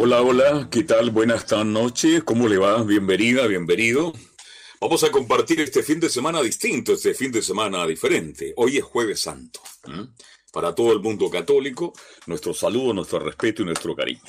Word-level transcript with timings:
Hola, 0.00 0.22
hola, 0.22 0.68
¿qué 0.70 0.84
tal? 0.84 1.10
Buenas 1.10 1.50
noches, 1.50 2.22
¿cómo 2.22 2.46
le 2.46 2.56
va? 2.56 2.84
Bienvenida, 2.84 3.48
bienvenido. 3.48 4.12
Vamos 4.80 5.02
a 5.02 5.10
compartir 5.10 5.60
este 5.60 5.82
fin 5.82 5.98
de 5.98 6.08
semana 6.08 6.40
distinto, 6.40 6.92
este 6.92 7.14
fin 7.14 7.32
de 7.32 7.42
semana 7.42 7.84
diferente. 7.84 8.54
Hoy 8.58 8.76
es 8.76 8.84
jueves 8.84 9.18
santo. 9.18 9.60
Para 10.52 10.72
todo 10.72 10.92
el 10.92 11.00
mundo 11.00 11.28
católico, 11.28 11.92
nuestro 12.26 12.54
saludo, 12.54 12.92
nuestro 12.94 13.18
respeto 13.18 13.62
y 13.62 13.64
nuestro 13.64 13.96
cariño. 13.96 14.22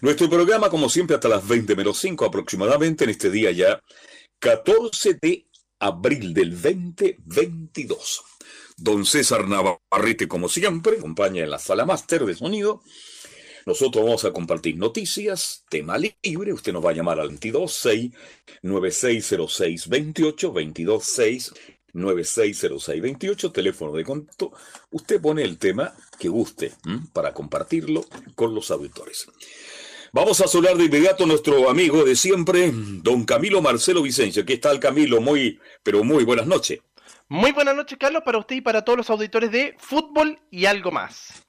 Nuestro 0.00 0.28
programa, 0.28 0.68
como 0.68 0.88
siempre, 0.88 1.14
hasta 1.14 1.28
las 1.28 1.46
20 1.46 1.76
menos 1.76 1.98
5 1.98 2.24
aproximadamente, 2.24 3.04
en 3.04 3.10
este 3.10 3.30
día 3.30 3.52
ya 3.52 3.80
14 4.40 5.18
de 5.22 5.46
abril 5.78 6.34
del 6.34 6.60
2022. 6.60 8.24
Don 8.76 9.06
César 9.06 9.46
Navarrete, 9.46 10.26
como 10.26 10.48
siempre, 10.48 10.96
acompaña 10.98 11.44
en 11.44 11.50
la 11.50 11.60
sala 11.60 11.86
máster 11.86 12.26
de 12.26 12.34
sonido 12.34 12.82
nosotros 13.66 14.04
vamos 14.04 14.24
a 14.24 14.32
compartir 14.32 14.76
noticias, 14.76 15.64
tema 15.68 15.98
libre. 15.98 16.52
Usted 16.52 16.72
nos 16.72 16.84
va 16.84 16.90
a 16.90 16.94
llamar 16.94 17.20
al 17.20 17.28
226 17.28 18.12
9606 18.62 19.88
28 19.88 20.48
226 20.48 21.52
9606 21.92 23.02
28, 23.02 23.52
teléfono 23.52 23.92
de 23.92 24.04
contacto. 24.04 24.52
Usted 24.90 25.20
pone 25.20 25.42
el 25.42 25.58
tema 25.58 25.94
que 26.18 26.28
guste 26.28 26.72
para 27.12 27.32
compartirlo 27.32 28.04
con 28.34 28.54
los 28.54 28.70
auditores. 28.70 29.26
Vamos 30.14 30.40
a 30.42 30.46
saludar 30.46 30.76
de 30.76 30.84
inmediato 30.84 31.24
a 31.24 31.26
nuestro 31.26 31.70
amigo 31.70 32.04
de 32.04 32.16
siempre, 32.16 32.70
don 32.72 33.24
Camilo 33.24 33.62
Marcelo 33.62 34.02
Vicencio. 34.02 34.44
¿Qué 34.44 34.58
tal, 34.58 34.78
Camilo? 34.78 35.22
Muy, 35.22 35.58
pero 35.82 36.04
muy 36.04 36.24
buenas 36.24 36.46
noches. 36.46 36.80
Muy 37.28 37.52
buenas 37.52 37.74
noches, 37.74 37.96
Carlos, 37.98 38.22
para 38.22 38.38
usted 38.38 38.56
y 38.56 38.60
para 38.60 38.84
todos 38.84 38.98
los 38.98 39.08
auditores 39.08 39.50
de 39.50 39.74
Fútbol 39.78 40.38
y 40.50 40.66
algo 40.66 40.90
más. 40.90 41.42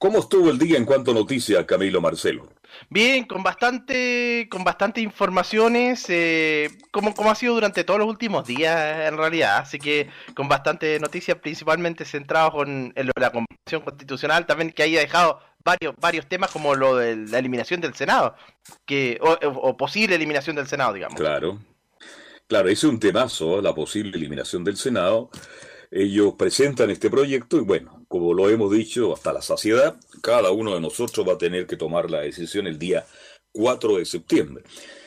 ¿Cómo 0.00 0.20
estuvo 0.20 0.48
el 0.48 0.58
día 0.58 0.78
en 0.78 0.86
cuanto 0.86 1.10
a 1.10 1.14
noticias, 1.14 1.62
Camilo 1.66 2.00
Marcelo? 2.00 2.48
Bien, 2.88 3.26
con 3.26 3.42
bastante, 3.42 4.48
con 4.50 4.64
bastante 4.64 5.02
informaciones, 5.02 6.06
eh, 6.08 6.70
como, 6.90 7.14
como 7.14 7.30
ha 7.30 7.34
sido 7.34 7.52
durante 7.52 7.84
todos 7.84 8.00
los 8.00 8.08
últimos 8.08 8.46
días 8.46 9.06
en 9.06 9.18
realidad, 9.18 9.58
así 9.58 9.78
que 9.78 10.08
con 10.34 10.48
bastante 10.48 10.98
noticias, 11.00 11.36
principalmente 11.36 12.06
centrados 12.06 12.66
en, 12.66 12.94
la 13.14 13.30
Convención 13.30 13.82
Constitucional, 13.84 14.46
también 14.46 14.72
que 14.72 14.84
haya 14.84 15.00
dejado 15.00 15.38
varios, 15.62 15.94
varios 16.00 16.26
temas 16.26 16.50
como 16.50 16.74
lo 16.74 16.96
de 16.96 17.16
la 17.16 17.38
eliminación 17.38 17.82
del 17.82 17.92
Senado, 17.92 18.34
que, 18.86 19.18
o, 19.20 19.76
posible 19.76 20.16
eliminación 20.16 20.56
del 20.56 20.66
Senado, 20.66 20.94
digamos. 20.94 21.20
Claro, 21.20 21.58
claro, 22.46 22.70
ese 22.70 22.86
es 22.86 22.90
un 22.90 23.00
temazo, 23.00 23.60
la 23.60 23.74
posible 23.74 24.16
eliminación 24.16 24.64
del 24.64 24.78
Senado. 24.78 25.28
Ellos 25.90 26.36
presentan 26.38 26.88
este 26.88 27.10
proyecto 27.10 27.58
y 27.58 27.64
bueno, 27.64 27.99
como 28.10 28.34
lo 28.34 28.50
hemos 28.50 28.72
dicho 28.72 29.14
hasta 29.14 29.32
la 29.32 29.40
saciedad, 29.40 29.94
cada 30.20 30.50
uno 30.50 30.74
de 30.74 30.80
nosotros 30.80 31.26
va 31.28 31.34
a 31.34 31.38
tener 31.38 31.68
que 31.68 31.76
tomar 31.76 32.10
la 32.10 32.22
decisión 32.22 32.66
el 32.66 32.76
día 32.76 33.06
4 33.52 33.98
de 33.98 34.04
septiembre. 34.04 34.64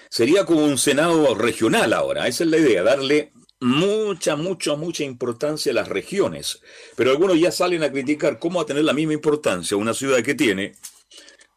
Sería 0.09 0.45
como 0.45 0.63
un 0.63 0.77
Senado 0.77 1.35
regional 1.35 1.91
ahora, 1.91 2.29
esa 2.29 2.45
es 2.45 2.49
la 2.49 2.59
idea, 2.59 2.81
darle 2.81 3.33
mucha, 3.59 4.37
mucha, 4.37 4.77
mucha 4.77 5.03
importancia 5.03 5.73
a 5.73 5.75
las 5.75 5.89
regiones. 5.89 6.61
Pero 6.95 7.11
algunos 7.11 7.37
ya 7.37 7.51
salen 7.51 7.83
a 7.83 7.91
criticar 7.91 8.39
cómo 8.39 8.59
va 8.59 8.63
a 8.63 8.67
tener 8.67 8.85
la 8.85 8.93
misma 8.93 9.11
importancia 9.11 9.75
una 9.75 9.93
ciudad 9.93 10.23
que 10.23 10.35
tiene 10.35 10.75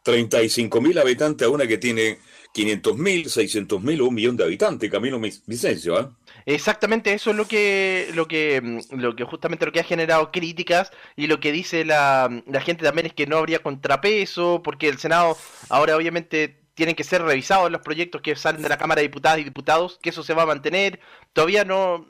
35 0.02 0.80
mil 0.80 0.98
habitantes 0.98 1.46
a 1.46 1.50
una 1.50 1.68
que 1.68 1.78
tiene 1.78 2.18
500 2.54 2.98
mil, 2.98 3.30
600 3.30 3.80
mil 3.84 4.00
o 4.00 4.06
un 4.06 4.14
millón 4.16 4.36
de 4.36 4.42
habitantes, 4.42 4.90
Camilo 4.90 5.20
Vicencio. 5.46 5.96
¿ah? 5.96 6.12
Exactamente, 6.48 7.12
eso 7.12 7.30
es 7.30 7.36
lo 7.36 7.48
que, 7.48 8.08
lo 8.14 8.28
que, 8.28 8.60
mm, 8.62 9.00
lo 9.00 9.16
que 9.16 9.24
justamente 9.24 9.66
lo 9.66 9.72
que 9.72 9.80
ha 9.80 9.84
generado 9.84 10.30
críticas 10.30 10.92
y 11.16 11.26
lo 11.26 11.40
que 11.40 11.50
dice 11.50 11.84
la, 11.84 12.30
la 12.46 12.60
gente 12.60 12.84
también 12.84 13.06
es 13.06 13.12
que 13.14 13.26
no 13.26 13.38
habría 13.38 13.58
contrapeso, 13.64 14.62
porque 14.62 14.88
el 14.88 14.98
Senado 14.98 15.36
ahora 15.68 15.96
obviamente 15.96 16.60
tienen 16.74 16.94
que 16.94 17.04
ser 17.04 17.22
revisados 17.22 17.72
los 17.72 17.80
proyectos 17.80 18.22
que 18.22 18.36
salen 18.36 18.62
de 18.62 18.68
la 18.68 18.78
Cámara 18.78 19.00
de 19.00 19.08
Diputadas 19.08 19.40
y 19.40 19.44
Diputados, 19.44 19.98
que 20.00 20.10
eso 20.10 20.22
se 20.22 20.34
va 20.34 20.42
a 20.42 20.46
mantener. 20.46 21.00
Todavía 21.36 21.66
no 21.66 22.06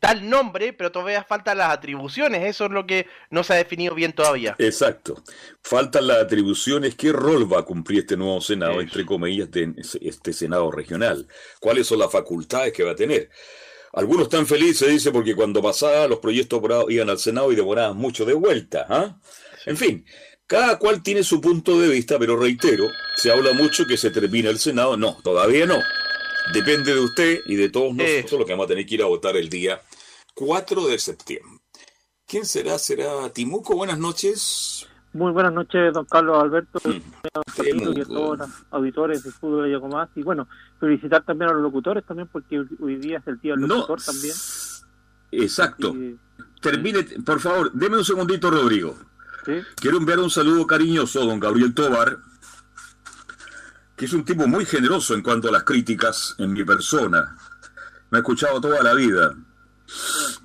tal 0.00 0.26
nombre, 0.26 0.72
pero 0.72 0.90
todavía 0.90 1.22
faltan 1.22 1.58
las 1.58 1.70
atribuciones. 1.70 2.46
Eso 2.46 2.64
es 2.64 2.70
lo 2.70 2.86
que 2.86 3.06
no 3.28 3.44
se 3.44 3.52
ha 3.52 3.56
definido 3.56 3.94
bien 3.94 4.14
todavía. 4.14 4.56
Exacto. 4.58 5.22
Faltan 5.60 6.06
las 6.06 6.22
atribuciones. 6.22 6.94
¿Qué 6.94 7.12
rol 7.12 7.52
va 7.52 7.58
a 7.58 7.64
cumplir 7.64 7.98
este 7.98 8.16
nuevo 8.16 8.40
Senado, 8.40 8.80
entre 8.80 9.04
comillas, 9.04 9.50
de 9.50 9.74
este 10.00 10.32
Senado 10.32 10.70
regional? 10.70 11.28
¿Cuáles 11.60 11.88
son 11.88 11.98
las 11.98 12.10
facultades 12.10 12.72
que 12.72 12.84
va 12.84 12.92
a 12.92 12.96
tener? 12.96 13.28
Algunos 13.92 14.28
están 14.28 14.46
felices, 14.46 14.88
dice, 14.88 15.12
porque 15.12 15.36
cuando 15.36 15.60
pasaba 15.60 16.08
los 16.08 16.18
proyectos 16.18 16.62
iban 16.88 17.10
al 17.10 17.18
Senado 17.18 17.52
y 17.52 17.54
demoraban 17.54 17.98
mucho 17.98 18.24
de 18.24 18.32
vuelta. 18.32 18.86
¿ah? 18.88 19.20
En 19.66 19.76
fin, 19.76 20.06
cada 20.46 20.78
cual 20.78 21.02
tiene 21.02 21.22
su 21.22 21.42
punto 21.42 21.78
de 21.78 21.88
vista, 21.88 22.18
pero 22.18 22.34
reitero, 22.34 22.88
se 23.14 23.30
habla 23.30 23.52
mucho 23.52 23.84
que 23.84 23.98
se 23.98 24.10
termina 24.10 24.48
el 24.48 24.58
Senado. 24.58 24.96
No, 24.96 25.18
todavía 25.22 25.66
no. 25.66 25.82
Depende 26.52 26.94
de 26.94 27.00
usted 27.00 27.40
y 27.46 27.56
de 27.56 27.68
todos 27.68 27.94
nosotros 27.94 28.40
lo 28.40 28.46
que 28.46 28.52
vamos 28.52 28.64
a 28.64 28.68
tener 28.68 28.86
que 28.86 28.94
ir 28.94 29.02
a 29.02 29.06
votar 29.06 29.36
el 29.36 29.48
día 29.48 29.80
4 30.34 30.86
de 30.86 30.98
septiembre. 30.98 31.60
¿Quién 32.26 32.44
será? 32.44 32.78
¿Será 32.78 33.30
Timuco? 33.30 33.74
Buenas 33.74 33.98
noches. 33.98 34.86
Muy 35.12 35.32
buenas 35.32 35.52
noches, 35.52 35.92
don 35.92 36.04
Carlos 36.04 36.36
Alberto, 36.42 36.80
mm. 36.84 37.96
y 37.96 38.00
a 38.00 38.04
todos 38.04 38.38
los 38.38 38.50
auditores 38.70 39.22
de 39.24 39.30
Fútbol 39.30 39.70
y 39.70 39.72
algo 39.72 39.88
más. 39.88 40.10
Y 40.14 40.22
bueno, 40.22 40.46
felicitar 40.78 41.24
también 41.24 41.50
a 41.50 41.54
los 41.54 41.62
locutores 41.62 42.04
también, 42.04 42.28
porque 42.30 42.62
hoy 42.80 42.96
día 42.96 43.18
es 43.18 43.26
el 43.26 43.40
día 43.40 43.54
del 43.54 43.66
locutor 43.66 44.02
también. 44.02 44.34
Exacto. 45.32 45.94
Termine, 46.60 47.02
por 47.24 47.40
favor, 47.40 47.72
deme 47.72 47.96
un 47.96 48.04
segundito, 48.04 48.50
Rodrigo. 48.50 48.96
Quiero 49.76 49.96
enviar 49.96 50.18
un 50.18 50.30
saludo 50.30 50.66
cariñoso 50.66 51.22
a 51.22 51.24
don 51.24 51.40
Gabriel 51.40 51.72
Tobar, 51.74 52.18
que 53.98 54.04
es 54.04 54.12
un 54.12 54.24
tipo 54.24 54.46
muy 54.46 54.64
generoso 54.64 55.14
en 55.14 55.22
cuanto 55.22 55.48
a 55.48 55.52
las 55.52 55.64
críticas 55.64 56.36
en 56.38 56.52
mi 56.52 56.64
persona. 56.64 57.36
Me 58.10 58.18
ha 58.18 58.20
escuchado 58.20 58.60
toda 58.60 58.80
la 58.80 58.94
vida. 58.94 59.34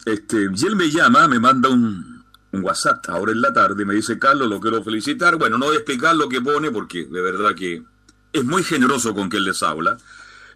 Este, 0.05 0.49
y 0.53 0.65
él 0.65 0.75
me 0.75 0.89
llama, 0.89 1.27
me 1.27 1.39
manda 1.39 1.69
un, 1.69 2.11
WhatsApp 2.51 3.09
ahora 3.09 3.31
en 3.31 3.41
la 3.41 3.51
tarde, 3.51 3.83
me 3.83 3.95
dice, 3.95 4.19
Carlos, 4.19 4.47
lo 4.47 4.59
quiero 4.59 4.83
felicitar. 4.83 5.37
Bueno, 5.37 5.57
no 5.57 5.67
voy 5.67 5.75
a 5.75 5.79
explicar 5.79 6.15
lo 6.15 6.29
que 6.29 6.39
pone 6.39 6.69
porque 6.69 7.05
de 7.05 7.21
verdad 7.21 7.55
que 7.55 7.83
es 8.31 8.43
muy 8.43 8.63
generoso 8.63 9.13
con 9.13 9.29
él 9.31 9.43
les 9.43 9.63
habla. 9.63 9.97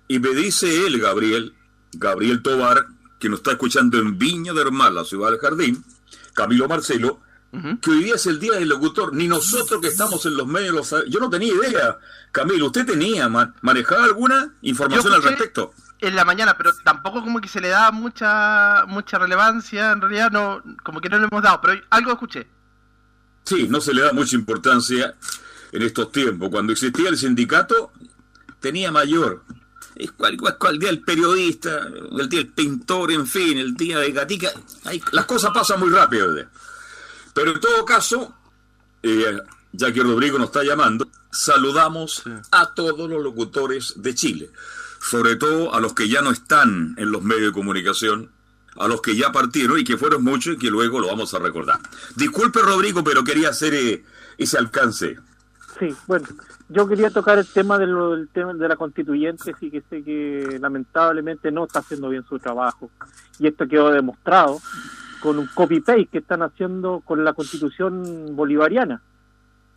Y 0.07 0.19
me 0.19 0.29
dice 0.29 0.85
él, 0.85 0.99
Gabriel, 0.99 1.55
Gabriel 1.93 2.41
Tobar, 2.41 2.85
que 3.19 3.29
nos 3.29 3.39
está 3.39 3.51
escuchando 3.51 3.97
en 3.97 4.17
Viña 4.17 4.53
del 4.53 4.71
Mar, 4.71 4.91
la 4.91 5.03
ciudad 5.05 5.31
del 5.31 5.39
Jardín, 5.39 5.83
Camilo 6.33 6.67
Marcelo, 6.67 7.19
que 7.81 7.91
hoy 7.91 8.03
día 8.03 8.15
es 8.15 8.25
el 8.27 8.39
día 8.39 8.53
del 8.53 8.69
locutor, 8.69 9.13
ni 9.13 9.27
nosotros 9.27 9.81
que 9.81 9.87
estamos 9.87 10.25
en 10.25 10.35
los 10.35 10.47
medios, 10.47 10.93
yo 11.07 11.19
no 11.19 11.29
tenía 11.29 11.53
idea. 11.53 11.97
Camilo, 12.31 12.67
¿usted 12.67 12.85
tenía, 12.85 13.29
manejaba 13.61 14.03
alguna 14.03 14.53
información 14.61 15.13
al 15.13 15.23
respecto? 15.23 15.73
En 15.99 16.15
la 16.15 16.25
mañana, 16.25 16.55
pero 16.57 16.71
tampoco 16.83 17.23
como 17.23 17.41
que 17.41 17.47
se 17.47 17.59
le 17.59 17.69
da 17.69 17.91
mucha 17.91 18.85
mucha 18.87 19.17
relevancia, 19.17 19.91
en 19.91 20.01
realidad 20.01 20.29
no, 20.29 20.61
como 20.83 21.01
que 21.01 21.09
no 21.09 21.17
le 21.17 21.27
hemos 21.31 21.41
dado, 21.41 21.59
pero 21.61 21.81
algo 21.89 22.11
escuché. 22.11 22.47
Sí, 23.43 23.67
no 23.67 23.81
se 23.81 23.93
le 23.93 24.03
da 24.03 24.13
mucha 24.13 24.35
importancia 24.35 25.15
en 25.71 25.81
estos 25.81 26.11
tiempos. 26.11 26.49
Cuando 26.49 26.73
existía 26.73 27.09
el 27.09 27.17
sindicato, 27.17 27.91
tenía 28.59 28.91
mayor. 28.91 29.43
Es 29.95 30.11
cual, 30.11 30.37
cual, 30.37 30.77
día 30.77 30.89
del 30.89 31.01
periodista, 31.01 31.87
el 31.87 32.29
día 32.29 32.41
del 32.41 32.53
pintor, 32.53 33.11
en 33.11 33.25
fin, 33.25 33.57
el 33.57 33.73
día 33.73 33.97
de 33.99 34.11
Gatica. 34.11 34.51
las 35.11 35.25
cosas 35.25 35.51
pasan 35.53 35.79
muy 35.79 35.89
rápido. 35.89 36.35
Pero 37.37 37.51
en 37.51 37.59
todo 37.59 37.85
caso, 37.85 38.33
eh, 39.03 39.39
ya 39.71 39.93
que 39.93 40.01
Rodrigo 40.01 40.39
nos 40.39 40.47
está 40.47 40.63
llamando, 40.63 41.07
saludamos 41.31 42.23
a 42.49 42.73
todos 42.73 43.07
los 43.07 43.21
locutores 43.21 43.93
de 44.01 44.15
Chile, 44.15 44.49
sobre 44.99 45.35
todo 45.35 45.71
a 45.75 45.79
los 45.79 45.93
que 45.93 46.09
ya 46.09 46.23
no 46.23 46.31
están 46.31 46.95
en 46.97 47.11
los 47.11 47.21
medios 47.21 47.49
de 47.49 47.53
comunicación, 47.53 48.31
a 48.75 48.87
los 48.87 49.03
que 49.03 49.15
ya 49.15 49.31
partieron 49.31 49.77
y 49.77 49.83
que 49.83 49.97
fueron 49.97 50.23
muchos 50.23 50.55
y 50.55 50.57
que 50.57 50.71
luego 50.71 50.99
lo 50.99 51.09
vamos 51.09 51.31
a 51.35 51.37
recordar. 51.37 51.79
Disculpe 52.15 52.59
Rodrigo, 52.59 53.03
pero 53.03 53.23
quería 53.23 53.49
hacer 53.49 53.75
eh, 53.75 54.03
ese 54.39 54.57
alcance. 54.57 55.19
Sí, 55.77 55.95
bueno, 56.07 56.27
yo 56.69 56.87
quería 56.87 57.11
tocar 57.11 57.37
el 57.37 57.45
tema, 57.45 57.77
del 57.77 58.29
tema 58.33 58.55
de 58.55 58.67
la 58.67 58.75
constituyente, 58.75 59.53
sí 59.59 59.69
que 59.69 59.83
sé 59.87 60.01
que 60.01 60.57
lamentablemente 60.59 61.51
no 61.51 61.65
está 61.65 61.81
haciendo 61.81 62.09
bien 62.09 62.25
su 62.27 62.39
trabajo 62.39 62.89
y 63.37 63.45
esto 63.45 63.67
quedó 63.67 63.91
demostrado 63.91 64.59
con 65.21 65.39
un 65.39 65.47
copy-paste 65.53 66.07
que 66.07 66.19
están 66.19 66.41
haciendo 66.41 67.01
con 67.05 67.23
la 67.23 67.33
constitución 67.33 68.35
bolivariana. 68.35 69.01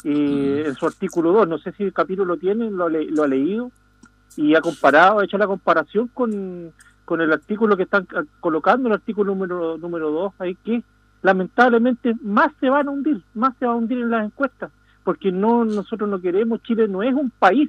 eh, 0.05 0.65
en 0.67 0.75
su 0.75 0.87
artículo 0.87 1.33
2. 1.33 1.49
No 1.49 1.59
sé 1.59 1.73
si 1.73 1.85
el 1.85 1.93
capítulo 1.93 2.35
lo 2.35 2.37
tiene, 2.39 2.71
lo, 2.71 2.89
lo 2.89 3.23
ha 3.23 3.29
leído 3.29 3.71
y 4.37 4.55
ha 4.55 4.61
comparado, 4.61 5.19
ha 5.19 5.25
hecho 5.25 5.39
la 5.39 5.47
comparación 5.47 6.09
con, 6.09 6.73
con 7.05 7.21
el 7.21 7.33
artículo 7.33 7.77
que 7.77 7.83
están 7.85 8.07
colocando, 8.41 8.89
el 8.89 8.95
artículo 8.95 9.35
número 9.35 9.77
número 9.77 10.11
2, 10.11 10.33
ahí 10.39 10.55
que 10.65 10.83
lamentablemente 11.23 12.15
más 12.23 12.53
se 12.61 12.71
van 12.71 12.89
a 12.89 12.91
hundir, 12.93 13.23
más 13.35 13.55
se 13.59 13.67
va 13.67 13.73
a 13.73 13.77
hundir 13.77 13.99
en 13.99 14.11
las 14.11 14.25
encuestas, 14.25 14.71
porque 15.05 15.33
no 15.33 15.65
nosotros 15.65 16.09
no 16.09 16.21
queremos, 16.21 16.63
Chile 16.63 16.89
no 16.89 17.03
es 17.03 17.13
un 17.13 17.31
país 17.31 17.69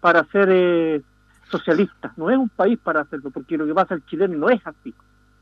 para 0.00 0.24
ser 0.24 0.48
eh, 0.50 1.02
socialista, 1.50 2.12
no 2.16 2.30
es 2.30 2.38
un 2.38 2.48
país 2.48 2.78
para 2.82 3.02
hacerlo, 3.02 3.30
porque 3.30 3.56
lo 3.58 3.66
que 3.66 3.74
pasa 3.74 3.94
el 3.94 4.04
chileno 4.06 4.36
no 4.38 4.48
es 4.50 4.60
así. 4.66 4.94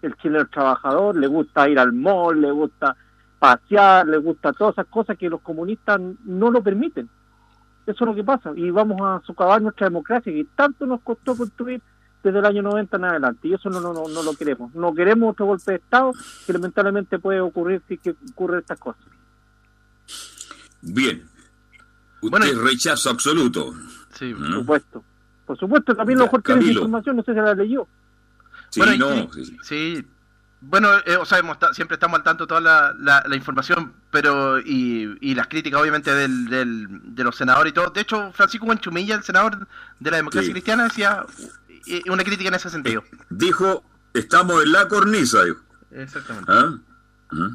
El 0.06 0.14
chileno 0.17 0.47
trabajador 0.47 1.17
le 1.17 1.26
gusta 1.26 1.69
ir 1.69 1.81
al 1.81 1.93
mall, 1.93 2.41
le 2.41 2.53
gusta 2.53 2.97
pasear, 3.41 4.06
le 4.06 4.19
gusta 4.19 4.53
todas 4.53 4.75
esas 4.75 4.87
cosas 4.87 5.19
que 5.19 5.29
los 5.29 5.41
comunistas 5.41 6.00
no 6.25 6.50
lo 6.50 6.62
permiten. 6.62 7.08
Eso 7.87 8.05
es 8.05 8.08
lo 8.08 8.14
que 8.14 8.23
pasa. 8.23 8.53
Y 8.55 8.70
vamos 8.70 9.00
a 9.03 9.20
socavar 9.26 9.61
nuestra 9.61 9.88
democracia 9.88 10.32
que 10.32 10.47
tanto 10.55 10.87
nos 10.87 11.00
costó 11.00 11.37
construir 11.37 11.82
desde 12.23 12.38
el 12.38 12.44
año 12.44 12.62
90 12.62 12.97
en 12.97 13.05
adelante. 13.05 13.49
Y 13.49 13.55
eso 13.55 13.69
no, 13.69 13.81
no, 13.81 13.93
no, 13.93 14.23
lo 14.23 14.35
queremos. 14.35 14.73
No 14.76 14.94
queremos 14.94 15.32
otro 15.32 15.47
golpe 15.47 15.73
de 15.73 15.79
Estado 15.79 16.12
que 16.47 16.53
lamentablemente 16.53 17.19
puede 17.19 17.41
ocurrir 17.41 17.82
si 17.88 17.99
que 17.99 18.14
ocurren 18.32 18.61
estas 18.61 18.79
cosas. 18.79 19.03
Bien. 20.82 21.29
Usted 22.23 22.31
bueno, 22.31 22.47
rechazo 22.62 23.11
absoluto. 23.11 23.75
Sí, 24.14 24.32
por 24.32 24.53
supuesto. 24.53 25.05
Por 25.47 25.58
supuesto, 25.58 25.97
también 25.97 26.20
lo 26.20 26.26
mejor 26.26 26.43
tiene 26.43 26.64
información, 26.64 27.17
no 27.17 27.23
sé 27.25 27.32
si 27.32 27.41
la 27.41 27.55
leyó. 27.55 27.88
Sí, 28.84 28.99
no, 28.99 29.31
sí, 29.62 30.06
bueno, 30.61 30.88
eh, 31.05 31.17
o 31.17 31.25
sea, 31.25 31.40
siempre 31.73 31.94
estamos 31.94 32.19
al 32.19 32.25
tanto 32.25 32.44
de 32.44 32.49
toda 32.49 32.61
la, 32.61 33.23
la, 33.26 33.37
información, 33.37 33.93
pero 34.11 34.58
y, 34.58 35.17
y, 35.20 35.34
las 35.34 35.49
críticas 35.49 35.81
obviamente 35.81 36.12
del, 36.12 36.46
del, 36.49 37.14
de 37.14 37.25
los 37.25 37.37
senadores 37.37 37.70
y 37.70 37.75
todo. 37.75 37.90
De 37.90 38.00
hecho, 38.00 38.32
Francisco 38.32 38.67
Buenchumilla, 38.67 39.14
el 39.14 39.23
senador 39.23 39.69
de 40.00 40.11
la 40.11 40.17
democracia 40.17 40.50
cristiana, 40.50 40.84
decía 40.84 41.25
una 42.08 42.25
crítica 42.25 42.49
en 42.49 42.55
ese 42.55 42.70
sentido. 42.70 43.02
Eh, 43.02 43.17
dijo, 43.31 43.84
estamos 44.14 44.62
en 44.64 44.73
la 44.73 44.88
cornisa, 44.88 45.44
dijo. 45.44 45.61
Exactamente. 45.93 46.52
¿Ah? 46.52 46.79
¿Ah? 47.32 47.50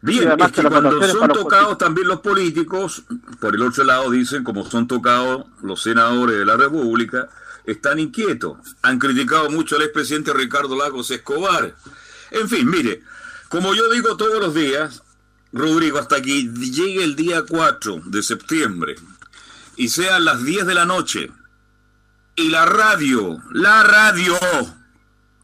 Bien, 0.00 0.32
es 0.38 0.52
que 0.52 0.62
cuando 0.62 1.02
son 1.08 1.28
tocados 1.30 1.76
también 1.76 2.06
los 2.06 2.20
políticos, 2.20 3.02
por 3.40 3.54
el 3.54 3.62
otro 3.62 3.82
lado 3.82 4.10
dicen, 4.10 4.44
como 4.44 4.64
son 4.64 4.86
tocados 4.86 5.46
los 5.62 5.82
senadores 5.82 6.38
de 6.38 6.44
la 6.44 6.56
República, 6.56 7.28
están 7.70 7.98
inquietos. 7.98 8.56
Han 8.82 8.98
criticado 8.98 9.50
mucho 9.50 9.76
al 9.76 9.82
expresidente 9.82 10.32
Ricardo 10.32 10.74
Lagos 10.74 11.10
Escobar. 11.10 11.76
En 12.30 12.48
fin, 12.48 12.68
mire, 12.68 13.02
como 13.48 13.74
yo 13.74 13.90
digo 13.90 14.16
todos 14.16 14.40
los 14.40 14.54
días, 14.54 15.02
Rodrigo, 15.52 15.98
hasta 15.98 16.20
que 16.20 16.44
llegue 16.44 17.04
el 17.04 17.14
día 17.14 17.44
4 17.46 18.02
de 18.06 18.22
septiembre 18.22 18.96
y 19.76 19.88
sean 19.88 20.24
las 20.24 20.42
10 20.44 20.66
de 20.66 20.74
la 20.74 20.86
noche 20.86 21.30
y 22.36 22.48
la 22.48 22.64
radio, 22.64 23.38
la 23.52 23.82
radio, 23.82 24.38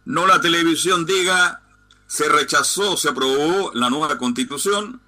no 0.04 0.26
la 0.26 0.40
televisión 0.40 1.06
diga 1.06 1.60
se 2.06 2.28
rechazó, 2.28 2.96
se 2.96 3.08
aprobó 3.08 3.72
la 3.74 3.90
nueva 3.90 4.18
constitución, 4.18 5.00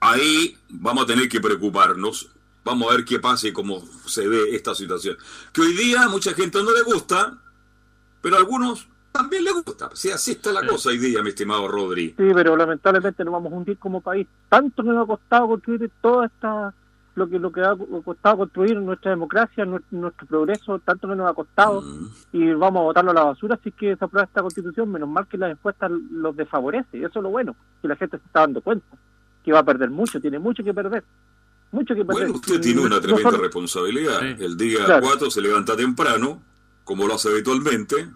ahí 0.00 0.58
vamos 0.68 1.04
a 1.04 1.06
tener 1.06 1.28
que 1.28 1.40
preocuparnos. 1.40 2.28
Vamos 2.66 2.90
a 2.90 2.96
ver 2.96 3.04
qué 3.04 3.20
pasa 3.20 3.46
y 3.46 3.52
cómo 3.52 3.80
se 4.06 4.26
ve 4.26 4.50
esta 4.50 4.74
situación. 4.74 5.16
Que 5.52 5.60
hoy 5.60 5.72
día 5.72 6.02
a 6.02 6.08
mucha 6.08 6.34
gente 6.34 6.60
no 6.64 6.74
le 6.74 6.82
gusta, 6.82 7.38
pero 8.20 8.34
a 8.34 8.38
algunos 8.40 8.88
también 9.12 9.44
le 9.44 9.52
gusta. 9.52 9.88
Si 9.94 10.10
así 10.10 10.32
está 10.32 10.50
la 10.50 10.66
cosa 10.66 10.88
hoy 10.88 10.98
día, 10.98 11.22
mi 11.22 11.28
estimado 11.28 11.68
Rodri. 11.68 12.08
Sí, 12.18 12.32
pero 12.34 12.56
lamentablemente 12.56 13.24
nos 13.24 13.34
vamos 13.34 13.52
a 13.52 13.56
hundir 13.56 13.78
como 13.78 14.00
país. 14.00 14.26
Tanto 14.48 14.82
nos 14.82 15.00
ha 15.00 15.06
costado 15.06 15.46
construir 15.46 15.88
toda 16.02 16.26
esta 16.26 16.74
lo 17.14 17.28
que 17.28 17.38
lo 17.38 17.52
que 17.52 17.60
ha 17.60 17.76
costado 18.04 18.38
construir 18.38 18.76
nuestra 18.78 19.12
democracia, 19.12 19.64
nuestro, 19.64 20.26
progreso, 20.26 20.80
tanto 20.80 21.06
nos 21.06 21.30
ha 21.30 21.34
costado, 21.34 21.82
mm. 21.82 22.08
y 22.32 22.52
vamos 22.52 22.80
a 22.80 22.84
votarlo 22.84 23.12
a 23.12 23.14
la 23.14 23.24
basura 23.24 23.58
si 23.62 23.68
es 23.68 23.74
que 23.76 23.96
se 23.96 24.04
aprueba 24.04 24.26
esta 24.26 24.42
constitución, 24.42 24.90
menos 24.90 25.08
mal 25.08 25.28
que 25.28 25.38
las 25.38 25.52
encuestas 25.52 25.90
los 25.90 26.36
desfavorece, 26.36 26.98
y 26.98 27.04
eso 27.04 27.20
es 27.20 27.22
lo 27.22 27.30
bueno, 27.30 27.54
que 27.80 27.88
la 27.88 27.96
gente 27.96 28.18
se 28.18 28.26
está 28.26 28.40
dando 28.40 28.60
cuenta, 28.60 28.86
que 29.44 29.52
va 29.52 29.60
a 29.60 29.64
perder 29.64 29.88
mucho, 29.88 30.20
tiene 30.20 30.38
mucho 30.38 30.62
que 30.62 30.74
perder. 30.74 31.04
Mucho 31.76 31.94
que 31.94 32.06
perder. 32.06 32.22
Bueno, 32.22 32.34
usted 32.36 32.58
tiene 32.58 32.80
una 32.80 32.98
tremenda 33.02 33.36
responsabilidad. 33.36 34.22
El 34.22 34.56
día 34.56 34.98
4 34.98 35.30
se 35.30 35.42
levanta 35.42 35.76
temprano, 35.76 36.42
como 36.84 37.06
lo 37.06 37.16
hace 37.16 37.28
habitualmente, 37.28 38.08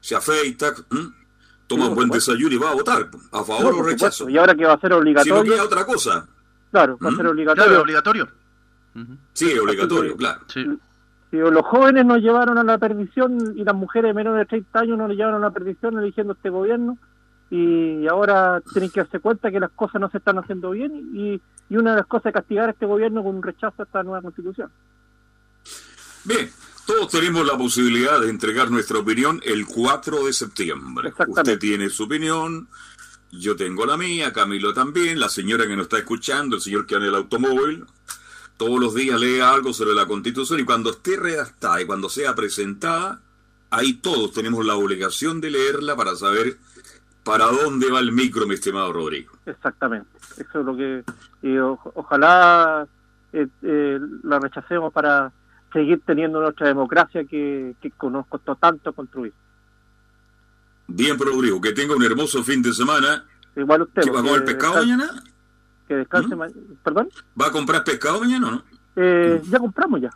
se 0.00 0.16
afeita, 0.16 0.74
toma 1.68 1.90
un 1.90 1.94
buen 1.94 2.08
desayuno 2.08 2.52
y 2.52 2.58
va 2.58 2.72
a 2.72 2.74
votar, 2.74 3.08
a 3.30 3.44
favor 3.44 3.74
o 3.74 3.82
rechazo. 3.84 4.28
Y 4.28 4.36
ahora 4.36 4.56
que 4.56 4.64
va 4.64 4.72
a 4.72 4.80
ser 4.80 4.92
obligatorio. 4.94 5.44
Si 5.44 5.58
no 5.58 5.64
otra 5.64 5.86
cosa. 5.86 6.26
Claro, 6.72 6.98
va 6.98 7.10
a 7.10 7.14
ser 7.14 7.26
obligatorio. 7.28 7.82
obligatorio. 7.82 8.28
Sí, 9.32 9.56
obligatorio, 9.56 10.16
claro. 10.16 10.40
Sí. 10.48 10.66
los 11.30 11.66
jóvenes 11.66 12.04
nos 12.04 12.18
llevaron 12.18 12.58
a 12.58 12.64
la 12.64 12.78
perdición 12.78 13.54
y 13.56 13.62
las 13.62 13.76
mujeres 13.76 14.08
de 14.08 14.14
menos 14.14 14.36
de 14.36 14.44
30 14.44 14.76
años 14.76 14.98
nos 14.98 15.10
llevaron 15.12 15.36
a 15.44 15.46
la 15.46 15.52
perdición 15.52 15.96
eligiendo 16.00 16.32
este 16.32 16.50
gobierno 16.50 16.98
y 17.48 18.08
ahora 18.08 18.60
tienen 18.72 18.90
que 18.90 19.02
darse 19.02 19.20
cuenta 19.20 19.52
que 19.52 19.60
las 19.60 19.70
cosas 19.70 20.00
no 20.00 20.10
se 20.10 20.18
están 20.18 20.38
haciendo 20.38 20.70
bien 20.70 21.10
y, 21.14 21.40
y 21.70 21.76
una 21.76 21.90
de 21.90 21.98
las 21.98 22.06
cosas 22.06 22.26
es 22.26 22.32
castigar 22.34 22.68
a 22.68 22.72
este 22.72 22.86
gobierno 22.86 23.22
con 23.22 23.36
un 23.36 23.42
rechazo 23.42 23.82
a 23.82 23.84
esta 23.84 24.02
nueva 24.02 24.22
constitución. 24.22 24.70
Bien, 26.24 26.50
todos 26.86 27.10
tenemos 27.10 27.46
la 27.46 27.56
posibilidad 27.56 28.20
de 28.20 28.30
entregar 28.30 28.70
nuestra 28.70 28.98
opinión 28.98 29.40
el 29.44 29.66
4 29.66 30.26
de 30.26 30.32
septiembre. 30.32 31.12
Usted 31.26 31.58
tiene 31.58 31.90
su 31.90 32.04
opinión, 32.04 32.68
yo 33.30 33.56
tengo 33.56 33.84
la 33.84 33.96
mía, 33.96 34.32
Camilo 34.32 34.72
también, 34.72 35.20
la 35.20 35.28
señora 35.28 35.66
que 35.66 35.76
nos 35.76 35.84
está 35.84 35.98
escuchando, 35.98 36.56
el 36.56 36.62
señor 36.62 36.86
que 36.86 36.94
anda 36.94 37.08
en 37.08 37.14
el 37.14 37.18
automóvil, 37.18 37.84
todos 38.56 38.80
los 38.80 38.94
días 38.94 39.20
lee 39.20 39.40
algo 39.40 39.72
sobre 39.72 39.94
la 39.94 40.06
constitución 40.06 40.60
y 40.60 40.64
cuando 40.64 40.90
esté 40.90 41.16
redactada 41.16 41.80
y 41.80 41.86
cuando 41.86 42.08
sea 42.08 42.34
presentada, 42.34 43.20
ahí 43.70 43.94
todos 43.94 44.32
tenemos 44.32 44.66
la 44.66 44.74
obligación 44.74 45.40
de 45.40 45.50
leerla 45.50 45.94
para 45.94 46.16
saber 46.16 46.58
para 47.22 47.46
dónde 47.46 47.90
va 47.90 48.00
el 48.00 48.10
micro, 48.12 48.46
mi 48.46 48.54
estimado 48.54 48.92
Rodrigo. 48.92 49.32
Exactamente, 49.46 50.08
eso 50.40 50.60
es 50.60 50.66
lo 50.66 50.76
que 50.76 51.04
ojalá 51.94 52.86
eh, 53.32 53.46
eh, 53.62 53.98
la 54.22 54.38
rechacemos 54.38 54.92
para 54.92 55.32
seguir 55.72 56.00
teniendo 56.04 56.40
nuestra 56.40 56.68
democracia 56.68 57.24
que, 57.24 57.74
que 57.80 57.92
nos 58.10 58.26
costó 58.26 58.56
tanto 58.56 58.92
construir. 58.92 59.32
Bien, 60.86 61.18
Rodrigo, 61.18 61.60
que 61.60 61.72
tenga 61.72 61.94
un 61.94 62.02
hermoso 62.02 62.42
fin 62.42 62.62
de 62.62 62.72
semana. 62.72 63.24
Igual 63.54 63.82
usted. 63.82 64.02
¿Va 64.14 64.20
a 64.20 64.22
comer 64.22 64.44
pescado 64.44 64.74
mañana? 64.76 65.22
Que 65.86 65.96
descanse 65.96 66.34
¿Mm? 66.34 66.76
¿Perdón? 66.82 67.08
¿Va 67.40 67.48
a 67.48 67.52
comprar 67.52 67.84
pescado 67.84 68.20
mañana 68.20 68.48
o 68.48 68.50
no? 68.52 68.64
Eh, 68.96 69.40
¿Mm? 69.44 69.50
Ya 69.50 69.58
compramos 69.58 70.00
ya. 70.00 70.10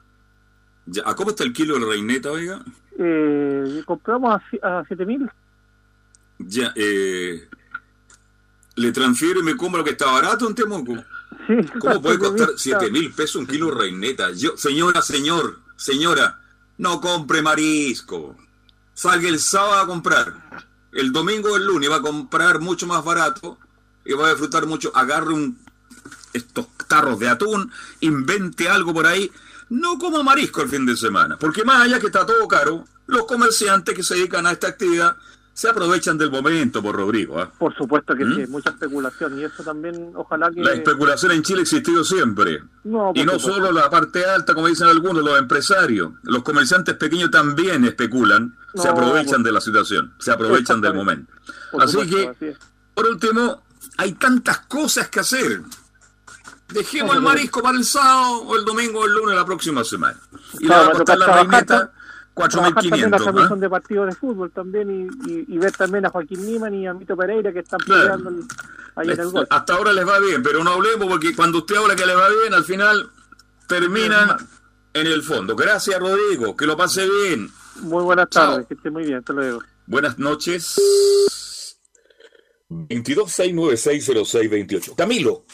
ya. 0.87 1.03
¿A 1.05 1.15
cómo 1.15 1.31
está 1.31 1.45
el 1.45 1.53
kilo 1.53 1.79
de 1.79 1.85
reineta, 1.87 2.31
oiga? 2.31 2.65
Eh, 2.99 3.83
compramos 3.85 4.41
a, 4.63 4.79
a 4.79 4.85
7000. 4.87 5.31
Ya, 6.39 6.73
eh. 6.75 7.49
¿Le 8.77 8.93
transfiero 8.93 9.41
y 9.41 9.43
me 9.43 9.57
compro 9.57 9.79
lo 9.79 9.85
que 9.85 9.91
está 9.91 10.11
barato 10.11 10.49
en 10.49 10.55
Temuco? 10.55 10.95
Sí, 11.47 11.55
¿Cómo 11.79 12.01
puede 12.01 12.19
costar 12.21 12.51
7 12.57 12.91
mil 12.91 13.13
pesos 13.13 13.37
un 13.37 13.47
kilo 13.47 13.67
de 13.67 13.75
reineta? 13.75 14.31
Yo, 14.33 14.57
señora, 14.57 15.03
señor, 15.03 15.61
señora, 15.77 16.41
no 16.79 17.01
compre 17.01 17.43
marisco. 17.43 18.37
Salga 18.95 19.29
el 19.29 19.41
sábado 19.41 19.83
a 19.83 19.87
comprar, 19.87 20.69
el 20.93 21.13
domingo 21.13 21.53
o 21.53 21.57
el 21.57 21.67
lunes 21.67 21.91
va 21.91 21.97
a 21.97 22.03
comprar 22.03 22.61
mucho 22.61 22.87
más 22.87 23.05
barato 23.05 23.59
y 24.05 24.13
va 24.13 24.27
a 24.27 24.31
disfrutar 24.31 24.67
mucho, 24.67 24.93
agarre 24.95 25.33
un, 25.33 25.59
estos 26.33 26.67
tarros 26.89 27.19
de 27.19 27.29
atún, 27.29 27.71
invente 28.01 28.69
algo 28.69 28.93
por 28.93 29.07
ahí, 29.07 29.31
no 29.71 29.99
como 29.99 30.23
marisco 30.23 30.63
el 30.63 30.69
fin 30.69 30.85
de 30.85 30.97
semana, 30.97 31.39
porque 31.39 31.65
más 31.65 31.83
allá 31.83 31.99
que 31.99 32.07
está 32.07 32.27
todo 32.27 32.47
caro, 32.47 32.85
los 33.07 33.27
comerciantes 33.27 33.95
que 33.95 34.03
se 34.03 34.15
dedican 34.15 34.47
a 34.47 34.53
esta 34.53 34.69
actividad 34.69 35.17
se 35.55 35.69
aprovechan 35.69 36.17
del 36.17 36.31
momento, 36.31 36.83
por 36.83 36.97
Rodrigo. 36.97 37.39
¿ah? 37.39 37.51
Por 37.59 37.75
supuesto 37.77 38.15
que 38.15 38.25
¿Mm? 38.25 38.37
sí, 38.37 38.47
mucha 38.49 38.71
especulación 38.71 39.39
y 39.39 39.45
eso 39.45 39.63
también, 39.63 40.13
ojalá 40.15 40.51
que... 40.51 40.63
La 40.63 40.73
especulación 40.73 41.33
en 41.33 41.43
Chile 41.43 41.61
ha 41.61 41.63
existido 41.63 42.05
siempre. 42.05 42.63
y 43.15 43.25
no 43.25 43.39
solo 43.39 43.71
la 43.71 43.91
parte 43.91 44.25
alta, 44.25 44.55
como 44.55 44.69
dicen 44.69 44.89
algunos, 44.89 45.23
los 45.23 45.39
empresarios. 45.39 46.13
Los 46.23 46.43
comerciantes 46.43 46.97
pequeños 46.97 47.31
también 47.31 47.85
especulan, 47.85 48.57
se 48.75 48.89
aprovechan 48.89 49.43
de 49.43 49.53
la 49.53 49.61
situación, 49.61 50.15
se 50.19 50.33
aprovechan 50.33 50.81
del 50.81 50.95
momento. 50.95 51.33
así 51.79 51.99
que, 52.09 52.57
por 52.95 53.07
último, 53.07 53.63
hay 53.99 54.13
tantas 54.13 54.61
cosas 54.61 55.09
que 55.09 55.21
hacer. 55.21 55.61
Dejemos 56.69 57.17
el 57.17 57.23
marisco 57.23 57.63
para 57.63 57.77
el 57.77 57.85
sábado 57.85 58.45
o 58.45 58.57
el 58.57 58.65
domingo 58.65 59.01
o 59.01 59.05
el 59.05 59.13
lunes 59.13 59.37
la 59.37 59.45
próxima 59.45 59.85
semana. 59.85 60.19
Y 60.59 60.67
la 60.67 60.89
va 60.89 61.05
a 61.07 61.17
la 61.17 61.27
reineta 61.27 61.93
4.500. 62.35 63.11
la 63.11 63.19
comisión 63.19 63.61
de 63.61 63.69
partidos 63.69 64.07
de 64.07 64.15
fútbol 64.15 64.51
también 64.51 65.11
y, 65.27 65.59
ver 65.59 65.73
también 65.73 66.07
a 66.07 66.11
Joaquín 66.11 66.47
Niman 66.47 66.75
y 66.75 66.87
a 66.87 66.95
Mito 66.95 67.17
Pereira 67.17 67.53
que 67.53 67.61
están 67.61 67.81
peleando 67.87 68.31
ahí 68.97 69.11
en 69.11 69.21
el 69.21 69.31
gol. 69.31 69.47
Hasta 69.51 69.75
ahora 69.75 69.93
les 69.93 70.07
va 70.07 70.19
bien, 70.19 70.43
pero 70.43 70.65
no 70.65 70.73
hablemos 70.73 71.09
porque 71.09 71.37
cuando 71.37 71.59
usted 71.59 71.77
habla 71.77 71.95
que 71.95 72.07
le 72.07 72.15
va 72.15 72.29
bien, 72.29 72.55
al 72.55 72.65
final 72.65 73.11
terminan 73.69 74.37
en 74.95 75.07
el 75.07 75.23
fondo. 75.23 75.55
Gracias, 75.57 75.99
Rodrigo. 75.99 76.55
Que 76.57 76.67
lo 76.67 76.77
pase 76.77 77.09
bien. 77.09 77.51
Muy 77.81 78.03
buenas 78.03 78.29
tardes. 78.29 78.67
Que 78.67 78.75
esté 78.75 78.91
muy 78.91 79.05
bien. 79.05 79.17
Hasta 79.19 79.33
luego. 79.33 79.63
Buenas 79.87 80.19
noches. 80.19 80.77
2269600628. 82.69 84.97
Camilo, 84.97 85.45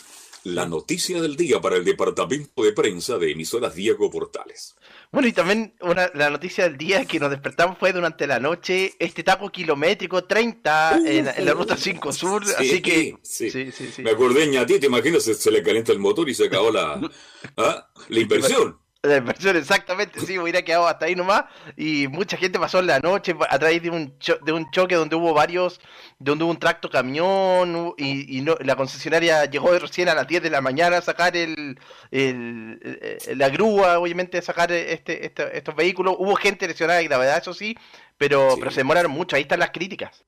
la 0.45 0.65
noticia 0.67 1.21
del 1.21 1.37
día 1.37 1.61
para 1.61 1.77
el 1.77 1.85
departamento 1.85 2.63
de 2.63 2.73
prensa 2.73 3.19
de 3.19 3.33
emisoras 3.33 3.75
Diego 3.75 4.11
Portales. 4.11 4.75
Bueno, 5.11 5.27
y 5.29 5.33
también 5.33 5.75
una, 5.81 6.11
la 6.15 6.29
noticia 6.29 6.65
del 6.65 6.77
día 6.77 7.05
que 7.07 7.19
nos 7.19 7.31
despertamos 7.31 7.79
fue 7.79 7.93
durante 7.93 8.27
la 8.27 8.39
noche 8.39 8.93
este 8.99 9.23
taco 9.23 9.49
kilométrico 9.51 10.25
30 10.25 11.01
en, 11.07 11.47
la 11.47 11.53
ruta 11.55 11.77
5 11.79 12.13
Sur, 12.13 12.43
así 12.43 12.83
que... 12.83 13.17
Sí. 13.23 13.51
Sí, 13.51 13.73
sí, 13.73 14.03
Me 14.03 14.11
acordé, 14.11 14.47
ti, 14.67 14.79
te 14.79 14.87
imaginas, 14.87 15.23
se, 15.25 15.51
le 15.51 15.63
calienta 15.63 15.93
el 15.93 15.99
motor 15.99 16.29
y 16.29 16.35
se 16.35 16.47
acabó 16.47 16.71
la, 16.71 17.01
¿ah? 17.57 17.89
la 18.09 18.21
inversión. 18.21 18.79
La 19.03 19.19
inversión, 19.19 19.57
exactamente, 19.57 20.19
sí, 20.19 20.41
hubiera 20.41 20.63
quedado 20.63 20.89
hasta 20.89 21.07
ahí 21.07 21.15
nomás. 21.15 21.45
Y 21.77 22.09
mucha 22.09 22.37
gente 22.37 22.59
pasó 22.59 22.81
en 22.81 22.89
la 22.89 22.99
noche 22.99 23.33
a 23.49 23.57
través 23.57 23.81
de 23.81 23.91
un, 23.91 24.13
de 24.45 24.53
un 24.53 24.69
choque 24.73 24.97
donde 24.97 25.15
hubo 25.15 25.33
varios, 25.33 25.81
donde 26.19 26.43
hubo 26.43 26.51
un 26.51 26.59
tracto 26.59 26.91
camión 26.91 27.95
y, 27.97 28.41
no, 28.41 28.57
la 28.59 28.75
concesionaria 28.75 29.45
llegó 29.45 29.71
recién 29.79 30.09
a 30.09 30.17
las 30.17 30.27
10 30.27 30.43
de 30.43 30.51
la 30.51 30.61
mañana 30.61 30.97
a 30.97 31.03
sacar 31.03 31.37
el, 31.37 31.79
la 32.11 33.49
grúa, 33.51 34.01
obviamente, 34.01 34.39
a 34.39 34.43
sacar 34.43 34.73
este, 34.73 35.27
este, 35.27 35.57
estos 35.57 35.77
vehículos. 35.77 36.17
Hubo 36.19 36.35
gente 36.35 36.67
lesionada 36.67 36.99
de 36.99 37.05
gravedad, 37.05 37.39
eso 37.39 37.55
sí, 37.55 37.79
pero, 38.17 38.57
pero 38.59 38.73
se 38.73 38.81
demoraron 38.81 39.13
mucho. 39.13 39.37
Ahí 39.37 39.43
están 39.43 39.61
las 39.61 39.71
críticas. 39.71 40.25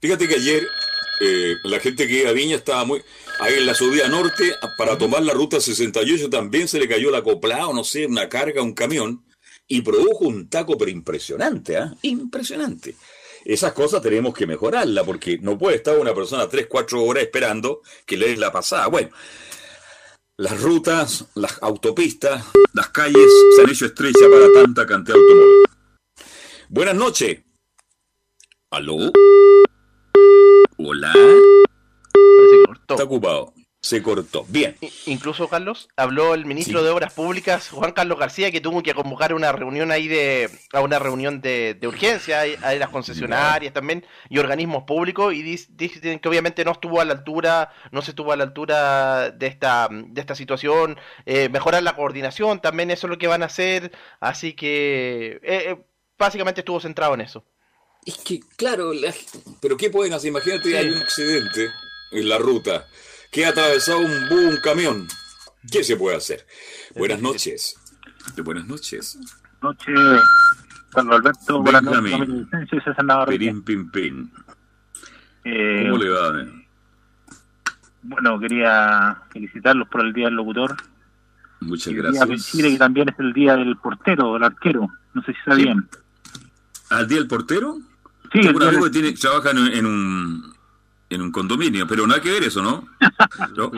Fíjate 0.00 0.26
que 0.28 0.36
ayer 0.36 0.66
eh, 1.20 1.56
la 1.64 1.78
gente 1.78 2.08
que 2.08 2.20
iba 2.20 2.30
a 2.30 2.32
Viña 2.32 2.56
estaba 2.56 2.84
muy... 2.86 3.02
Ahí 3.40 3.54
en 3.54 3.66
la 3.66 3.74
subida 3.74 4.08
norte, 4.08 4.54
para 4.78 4.96
tomar 4.96 5.22
la 5.22 5.32
ruta 5.32 5.60
68 5.60 6.30
también 6.30 6.68
se 6.68 6.78
le 6.78 6.88
cayó 6.88 7.10
la 7.10 7.22
copla 7.22 7.66
o 7.66 7.74
no 7.74 7.84
sé, 7.84 8.06
una 8.06 8.28
carga, 8.28 8.62
un 8.62 8.72
camión, 8.74 9.24
y 9.66 9.82
produjo 9.82 10.26
un 10.26 10.48
taco 10.48 10.78
pero 10.78 10.90
impresionante, 10.90 11.76
¿ah? 11.76 11.94
Impresionante. 12.02 12.94
Esas 13.44 13.72
cosas 13.72 14.00
tenemos 14.00 14.34
que 14.34 14.46
mejorarla, 14.46 15.04
porque 15.04 15.38
no 15.38 15.58
puede 15.58 15.76
estar 15.76 15.98
una 15.98 16.14
persona 16.14 16.48
3, 16.48 16.66
4 16.68 17.02
horas 17.02 17.24
esperando 17.24 17.82
que 18.06 18.16
le 18.16 18.28
den 18.28 18.40
la 18.40 18.52
pasada. 18.52 18.86
Bueno, 18.86 19.10
las 20.36 20.60
rutas, 20.60 21.26
las 21.34 21.62
autopistas, 21.62 22.44
las 22.72 22.88
calles 22.88 23.30
se 23.54 23.62
han 23.62 23.70
hecho 23.70 23.86
estrechas 23.86 24.28
para 24.30 24.52
tanta 24.52 24.86
cantidad 24.86 25.16
de 25.16 25.20
automóviles. 25.20 25.70
Buenas 26.68 26.94
noches. 26.94 27.42
¿Aló? 28.70 29.12
Hola. 30.78 31.12
Está 32.88 33.04
ocupado. 33.04 33.52
Se 33.84 34.02
cortó. 34.02 34.46
Bien. 34.48 34.78
Incluso, 35.04 35.46
Carlos, 35.46 35.90
habló 35.94 36.32
el 36.32 36.46
ministro 36.46 36.82
de 36.82 36.88
Obras 36.88 37.12
Públicas, 37.12 37.68
Juan 37.68 37.92
Carlos 37.92 38.18
García, 38.18 38.50
que 38.50 38.62
tuvo 38.62 38.82
que 38.82 38.94
convocar 38.94 39.34
una 39.34 39.52
reunión 39.52 39.90
ahí 39.90 40.08
de, 40.08 40.48
a 40.72 40.80
una 40.80 40.98
reunión 40.98 41.42
de, 41.42 41.78
urgencia, 41.82 42.44
a 42.62 42.74
las 42.76 42.88
concesionarias 42.88 43.74
también, 43.74 44.06
y 44.30 44.38
organismos 44.38 44.84
públicos, 44.84 45.34
y 45.34 45.42
dicen 45.42 46.18
que 46.18 46.28
obviamente 46.30 46.64
no 46.64 46.72
estuvo 46.72 46.98
a 46.98 47.04
la 47.04 47.12
altura, 47.12 47.74
no 47.92 48.00
se 48.00 48.12
estuvo 48.12 48.32
a 48.32 48.36
la 48.36 48.44
altura 48.44 49.30
de 49.32 49.48
esta, 49.48 49.90
de 49.90 50.18
esta 50.18 50.34
situación, 50.34 50.96
eh, 51.26 51.50
mejorar 51.50 51.82
la 51.82 51.94
coordinación, 51.94 52.62
también 52.62 52.90
eso 52.90 53.06
es 53.06 53.10
lo 53.10 53.18
que 53.18 53.26
van 53.26 53.42
a 53.42 53.46
hacer, 53.46 53.92
así 54.18 54.54
que 54.54 55.40
eh, 55.42 55.72
eh, 55.72 55.76
básicamente 56.16 56.62
estuvo 56.62 56.80
centrado 56.80 57.12
en 57.12 57.20
eso. 57.20 57.44
Es 58.06 58.16
que, 58.16 58.40
claro, 58.56 58.92
pero 59.60 59.76
¿qué 59.76 59.90
pueden 59.90 60.14
hacer? 60.14 60.28
Imagínate, 60.28 60.78
hay 60.78 60.88
un 60.88 61.02
accidente 61.02 61.68
en 62.14 62.28
la 62.28 62.38
ruta, 62.38 62.86
que 63.30 63.44
ha 63.44 63.50
atravesado 63.50 63.98
un, 64.00 64.32
un 64.32 64.56
camión. 64.62 65.06
¿Qué 65.70 65.82
se 65.82 65.96
puede 65.96 66.16
hacer? 66.16 66.46
Buenas 66.94 67.20
noches. 67.20 67.76
Buenas 68.42 68.66
noches. 68.66 69.18
Noches, 69.62 70.20
Carlos 70.90 71.16
Alberto. 71.16 71.62
Buenas 71.62 71.82
noches, 71.82 72.26
Pirín, 73.28 73.62
pin, 73.62 73.90
pin. 73.90 74.32
Eh, 75.44 75.86
¿Cómo 75.88 76.02
le 76.02 76.10
va? 76.10 76.46
Bueno, 78.02 78.38
quería 78.38 79.22
felicitarlos 79.32 79.88
por 79.88 80.02
el 80.02 80.12
Día 80.12 80.26
del 80.26 80.34
Locutor. 80.34 80.76
Muchas 81.60 81.94
gracias. 81.94 82.50
Chile 82.50 82.72
que 82.72 82.78
también 82.78 83.08
es 83.08 83.18
el 83.18 83.32
Día 83.32 83.56
del 83.56 83.76
Portero, 83.76 84.34
del 84.34 84.44
Arquero. 84.44 84.88
No 85.14 85.22
sé 85.22 85.32
si 85.32 85.38
sabían. 85.44 85.88
¿Al 86.90 87.08
Día 87.08 87.18
del 87.18 87.28
Portero? 87.28 87.78
Sí, 88.32 88.46
un 88.46 88.62
amigo 88.62 88.84
que 88.84 88.90
tiene, 88.90 89.12
trabaja 89.12 89.50
en, 89.50 89.86
un, 89.86 90.53
en 91.10 91.22
un 91.22 91.30
condominio, 91.30 91.86
pero 91.86 92.06
nada 92.06 92.20
que 92.20 92.32
ver 92.32 92.44
eso, 92.44 92.62
¿no? 92.62 92.88
¿no? 93.56 93.70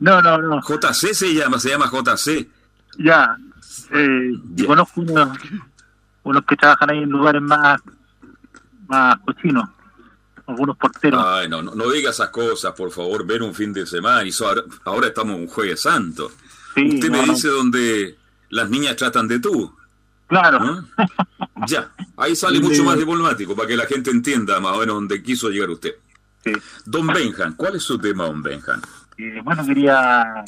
No, 0.00 0.22
no, 0.22 0.60
JC 0.60 1.14
se 1.14 1.34
llama, 1.34 1.58
se 1.58 1.70
llama 1.70 1.90
JC. 1.90 2.48
Ya, 2.98 3.36
eh, 3.92 4.32
conozco 4.66 5.00
unos, 5.00 5.38
unos 6.24 6.44
que 6.44 6.56
trabajan 6.56 6.90
ahí 6.90 7.02
en 7.02 7.10
lugares 7.10 7.42
más, 7.42 7.80
más 8.88 9.16
cochinos, 9.18 9.68
algunos 10.46 10.76
porteros. 10.76 11.22
Ay, 11.24 11.48
no, 11.48 11.62
no, 11.62 11.74
no 11.74 11.90
diga 11.90 12.10
esas 12.10 12.30
cosas, 12.30 12.72
por 12.72 12.90
favor, 12.90 13.24
ver 13.26 13.42
un 13.42 13.54
fin 13.54 13.72
de 13.72 13.86
semana, 13.86 14.24
y 14.24 14.32
ahora, 14.84 15.06
estamos 15.06 15.36
en 15.36 15.42
un 15.42 15.48
jueves 15.48 15.80
santo. 15.80 16.30
Usted 16.76 17.10
me 17.10 17.22
dice 17.22 17.48
donde 17.48 18.16
las 18.50 18.70
niñas 18.70 18.96
tratan 18.96 19.26
de 19.28 19.40
tú. 19.40 19.74
Claro. 20.28 20.84
Ya, 21.66 21.90
ahí 22.16 22.36
sale 22.36 22.60
mucho 22.60 22.84
más 22.84 22.96
diplomático 22.98 23.56
para 23.56 23.66
que 23.66 23.76
la 23.76 23.86
gente 23.86 24.10
entienda 24.10 24.60
más 24.60 24.76
o 24.76 24.80
menos 24.80 24.94
dónde 24.94 25.22
quiso 25.22 25.48
llegar 25.48 25.70
usted. 25.70 25.94
Don 26.86 27.06
Benjan, 27.06 27.54
¿cuál 27.54 27.76
es 27.76 27.82
su 27.82 27.98
tema, 27.98 28.24
don 28.24 28.42
Benjan? 28.42 28.80
Eh, 29.18 29.40
bueno, 29.42 29.64
quería 29.66 30.44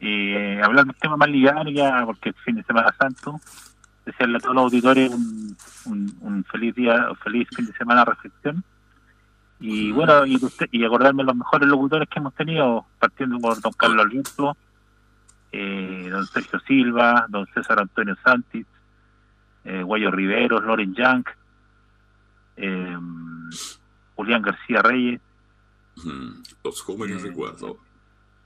eh, 0.00 0.60
hablar 0.62 0.84
de 0.84 0.90
un 0.90 0.98
tema 0.98 1.16
más 1.16 1.28
ligado 1.28 1.70
ya, 1.70 2.04
porque 2.04 2.30
es 2.30 2.36
fin 2.44 2.56
de 2.56 2.62
Semana 2.64 2.94
Santo. 2.98 3.40
Desearle 4.04 4.38
a 4.38 4.40
todos 4.40 4.54
los 4.54 4.64
auditores 4.64 5.10
un, 5.10 6.16
un, 6.20 6.44
feliz 6.44 6.74
día, 6.74 7.08
feliz 7.22 7.48
fin 7.54 7.66
de 7.66 7.72
semana 7.72 8.04
de 8.04 8.10
reflexión. 8.12 8.64
Y 9.58 9.90
bueno, 9.92 10.26
y, 10.26 10.36
usted, 10.36 10.68
y 10.70 10.84
acordarme 10.84 11.24
los 11.24 11.34
mejores 11.34 11.68
locutores 11.68 12.08
que 12.08 12.18
hemos 12.18 12.34
tenido, 12.34 12.86
partiendo 12.98 13.38
por 13.38 13.60
don 13.60 13.72
Carlos 13.72 14.04
Alberto, 14.04 14.56
eh, 15.52 16.08
don 16.10 16.26
Sergio 16.26 16.60
Silva, 16.60 17.26
don 17.28 17.46
César 17.54 17.80
Antonio 17.80 18.16
Santis, 18.22 18.66
eh, 19.64 19.82
Guayo 19.82 20.10
Riveros, 20.10 20.62
Loren 20.62 20.94
Young, 20.94 21.24
eh, 22.56 22.96
Julián 24.16 24.42
García 24.42 24.82
Reyes. 24.82 25.20
los 26.64 26.80
jóvenes 26.82 27.22
eh, 27.22 27.28
recuerdo. 27.28 27.78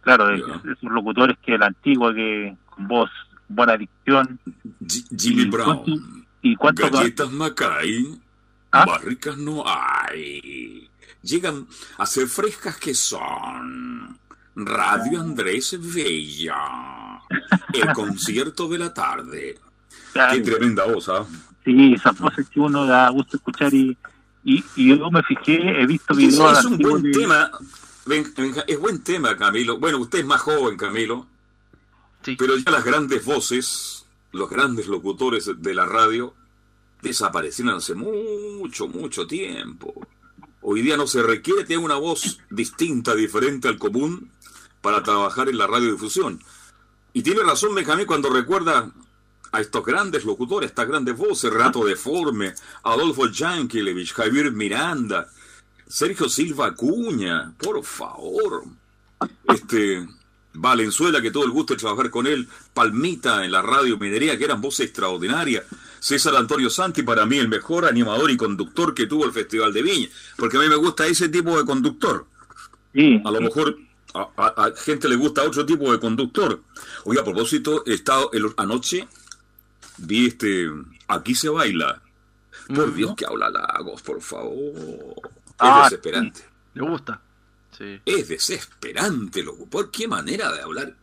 Claro, 0.03 0.31
esos 0.31 0.83
locutores 0.83 1.39
que 1.39 1.57
la 1.59 1.67
antigua, 1.67 2.15
que 2.15 2.57
con 2.67 2.89
voz, 2.89 3.11
buena 3.49 3.77
dicción. 3.77 4.39
Jimmy 5.17 5.47
Brown. 5.47 6.27
¿Y 6.43 6.57
cuánto 6.57 6.91
Galletas 6.91 7.31
Macay. 7.31 8.21
¿Ah? 8.73 8.87
Barricas 8.87 9.37
no 9.37 9.65
hay. 9.67 10.89
Llegan 11.23 11.67
a 11.99 12.07
ser 12.07 12.29
frescas 12.29 12.77
que 12.79 12.95
son. 12.95 14.19
Radio 14.55 15.21
Andrés 15.21 15.79
Bella. 15.95 17.21
El 17.73 17.93
concierto 17.95 18.69
de 18.69 18.79
la 18.79 18.95
tarde. 18.95 19.59
Qué 20.13 20.41
tremenda 20.41 20.87
voz, 20.87 21.09
¿ah? 21.09 21.27
Sí, 21.65 21.95
esas 21.95 22.19
voces 22.19 22.49
que 22.49 22.59
uno 22.59 22.87
da 22.87 23.09
gusto 23.11 23.37
escuchar 23.37 23.73
y, 23.75 23.97
y, 24.45 24.65
yo 24.77 25.11
me 25.11 25.23
fijé, 25.23 25.83
he 25.83 25.87
visto 25.87 26.15
videos. 26.15 26.59
Es, 26.59 26.65
un 26.65 26.79
buen 26.79 27.11
tema, 27.13 27.51
es 28.67 28.79
buen 28.79 29.03
tema, 29.03 29.37
Camilo. 29.37 29.79
Bueno, 29.79 29.99
usted 29.99 30.21
es 30.21 30.27
más 30.27 30.41
joven, 30.41 30.77
Camilo. 30.77 31.27
Sí. 32.23 32.37
Pero 32.37 32.57
ya 32.57 32.71
las 32.71 32.85
grandes 32.85 33.25
voces, 33.25 34.07
los 34.33 34.49
grandes 34.49 34.89
locutores 34.89 35.51
de 35.57 35.75
la 35.75 35.87
radio, 35.87 36.35
desaparecieron 37.03 37.77
hace 37.77 37.95
mucho, 37.95 38.89
mucho 38.89 39.27
tiempo. 39.27 39.95
Hoy 40.63 40.83
día 40.83 40.97
no 40.97 41.07
se 41.07 41.23
requiere 41.23 41.65
tener 41.65 41.79
una 41.79 41.97
voz 41.97 42.39
distinta, 42.51 43.15
diferente 43.15 43.69
al 43.69 43.79
común 43.79 44.31
para 44.81 45.03
trabajar 45.03 45.49
en 45.49 45.59
la 45.59 45.67
radiodifusión. 45.67 46.43
Y 47.13 47.23
tiene 47.23 47.43
razón 47.43 47.75
Benjamín 47.75 48.07
cuando 48.07 48.31
recuerda 48.31 48.91
a 49.53 49.61
estos 49.61 49.85
grandes 49.85 50.25
locutores, 50.25 50.71
estas 50.71 50.89
grandes 50.89 51.17
voces, 51.17 51.53
Rato 51.53 51.85
Deforme, 51.85 52.55
Adolfo 52.85 53.29
Yankelevich, 53.29 54.13
Javier 54.13 54.53
Miranda, 54.53 55.29
Sergio 55.87 56.29
Silva 56.29 56.67
Acuña, 56.67 57.53
por 57.59 57.83
favor. 57.85 58.65
Este 59.49 60.07
Valenzuela, 60.53 61.21
que 61.21 61.31
todo 61.31 61.45
el 61.45 61.51
gusto 61.51 61.75
de 61.75 61.81
trabajar 61.81 62.11
con 62.11 62.27
él, 62.27 62.49
Palmita 62.73 63.45
en 63.45 63.53
la 63.53 63.63
radio 63.63 63.99
Minería, 63.99 64.37
que 64.39 64.45
eran 64.45 64.61
voces 64.61 64.87
extraordinarias. 64.87 65.65
César 65.99 66.35
Antonio 66.37 66.71
Santi, 66.71 67.03
para 67.03 67.27
mí 67.27 67.39
el 67.39 67.49
mejor 67.49 67.85
animador 67.85 68.31
y 68.31 68.37
conductor 68.37 68.95
que 68.95 69.07
tuvo 69.07 69.27
el 69.27 69.33
Festival 69.33 69.73
de 69.73 69.83
Viña, 69.83 70.09
porque 70.37 70.57
a 70.57 70.61
mí 70.61 70.69
me 70.69 70.77
gusta 70.77 71.07
ese 71.07 71.29
tipo 71.29 71.59
de 71.59 71.65
conductor. 71.65 72.27
A 73.25 73.31
lo 73.31 73.41
mejor 73.41 73.77
a, 74.15 74.73
gente 74.77 75.09
le 75.09 75.17
gusta 75.17 75.45
otro 75.45 75.65
tipo 75.65 75.93
de 75.93 76.01
conductor. 76.01 76.63
Oiga, 77.05 77.23
a 77.23 77.25
propósito, 77.25 77.85
he 77.87 77.95
estado 77.95 78.31
el, 78.33 78.47
anoche 78.57 79.07
vi 80.01 80.27
este, 80.27 80.71
aquí 81.09 81.35
se 81.35 81.49
baila. 81.49 82.03
Por 82.75 82.95
Dios 82.95 83.15
que 83.17 83.27
habla 83.27 83.51
Lagos, 83.51 84.03
por 84.03 84.21
favor. 84.21 85.33
Ah, 85.59 85.83
es 85.85 85.91
desesperante. 85.91 86.41
Le 86.75 86.83
gusta. 86.83 87.21
Sí. 87.77 88.01
Es 88.05 88.29
desesperante, 88.29 89.43
loco. 89.43 89.67
¿Por 89.67 89.91
qué 89.91 90.07
manera 90.07 90.53
de 90.53 90.63
hablar? 90.63 90.95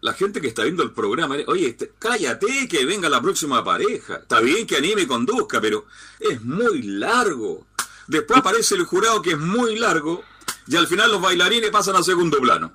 La 0.00 0.12
gente 0.12 0.40
que 0.40 0.48
está 0.48 0.64
viendo 0.64 0.82
el 0.82 0.90
programa, 0.90 1.36
oye, 1.46 1.68
este, 1.68 1.92
cállate 1.98 2.68
que 2.68 2.84
venga 2.84 3.08
la 3.08 3.22
próxima 3.22 3.62
pareja. 3.62 4.16
Está 4.16 4.40
bien 4.40 4.66
que 4.66 4.76
anime 4.76 5.02
y 5.02 5.06
conduzca, 5.06 5.60
pero 5.60 5.86
es 6.18 6.42
muy 6.42 6.82
largo. 6.82 7.66
Después 8.08 8.40
aparece 8.40 8.74
el 8.74 8.84
jurado 8.84 9.22
que 9.22 9.30
es 9.30 9.38
muy 9.38 9.78
largo 9.78 10.24
y 10.66 10.76
al 10.76 10.86
final 10.86 11.10
los 11.10 11.20
bailarines 11.20 11.70
pasan 11.70 11.96
a 11.96 12.02
segundo 12.02 12.38
plano. 12.38 12.72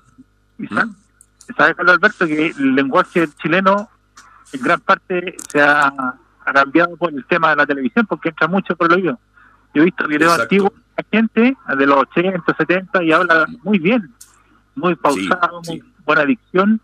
¿Mm? 0.57 0.77
¿Sabes, 1.55 1.75
Carlos 1.75 1.95
Alberto, 1.95 2.25
que 2.27 2.47
el 2.47 2.75
lenguaje 2.75 3.27
chileno 3.41 3.89
en 4.53 4.61
gran 4.61 4.79
parte 4.81 5.35
se 5.49 5.61
ha, 5.61 5.91
cambiado 6.53 6.95
por 6.95 7.13
el 7.13 7.25
tema 7.25 7.49
de 7.49 7.57
la 7.57 7.65
televisión, 7.65 8.05
porque 8.05 8.29
entra 8.29 8.47
mucho 8.47 8.75
por 8.75 8.91
el 8.91 8.99
oído. 8.99 9.19
Yo 9.73 9.81
he 9.81 9.85
visto 9.85 10.07
videos 10.07 10.39
antiguos 10.39 10.71
de 10.73 10.79
la 10.95 11.05
gente 11.11 11.57
de 11.77 11.85
los 11.85 11.97
80, 11.97 12.55
70 12.57 13.03
y 13.03 13.11
habla 13.11 13.45
muy 13.63 13.79
bien, 13.79 14.13
muy 14.75 14.95
pausado, 14.95 15.61
muy 15.67 15.83
buena 16.05 16.25
dicción. 16.25 16.79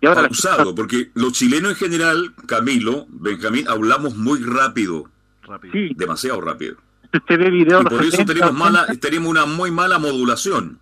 Y 0.00 0.06
ahora 0.06 0.22
pausado, 0.22 0.74
porque 0.74 1.10
los 1.14 1.32
chilenos 1.32 1.72
en 1.72 1.76
general, 1.76 2.34
Camilo, 2.46 3.06
Benjamín, 3.08 3.66
hablamos 3.68 4.16
muy 4.16 4.42
rápido. 4.44 5.10
rápido. 5.42 5.74
Demasiado 5.96 6.40
rápido. 6.40 6.76
Usted 7.12 7.38
ve 7.38 7.50
videos 7.50 7.82
y 7.82 7.88
por 7.88 8.04
eso 8.04 8.24
tenemos, 8.24 8.52
mala, 8.52 8.86
tenemos 9.00 9.28
una 9.28 9.46
muy 9.46 9.70
mala 9.70 9.98
modulación 9.98 10.78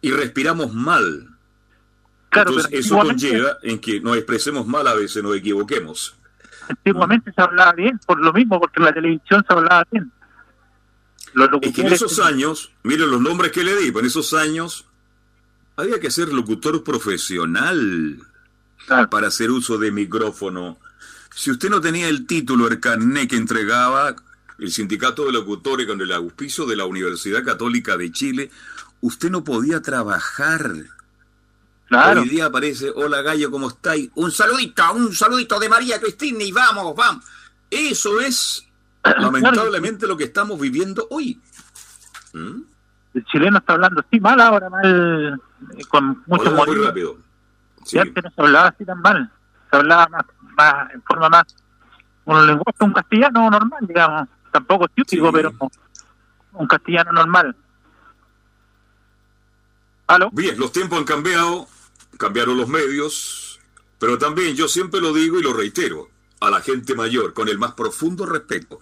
y 0.00 0.10
respiramos 0.12 0.72
mal. 0.72 1.37
Claro, 2.30 2.50
Entonces, 2.50 2.78
eso 2.80 2.98
conlleva 2.98 3.58
en 3.62 3.78
que 3.78 4.00
nos 4.00 4.16
expresemos 4.16 4.66
mal 4.66 4.86
a 4.86 4.94
veces, 4.94 5.22
nos 5.22 5.36
equivoquemos. 5.36 6.14
Antiguamente 6.68 7.32
se 7.32 7.40
hablaba 7.40 7.72
bien, 7.72 7.98
por 8.06 8.20
lo 8.20 8.32
mismo, 8.32 8.60
porque 8.60 8.80
en 8.80 8.84
la 8.84 8.92
televisión 8.92 9.44
se 9.46 9.54
hablaba 9.54 9.86
bien. 9.90 10.12
Es 11.62 11.74
que 11.74 11.82
en 11.82 11.92
esos 11.92 12.18
años, 12.18 12.72
miren 12.82 13.10
los 13.10 13.20
nombres 13.20 13.52
que 13.52 13.64
le 13.64 13.76
di, 13.76 13.90
pues 13.90 14.02
en 14.02 14.06
esos 14.08 14.34
años 14.34 14.86
había 15.76 16.00
que 16.00 16.10
ser 16.10 16.32
locutor 16.32 16.82
profesional 16.82 18.18
para 19.10 19.28
hacer 19.28 19.50
uso 19.50 19.78
de 19.78 19.92
micrófono. 19.92 20.78
Si 21.34 21.50
usted 21.50 21.70
no 21.70 21.80
tenía 21.80 22.08
el 22.08 22.26
título, 22.26 22.66
el 22.66 22.80
carné 22.80 23.28
que 23.28 23.36
entregaba 23.36 24.16
el 24.58 24.72
sindicato 24.72 25.26
de 25.26 25.32
locutores 25.32 25.86
con 25.86 26.00
el 26.00 26.10
auspicio 26.12 26.66
de 26.66 26.76
la 26.76 26.86
Universidad 26.86 27.44
Católica 27.44 27.96
de 27.96 28.10
Chile, 28.10 28.50
usted 29.00 29.30
no 29.30 29.44
podía 29.44 29.80
trabajar. 29.80 30.72
Hoy 31.90 32.28
día 32.28 32.46
aparece, 32.46 32.90
hola 32.94 33.22
gallo, 33.22 33.50
¿cómo 33.50 33.68
estáis? 33.68 34.10
Un 34.14 34.30
saludito, 34.30 34.82
un 34.92 35.14
saludito 35.14 35.58
de 35.58 35.68
María 35.68 35.98
Cristina 36.00 36.42
y 36.42 36.52
vamos, 36.52 36.94
vamos. 36.94 37.24
Eso 37.70 38.20
es 38.20 38.68
lamentablemente 39.02 40.06
lo 40.06 40.16
que 40.16 40.24
estamos 40.24 40.60
viviendo 40.60 41.06
hoy. 41.10 41.40
¿Mm? 42.34 42.60
El 43.14 43.24
chileno 43.24 43.58
está 43.58 43.72
hablando 43.72 44.04
así 44.06 44.20
mal 44.20 44.40
ahora, 44.40 44.68
mal, 44.68 45.40
eh, 45.78 45.84
con 45.88 46.22
mucho 46.26 46.50
Muy 46.50 46.84
rápido. 46.84 47.16
Sí. 47.84 47.98
antes 47.98 48.22
no 48.22 48.30
se 48.30 48.42
hablaba 48.42 48.68
así 48.68 48.84
tan 48.84 49.00
mal, 49.00 49.32
se 49.70 49.76
hablaba 49.76 50.08
más, 50.08 50.24
más 50.56 50.90
en 50.92 51.02
forma 51.02 51.28
más, 51.30 51.44
un 52.26 52.46
lenguaje, 52.46 52.76
un 52.80 52.92
castellano 52.92 53.50
normal, 53.50 53.86
digamos, 53.86 54.28
tampoco 54.52 54.84
es 54.84 54.92
típico, 54.92 55.32
pero 55.32 55.54
un 56.52 56.66
castellano 56.66 57.12
normal. 57.12 57.56
Bien, 60.32 60.58
los 60.58 60.72
tiempos 60.72 60.98
han 60.98 61.04
cambiado, 61.04 61.66
cambiaron 62.16 62.56
los 62.56 62.68
medios, 62.68 63.60
pero 63.98 64.18
también 64.18 64.54
yo 64.54 64.68
siempre 64.68 65.00
lo 65.00 65.12
digo 65.12 65.38
y 65.38 65.42
lo 65.42 65.52
reitero, 65.52 66.08
a 66.40 66.50
la 66.50 66.60
gente 66.60 66.94
mayor, 66.94 67.34
con 67.34 67.48
el 67.48 67.58
más 67.58 67.74
profundo 67.74 68.26
respeto. 68.26 68.80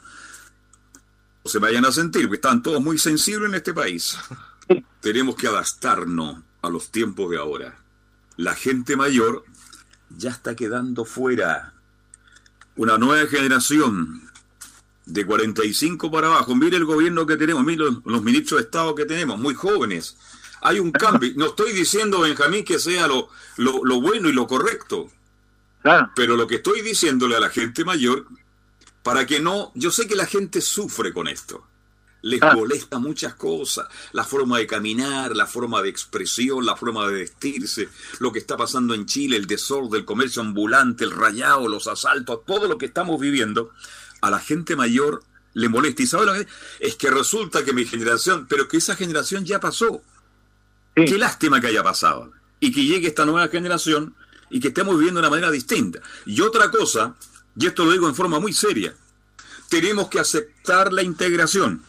No 1.45 1.51
se 1.51 1.59
vayan 1.59 1.85
a 1.85 1.93
sentir, 1.93 2.29
que 2.29 2.37
están 2.37 2.63
todos 2.63 2.83
muy 2.83 2.99
sensibles 2.99 3.49
en 3.49 3.55
este 3.55 3.73
país. 3.73 4.19
Tenemos 5.01 5.37
que 5.37 5.47
adaptarnos 5.47 6.43
a 6.63 6.69
los 6.69 6.91
tiempos 6.91 7.31
de 7.31 7.39
ahora. 7.39 7.79
La 8.37 8.55
gente 8.55 8.97
mayor 8.97 9.45
ya 10.11 10.31
está 10.31 10.55
quedando 10.55 11.05
fuera. 11.05 11.75
Una 12.75 12.99
nueva 12.99 13.27
generación 13.29 14.31
de 15.07 15.25
45 15.25 16.11
para 16.11 16.27
abajo. 16.27 16.55
Mire 16.55 16.77
el 16.77 16.85
gobierno 16.85 17.27
que 17.27 17.37
tenemos, 17.37 17.65
mire 17.65 17.85
los, 17.85 18.05
los 18.05 18.23
ministros 18.23 18.61
de 18.61 18.65
Estado 18.65 18.95
que 18.95 19.07
tenemos, 19.07 19.39
muy 19.39 19.55
jóvenes 19.55 20.17
hay 20.67 20.81
un 20.81 20.91
cambio. 20.91 21.33
No 21.37 21.47
estoy 21.47 21.73
diciendo, 21.73 22.21
Benjamín, 22.21 22.65
que 22.65 22.81
sea 22.81 23.07
lo, 23.07 23.29
lo, 23.57 24.01
bueno 24.01 24.29
y 24.29 24.33
lo 24.33 24.49
correcto. 24.49 25.09
Pero 26.17 26.37
lo 26.37 26.49
que 26.49 26.57
estoy 26.57 26.83
diciéndole 26.83 27.37
a 27.37 27.41
la 27.41 27.51
gente 27.51 27.85
mayor, 27.85 28.27
para 29.05 29.25
que 29.25 29.39
no, 29.39 29.71
yo 29.77 29.93
sé 29.93 30.09
que 30.09 30.17
la 30.17 30.27
gente 30.27 30.61
sufre 30.61 31.13
con 31.13 31.29
esto. 31.29 31.65
Les 32.23 32.41
molesta 32.41 32.99
muchas 32.99 33.35
cosas, 33.35 33.87
la 34.11 34.25
forma 34.25 34.59
de 34.59 34.67
caminar, 34.67 35.37
la 35.37 35.47
forma 35.47 35.81
de 35.81 35.91
expresión, 35.91 36.67
la 36.67 36.75
forma 36.75 37.07
de 37.07 37.15
vestirse, 37.15 37.89
lo 38.19 38.33
que 38.33 38.41
está 38.41 38.57
pasando 38.57 38.95
en 38.95 39.07
Chile, 39.07 39.37
el 39.37 39.47
desorden, 39.47 40.01
el 40.01 40.05
comercio 40.05 40.43
ambulante, 40.43 41.05
el 41.05 41.13
rayado, 41.13 41.69
los 41.69 41.87
asaltos, 41.87 42.41
todo 42.45 42.67
lo 42.67 42.79
que 42.79 42.87
estamos 42.87 43.21
viviendo, 43.21 43.71
a 44.21 44.31
la 44.31 44.41
gente 44.41 44.75
mayor 44.75 45.23
le 45.55 45.69
molesta. 45.69 46.03
¿Y 46.03 46.07
sabe 46.09 46.27
lo 46.27 46.35
que 46.35 46.49
es? 46.81 46.97
que 46.97 47.11
resulta 47.11 47.65
que 47.65 47.73
mi 47.73 47.85
generación, 47.85 48.49
pero 48.49 48.67
que 48.67 48.79
esa 48.79 48.97
generación 48.97 49.45
ya 49.45 49.61
pasó. 49.61 50.03
Qué 51.05 51.19
lástima 51.19 51.61
que 51.61 51.67
haya 51.67 51.83
pasado. 51.83 52.33
Y 52.59 52.73
que 52.73 52.83
llegue 52.83 53.09
esta 53.09 53.27
nueva 53.27 53.49
generación 53.49 54.15
y 54.49 54.61
que 54.61 54.69
estemos 54.69 54.97
viviendo 54.97 55.21
de 55.21 55.27
una 55.27 55.31
manera 55.31 55.51
distinta. 55.51 56.01
Y 56.25 56.41
otra 56.41 56.71
cosa, 56.71 57.15
y 57.55 57.67
esto 57.67 57.85
lo 57.85 57.93
digo 57.93 58.09
en 58.09 58.15
forma 58.15 58.41
muy 58.41 58.55
seria, 58.55 58.95
tenemos 59.69 60.09
que 60.09 60.21
aceptar 60.21 60.95
la 60.95 61.03
integración. 61.03 61.83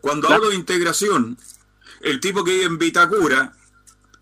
Cuando 0.00 0.28
hablo 0.28 0.48
de 0.48 0.56
integración, 0.56 1.38
el 2.00 2.18
tipo 2.18 2.42
que 2.42 2.52
vive 2.52 2.64
en 2.64 2.78
Vitacura 2.78 3.52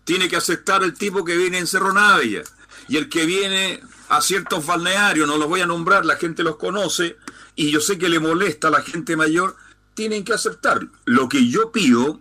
tiene 0.03 0.29
que 0.29 0.35
aceptar 0.35 0.83
el 0.83 0.93
tipo 0.93 1.25
que 1.25 1.35
viene 1.35 1.57
en 1.57 1.65
Cerro 1.65 1.91
Navia. 1.91 2.43
Y 2.87 2.97
el 2.97 3.09
que 3.09 3.25
viene 3.25 3.81
a 4.09 4.21
ciertos 4.21 4.65
balnearios, 4.67 5.27
no 5.27 5.37
los 5.37 5.47
voy 5.47 5.61
a 5.61 5.65
nombrar, 5.65 6.05
la 6.05 6.17
gente 6.17 6.43
los 6.43 6.57
conoce, 6.57 7.17
y 7.55 7.71
yo 7.71 7.81
sé 7.81 7.97
que 7.97 8.09
le 8.09 8.19
molesta 8.19 8.67
a 8.67 8.71
la 8.71 8.83
gente 8.83 9.15
mayor, 9.15 9.55
tienen 9.95 10.23
que 10.23 10.33
aceptar. 10.33 10.87
Lo 11.05 11.27
que 11.27 11.47
yo 11.47 11.71
pido 11.71 12.19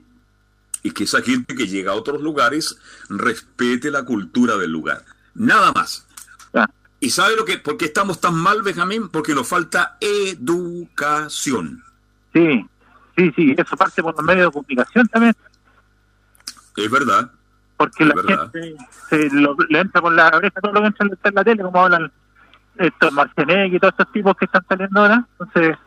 y 0.83 0.93
que 0.93 1.05
esa 1.05 1.23
gente 1.23 1.55
que 1.55 1.67
llega 1.67 1.93
a 1.93 1.95
otros 1.95 2.21
lugares 2.21 2.79
respete 3.09 3.91
la 3.91 4.05
cultura 4.05 4.57
del 4.57 4.71
lugar. 4.71 5.05
Nada 5.35 5.73
más. 5.73 6.07
Ah. 6.55 6.67
¿Y 7.01 7.11
sabe 7.11 7.37
lo 7.37 7.45
que, 7.45 7.59
por 7.59 7.77
qué 7.77 7.87
estamos 7.87 8.21
tan 8.21 8.35
mal, 8.35 8.63
Benjamín? 8.63 9.09
Porque 9.09 9.35
nos 9.35 9.49
falta 9.49 9.97
educación. 10.01 11.83
Sí, 12.33 12.67
sí, 13.17 13.33
sí, 13.35 13.55
eso 13.57 13.77
parte 13.77 14.03
por 14.03 14.15
los 14.15 14.25
medios 14.25 14.47
de 14.47 14.53
comunicación 14.53 15.09
también. 15.09 15.35
Es 16.77 16.91
verdad. 16.91 17.31
Porque 17.77 18.05
la 18.05 18.15
gente 18.23 18.77
se 19.09 19.31
le 19.31 19.81
entra 19.81 20.03
por 20.03 20.13
la 20.13 20.29
oreja 20.29 20.61
todo 20.61 20.73
lo 20.73 20.81
que 20.81 20.87
entra 20.89 21.09
en 21.25 21.35
la 21.35 21.45
tele, 21.45 21.63
como 21.63 21.83
hablan 21.83 22.13
estos 22.77 23.13
Marcenegui 23.13 23.77
y 23.77 23.81
todos 23.81 23.95
estos 23.99 24.13
tipos 24.13 24.37
que 24.37 24.45
están 24.45 24.65
saliendo 24.69 25.01
ahora. 25.01 25.27
Entonces, 25.39 25.79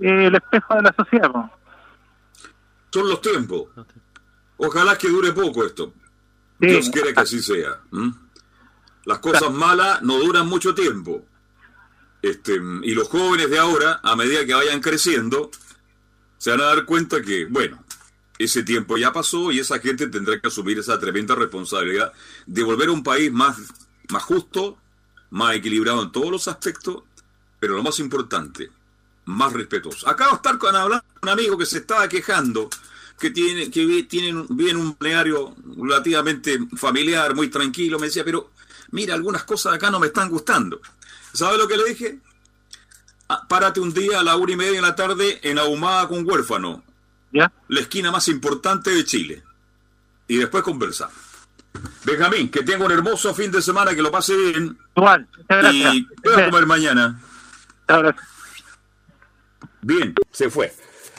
el 0.00 0.34
espejo 0.34 0.74
de 0.76 0.82
la 0.82 0.94
sociedad. 0.96 1.30
Son 2.90 3.08
los 3.08 3.20
tiempos. 3.20 3.68
Ojalá 4.56 4.96
que 4.96 5.08
dure 5.08 5.32
poco 5.32 5.64
esto. 5.64 5.92
Dios 6.58 6.90
quiere 6.90 7.14
que 7.14 7.20
así 7.20 7.40
sea. 7.40 7.80
Las 9.04 9.18
cosas 9.20 9.52
malas 9.52 10.02
no 10.02 10.18
duran 10.18 10.46
mucho 10.46 10.74
tiempo. 10.74 11.24
Este, 12.20 12.60
y 12.82 12.94
los 12.94 13.08
jóvenes 13.08 13.48
de 13.48 13.58
ahora, 13.58 14.00
a 14.02 14.16
medida 14.16 14.44
que 14.44 14.54
vayan 14.54 14.80
creciendo, 14.80 15.50
se 16.36 16.50
van 16.50 16.60
a 16.60 16.64
dar 16.64 16.84
cuenta 16.84 17.22
que, 17.22 17.46
bueno, 17.46 17.84
ese 18.38 18.62
tiempo 18.62 18.96
ya 18.96 19.12
pasó 19.12 19.50
y 19.52 19.58
esa 19.58 19.78
gente 19.78 20.08
tendrá 20.08 20.40
que 20.40 20.48
asumir 20.48 20.78
esa 20.78 20.98
tremenda 20.98 21.34
responsabilidad 21.34 22.12
de 22.46 22.62
volver 22.62 22.88
a 22.88 22.92
un 22.92 23.02
país 23.02 23.32
más, 23.32 23.56
más 24.10 24.22
justo, 24.22 24.78
más 25.30 25.54
equilibrado 25.54 26.02
en 26.02 26.12
todos 26.12 26.30
los 26.30 26.48
aspectos, 26.48 27.02
pero 27.60 27.76
lo 27.76 27.82
más 27.82 27.98
importante, 27.98 28.70
más 29.28 29.52
respetuoso. 29.52 30.08
Acabo 30.08 30.30
de 30.30 30.36
estar 30.36 30.58
con 30.58 30.74
hablando 30.74 31.04
un 31.22 31.28
amigo 31.28 31.58
que 31.58 31.66
se 31.66 31.78
estaba 31.78 32.08
quejando 32.08 32.70
que 33.18 33.30
tiene 33.30 33.70
que 33.70 34.04
tienen 34.04 34.46
bien 34.48 34.76
un 34.76 34.94
plenario 34.94 35.54
relativamente 35.76 36.58
familiar, 36.76 37.34
muy 37.34 37.48
tranquilo, 37.48 37.98
me 37.98 38.06
decía, 38.06 38.24
pero 38.24 38.52
mira, 38.92 39.14
algunas 39.14 39.44
cosas 39.44 39.74
acá 39.74 39.90
no 39.90 40.00
me 40.00 40.06
están 40.06 40.30
gustando. 40.30 40.80
¿Sabe 41.32 41.58
lo 41.58 41.68
que 41.68 41.76
le 41.76 41.84
dije? 41.84 42.18
Ah, 43.28 43.44
párate 43.46 43.80
un 43.80 43.92
día 43.92 44.20
a 44.20 44.22
la 44.22 44.36
una 44.36 44.52
y 44.52 44.56
media 44.56 44.72
de 44.72 44.82
la 44.82 44.94
tarde 44.94 45.40
en 45.42 45.58
Ahumada 45.58 46.08
con 46.08 46.26
Huérfano, 46.26 46.82
¿Ya? 47.32 47.52
la 47.68 47.80
esquina 47.80 48.10
más 48.10 48.28
importante 48.28 48.90
de 48.90 49.04
Chile. 49.04 49.42
Y 50.26 50.36
después 50.36 50.62
conversar. 50.62 51.10
Benjamín, 52.04 52.50
que 52.50 52.62
tenga 52.62 52.86
un 52.86 52.92
hermoso 52.92 53.34
fin 53.34 53.50
de 53.50 53.60
semana, 53.60 53.94
que 53.94 54.02
lo 54.02 54.10
pase 54.10 54.34
bien. 54.34 54.78
Igual, 54.96 55.28
muchas 55.36 55.46
gracias. 55.48 55.94
Y 55.94 56.08
voy 56.24 56.32
a 56.34 56.50
comer 56.50 56.66
mañana. 56.66 57.20
Gracias. 57.86 58.37
Bien, 59.82 60.14
se 60.32 60.50
fue. 60.50 60.72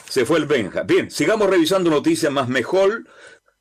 Se 0.07 0.25
fue 0.25 0.39
el 0.39 0.45
Benja. 0.45 0.83
Bien, 0.83 1.11
sigamos 1.11 1.49
revisando 1.49 1.89
noticias 1.89 2.31
más 2.31 2.47
mejor 2.47 3.05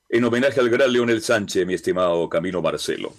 en 0.08 0.24
homenaje 0.24 0.60
al 0.60 0.70
gran 0.70 0.92
Leonel 0.92 1.22
Sánchez, 1.22 1.66
mi 1.66 1.74
estimado 1.74 2.28
Camino 2.28 2.62
Marcelo. 2.62 3.14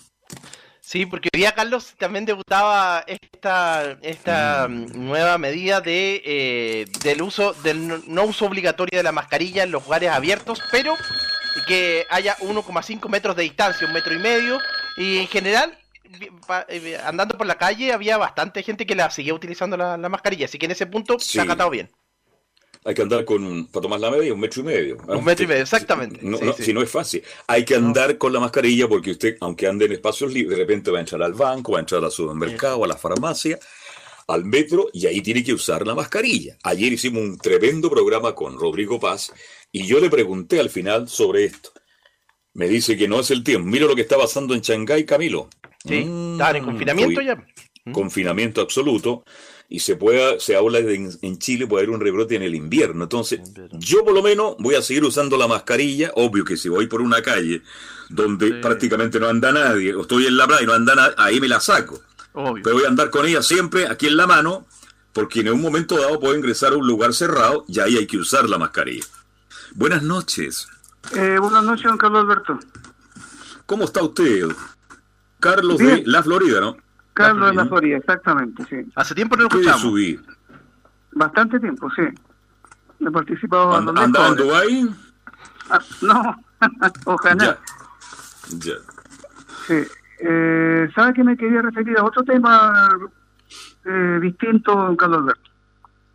Sí, 0.81 1.05
porque 1.05 1.29
hoy 1.31 1.41
día 1.41 1.51
Carlos 1.51 1.93
también 1.99 2.25
debutaba 2.25 3.03
esta, 3.05 3.99
esta 4.01 4.67
mm. 4.67 5.05
nueva 5.05 5.37
medida 5.37 5.81
de 5.81 6.21
eh, 6.25 6.85
del 7.03 7.21
uso 7.21 7.53
del 7.61 8.01
no 8.07 8.23
uso 8.23 8.45
obligatorio 8.47 8.97
de 8.97 9.03
la 9.03 9.11
mascarilla 9.11 9.61
en 9.61 9.71
los 9.71 9.83
lugares 9.83 10.09
abiertos, 10.09 10.59
pero 10.71 10.95
que 11.67 12.07
haya 12.09 12.35
1,5 12.37 13.07
metros 13.07 13.35
de 13.35 13.43
distancia, 13.43 13.85
un 13.85 13.93
metro 13.93 14.15
y 14.15 14.17
medio, 14.17 14.57
y 14.97 15.19
en 15.19 15.27
general 15.27 15.77
andando 17.03 17.37
por 17.37 17.47
la 17.47 17.57
calle 17.57 17.93
había 17.93 18.17
bastante 18.17 18.63
gente 18.63 18.85
que 18.85 18.95
la 18.95 19.09
seguía 19.11 19.33
utilizando 19.33 19.77
la, 19.77 19.97
mascarilla, 20.09 20.45
así 20.45 20.57
que 20.57 20.65
en 20.65 20.71
ese 20.71 20.87
punto 20.87 21.19
se 21.19 21.39
ha 21.39 21.43
acatado 21.43 21.69
bien. 21.69 21.89
hay 22.83 22.93
que 22.93 23.01
andar 23.01 23.25
con, 23.25 23.67
para 23.67 23.81
tomar 23.81 23.99
la 23.99 24.11
media, 24.11 24.33
un 24.33 24.39
metro 24.39 24.61
y 24.61 24.65
medio. 24.65 24.97
¿ah? 25.07 25.17
Un 25.17 25.25
metro 25.25 25.45
y 25.45 25.47
medio, 25.47 25.61
exactamente. 25.61 26.19
Si 26.59 26.73
no 26.73 26.81
es 26.81 26.89
fácil. 26.89 27.23
Hay 27.47 27.65
que 27.65 27.75
andar 27.75 28.17
con 28.17 28.33
la 28.33 28.39
mascarilla 28.39 28.87
porque 28.87 29.11
usted, 29.11 29.37
aunque 29.41 29.67
ande 29.67 29.85
en 29.85 29.91
espacios 29.93 30.33
libres, 30.33 30.57
de 30.57 30.63
repente 30.63 30.91
va 30.91 30.97
a 30.97 31.01
entrar 31.01 31.21
al 31.21 31.33
banco, 31.33 31.73
va 31.73 31.79
a 31.79 31.81
entrar 31.81 32.03
al 32.03 32.11
supermercado, 32.11 32.83
a 32.83 32.87
la 32.87 32.97
farmacia, 32.97 33.59
al 34.27 34.45
metro, 34.45 34.89
y 34.93 35.07
ahí 35.07 35.21
tiene 35.21 35.43
que 35.43 35.53
usar 35.53 35.85
la 35.85 35.95
mascarilla. 35.95 36.57
Ayer 36.63 36.93
hicimos 36.93 37.21
un 37.21 37.37
tremendo 37.37 37.89
programa 37.89 38.33
con 38.33 38.57
Rodrigo 38.57 38.99
Paz 38.99 39.31
y 39.71 39.85
yo 39.85 39.99
le 39.99 40.09
pregunté 40.09 40.59
al 40.59 40.69
final 40.69 41.07
sobre 41.07 41.45
esto. 41.45 41.71
Me 42.59 42.67
dice 42.67 42.97
que 42.97 43.07
no 43.07 43.21
es 43.21 43.31
el 43.31 43.41
tiempo. 43.41 43.69
Mira 43.69 43.85
lo 43.85 43.95
que 43.95 44.01
está 44.01 44.17
pasando 44.17 44.53
en 44.53 44.59
Shanghái, 44.59 45.05
Camilo. 45.05 45.47
Sí, 45.87 46.03
mm, 46.03 46.41
en 46.41 46.65
confinamiento 46.65 47.21
ya. 47.21 47.41
Confinamiento 47.93 48.59
absoluto 48.59 49.23
y 49.69 49.79
se 49.79 49.95
pueda, 49.95 50.41
se 50.41 50.57
habla 50.57 50.81
de 50.81 51.17
en, 51.21 51.39
Chile 51.39 51.67
puede 51.67 51.85
haber 51.85 51.95
un 51.95 52.01
rebrote 52.01 52.35
en 52.35 52.41
el 52.41 52.53
invierno. 52.55 53.03
Entonces, 53.03 53.39
yo 53.79 54.03
por 54.03 54.13
lo 54.13 54.21
menos 54.21 54.57
voy 54.59 54.75
a 54.75 54.81
seguir 54.81 55.05
usando 55.05 55.37
la 55.37 55.47
mascarilla. 55.47 56.11
Obvio 56.15 56.43
que 56.43 56.57
si 56.57 56.67
voy 56.67 56.87
por 56.87 57.01
una 57.01 57.21
calle 57.21 57.61
donde 58.09 58.51
prácticamente 58.55 59.21
no 59.21 59.29
anda 59.29 59.53
nadie, 59.53 59.95
o 59.95 60.01
estoy 60.01 60.25
en 60.25 60.35
la 60.35 60.45
playa 60.45 60.63
y 60.63 60.65
no 60.65 60.73
anda 60.73 60.95
nadie, 60.95 61.15
ahí 61.17 61.39
me 61.39 61.47
la 61.47 61.61
saco. 61.61 62.01
Pero 62.33 62.75
voy 62.75 62.83
a 62.83 62.89
andar 62.89 63.09
con 63.09 63.25
ella 63.25 63.41
siempre 63.41 63.87
aquí 63.87 64.07
en 64.07 64.17
la 64.17 64.27
mano, 64.27 64.67
porque 65.13 65.39
en 65.39 65.49
un 65.53 65.61
momento 65.61 65.97
dado 65.97 66.19
puedo 66.19 66.35
ingresar 66.35 66.73
a 66.73 66.75
un 66.75 66.85
lugar 66.85 67.13
cerrado 67.13 67.63
y 67.69 67.79
ahí 67.79 67.95
hay 67.95 68.05
que 68.05 68.17
usar 68.17 68.49
la 68.49 68.57
mascarilla. 68.57 69.05
Buenas 69.75 70.03
noches. 70.03 70.67
Eh, 71.15 71.38
buenas 71.39 71.63
noches, 71.63 71.85
don 71.85 71.97
Carlos 71.97 72.23
Alberto. 72.23 72.59
¿Cómo 73.65 73.85
está 73.85 74.03
usted? 74.03 74.47
Carlos 75.39 75.77
de 75.77 76.03
La 76.05 76.21
Florida, 76.21 76.59
¿no? 76.59 76.77
Carlos 77.13 77.49
de 77.49 77.55
la 77.55 77.65
Florida, 77.65 77.97
exactamente, 77.97 78.65
sí. 78.69 78.91
¿Hace 78.95 79.15
tiempo 79.15 79.35
no 79.35 79.43
lo 79.43 79.49
escuchamos? 79.49 79.81
subir? 79.81 80.21
Bastante 81.12 81.59
tiempo, 81.59 81.89
sí. 81.91 82.03
He 82.99 83.12
participado 83.12 83.79
en 83.79 83.97
¿Andaba 83.97 84.27
en 84.29 84.35
Dubái? 84.35 84.95
Ah, 85.69 85.79
no, 86.01 86.43
ojalá. 87.05 87.59
Ya. 88.49 88.73
Sí. 89.67 89.83
Eh, 90.19 90.89
¿Sabe 90.93 91.13
que 91.13 91.23
me 91.23 91.38
quería 91.38 91.62
referir 91.62 91.97
a 91.97 92.03
otro 92.03 92.23
tema 92.23 92.89
eh, 93.85 94.19
distinto, 94.21 94.75
don 94.75 94.95
Carlos 94.95 95.19
Alberto? 95.19 95.49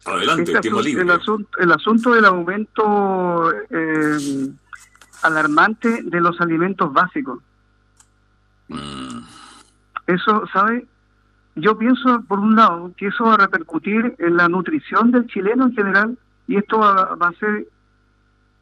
Adelante, 0.06 0.52
este 0.52 0.70
libre. 0.70 1.02
El, 1.02 1.10
asunto, 1.10 1.58
el 1.58 1.72
asunto 1.72 2.12
del 2.12 2.24
aumento 2.26 3.50
eh, 3.70 4.48
alarmante 5.24 6.02
de 6.02 6.20
los 6.20 6.40
alimentos 6.40 6.92
básicos. 6.92 7.40
Mm. 8.68 9.20
Eso, 10.06 10.44
¿sabe? 10.52 10.86
Yo 11.56 11.78
pienso, 11.78 12.22
por 12.28 12.38
un 12.38 12.56
lado, 12.56 12.92
que 12.96 13.06
eso 13.06 13.24
va 13.24 13.34
a 13.34 13.38
repercutir 13.38 14.14
en 14.18 14.36
la 14.36 14.48
nutrición 14.48 15.10
del 15.10 15.26
chileno 15.26 15.66
en 15.66 15.74
general 15.74 16.18
y 16.46 16.56
esto 16.56 16.78
va, 16.78 17.16
a 17.18 17.32
ser 17.34 17.66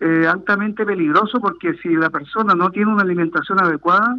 eh, 0.00 0.26
altamente 0.26 0.84
peligroso 0.84 1.40
porque 1.40 1.74
si 1.82 1.88
la 1.90 2.10
persona 2.10 2.54
no 2.54 2.70
tiene 2.70 2.92
una 2.92 3.02
alimentación 3.02 3.60
adecuada, 3.60 4.18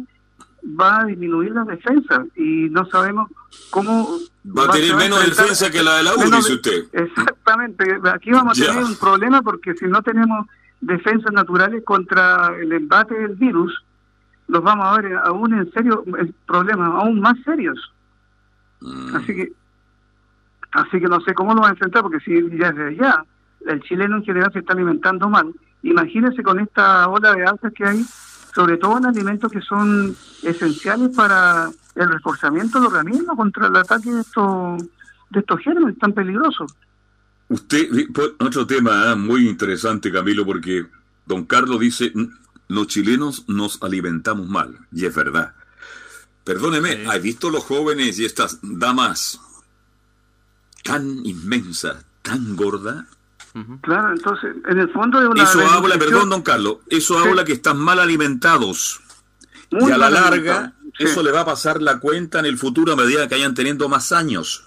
va 0.64 1.00
a 1.00 1.04
disminuir 1.04 1.52
las 1.52 1.66
defensas 1.66 2.26
y 2.36 2.68
no 2.70 2.84
sabemos 2.86 3.30
cómo... 3.70 4.18
Va 4.46 4.64
a 4.64 4.70
tener 4.70 4.96
menos 4.96 5.24
defensa 5.24 5.70
que 5.70 5.82
la 5.82 5.98
de 5.98 6.02
la 6.02 6.14
U, 6.14 6.30
dice 6.30 6.54
usted. 6.54 6.84
Exactamente. 6.92 7.98
Aquí 8.12 8.30
vamos 8.30 8.60
a 8.60 8.66
tener 8.66 8.84
un 8.84 8.96
problema 8.96 9.40
porque 9.42 9.74
si 9.74 9.86
no 9.86 10.02
tenemos 10.02 10.46
defensas 10.86 11.32
naturales 11.32 11.82
contra 11.84 12.54
el 12.60 12.72
embate 12.72 13.14
del 13.14 13.36
virus, 13.36 13.84
los 14.48 14.62
vamos 14.62 14.86
a 14.86 15.00
ver 15.00 15.16
aún 15.24 15.54
en 15.54 15.70
serio 15.72 16.04
problemas 16.46 16.90
aún 16.90 17.20
más 17.20 17.36
serios. 17.44 17.92
Mm. 18.80 19.16
Así 19.16 19.34
que 19.34 19.52
así 20.72 21.00
que 21.00 21.06
no 21.06 21.20
sé 21.20 21.34
cómo 21.34 21.54
lo 21.54 21.62
va 21.62 21.68
a 21.68 21.70
enfrentar 21.70 22.02
porque 22.02 22.20
si 22.20 22.58
ya 22.58 22.72
desde 22.72 22.96
ya 22.96 23.24
el 23.66 23.80
chileno 23.82 24.16
en 24.16 24.24
general 24.24 24.52
se 24.52 24.58
está 24.58 24.72
alimentando 24.74 25.28
mal, 25.28 25.52
imagínense 25.82 26.42
con 26.42 26.60
esta 26.60 27.08
ola 27.08 27.32
de 27.32 27.44
alzas 27.44 27.72
que 27.72 27.84
hay, 27.84 28.02
sobre 28.54 28.76
todo 28.76 28.98
en 28.98 29.06
alimentos 29.06 29.50
que 29.50 29.60
son 29.60 30.14
esenciales 30.42 31.16
para 31.16 31.70
el 31.94 32.08
reforzamiento 32.10 32.78
del 32.78 32.88
organismo 32.88 33.36
contra 33.36 33.68
el 33.68 33.76
ataque 33.76 34.10
de 34.10 34.20
estos 34.20 34.82
de 35.30 35.40
estos 35.40 35.60
gérmenes 35.60 35.98
tan 35.98 36.12
peligrosos. 36.12 36.74
Usted, 37.48 37.88
otro 38.38 38.66
tema 38.66 39.12
¿eh? 39.12 39.16
muy 39.16 39.48
interesante, 39.48 40.10
Camilo, 40.10 40.46
porque 40.46 40.86
don 41.26 41.44
Carlos 41.44 41.80
dice, 41.80 42.12
los 42.68 42.86
chilenos 42.86 43.44
nos 43.48 43.82
alimentamos 43.82 44.48
mal, 44.48 44.78
y 44.92 45.04
es 45.04 45.14
verdad. 45.14 45.54
Perdóneme, 46.44 47.06
¿has 47.06 47.22
visto 47.22 47.50
los 47.50 47.64
jóvenes 47.64 48.18
y 48.18 48.24
estas 48.24 48.58
damas 48.62 49.40
tan 50.82 51.24
inmensas, 51.24 52.04
tan 52.22 52.56
gordas? 52.56 53.04
Claro, 53.82 54.12
entonces, 54.12 54.56
en 54.68 54.78
el 54.78 54.90
fondo 54.90 55.20
de 55.20 55.28
una... 55.28 55.44
Eso 55.44 55.64
habla, 55.66 55.96
perdón, 55.96 56.28
don 56.28 56.42
Carlos, 56.42 56.78
eso 56.88 57.18
habla 57.18 57.44
que 57.44 57.52
están 57.52 57.78
mal 57.78 58.00
alimentados. 58.00 59.00
y 59.70 59.90
a 59.90 59.96
la 59.96 60.10
larga, 60.10 60.74
eso 60.98 61.22
le 61.22 61.30
va 61.30 61.40
a 61.40 61.44
pasar 61.44 61.80
la 61.80 62.00
cuenta 62.00 62.40
en 62.40 62.46
el 62.46 62.58
futuro 62.58 62.92
a 62.92 62.96
medida 62.96 63.28
que 63.28 63.36
hayan 63.36 63.54
teniendo 63.54 63.88
más 63.88 64.12
años. 64.12 64.64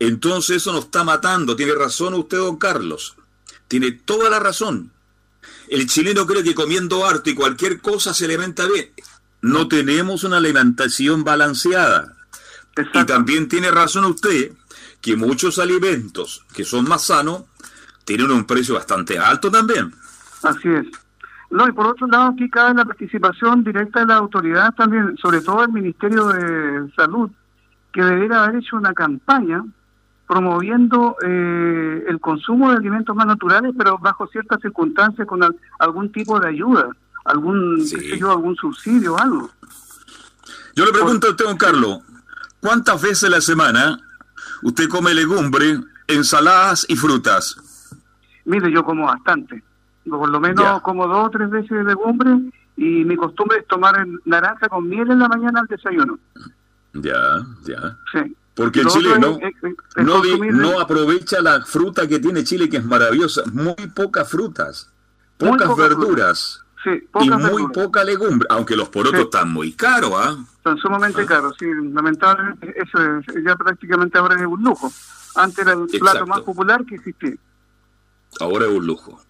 Entonces 0.00 0.56
eso 0.56 0.72
nos 0.72 0.86
está 0.86 1.04
matando. 1.04 1.54
Tiene 1.54 1.74
razón 1.74 2.14
usted, 2.14 2.38
don 2.38 2.56
Carlos. 2.56 3.14
Tiene 3.68 3.92
toda 3.92 4.30
la 4.30 4.40
razón. 4.40 4.90
El 5.68 5.86
chileno 5.86 6.26
cree 6.26 6.42
que 6.42 6.54
comiendo 6.54 7.06
harto 7.06 7.30
y 7.30 7.34
cualquier 7.34 7.80
cosa 7.80 8.12
se 8.12 8.24
alimenta 8.24 8.66
bien. 8.66 8.90
No 9.42 9.68
tenemos 9.68 10.24
una 10.24 10.38
alimentación 10.38 11.22
balanceada. 11.22 12.16
Y 12.94 13.04
también 13.04 13.46
tiene 13.48 13.70
razón 13.70 14.06
usted 14.06 14.52
que 15.02 15.16
muchos 15.16 15.58
alimentos 15.58 16.44
que 16.54 16.64
son 16.64 16.88
más 16.88 17.04
sanos 17.04 17.44
tienen 18.04 18.30
un 18.30 18.46
precio 18.46 18.74
bastante 18.74 19.18
alto 19.18 19.50
también. 19.50 19.94
Así 20.42 20.68
es. 20.68 20.86
No, 21.50 21.68
y 21.68 21.72
por 21.72 21.86
otro 21.86 22.06
lado, 22.06 22.30
aquí 22.30 22.48
cabe 22.48 22.74
la 22.74 22.84
participación 22.84 23.64
directa 23.64 24.00
de 24.00 24.06
la 24.06 24.16
autoridad 24.16 24.72
también, 24.74 25.16
sobre 25.18 25.42
todo 25.42 25.64
el 25.64 25.72
Ministerio 25.72 26.28
de 26.28 26.90
Salud, 26.94 27.30
que 27.92 28.02
debería 28.02 28.44
haber 28.44 28.56
hecho 28.56 28.76
una 28.76 28.94
campaña 28.94 29.62
promoviendo 30.30 31.16
eh, 31.24 32.04
el 32.06 32.20
consumo 32.20 32.70
de 32.70 32.76
alimentos 32.76 33.16
más 33.16 33.26
naturales, 33.26 33.74
pero 33.76 33.98
bajo 33.98 34.28
ciertas 34.28 34.60
circunstancias 34.60 35.26
con 35.26 35.40
algún 35.80 36.12
tipo 36.12 36.38
de 36.38 36.50
ayuda, 36.50 36.88
algún, 37.24 37.84
algún 38.28 38.54
subsidio, 38.54 39.18
algo. 39.18 39.50
Yo 40.76 40.84
le 40.84 40.92
pregunto 40.92 41.26
a 41.26 41.30
usted, 41.30 41.46
don 41.46 41.56
Carlos, 41.56 41.98
¿cuántas 42.60 43.02
veces 43.02 43.24
a 43.24 43.30
la 43.30 43.40
semana 43.40 43.98
usted 44.62 44.88
come 44.88 45.12
legumbre, 45.14 45.80
ensaladas 46.06 46.86
y 46.88 46.94
frutas? 46.94 47.90
Mire, 48.44 48.70
yo 48.70 48.84
como 48.84 49.06
bastante. 49.06 49.64
Por 50.08 50.30
lo 50.30 50.38
menos 50.38 50.80
como 50.82 51.08
dos 51.08 51.26
o 51.26 51.30
tres 51.30 51.50
veces 51.50 51.70
de 51.70 51.82
legumbre 51.82 52.30
y 52.76 53.04
mi 53.04 53.16
costumbre 53.16 53.58
es 53.58 53.66
tomar 53.66 54.06
naranja 54.26 54.68
con 54.68 54.88
miel 54.88 55.10
en 55.10 55.18
la 55.18 55.26
mañana 55.26 55.58
al 55.58 55.66
desayuno. 55.66 56.20
Ya, 56.94 57.18
ya. 57.66 57.98
Sí. 58.12 58.36
Porque 58.60 58.80
el 58.80 58.88
chileno 58.88 59.38
no, 59.96 60.22
no 60.52 60.80
aprovecha 60.80 61.40
la 61.40 61.62
fruta 61.62 62.06
que 62.06 62.18
tiene 62.18 62.44
Chile, 62.44 62.68
que 62.68 62.76
es 62.76 62.84
maravillosa. 62.84 63.42
Muy 63.52 63.74
pocas 63.94 64.28
frutas, 64.28 64.92
pocas 65.38 65.74
verduras. 65.76 66.62
y 67.20 67.30
muy 67.30 67.68
poca 67.72 68.04
legumbre, 68.04 68.46
aunque 68.50 68.76
los 68.76 68.90
porotos 68.90 69.20
están 69.20 69.50
muy 69.50 69.72
caros, 69.72 70.12
¿ah? 70.14 70.36
Están 70.56 70.76
sumamente 70.76 71.24
caros, 71.24 71.54
sí. 71.58 71.66
Lamentablemente, 71.90 72.74
eso 72.76 72.98
ya 73.42 73.56
prácticamente 73.56 74.18
ahora 74.18 74.36
es 74.38 74.46
un 74.46 74.62
lujo. 74.62 74.92
Antes 75.36 75.66
era 75.66 75.72
el 75.72 75.86
plato 75.98 76.26
más 76.26 76.40
popular 76.40 76.84
que 76.84 76.96
existía. 76.96 77.36
Ahora 78.40 78.66
es 78.66 78.72
un 78.72 78.86
lujo. 78.86 79.22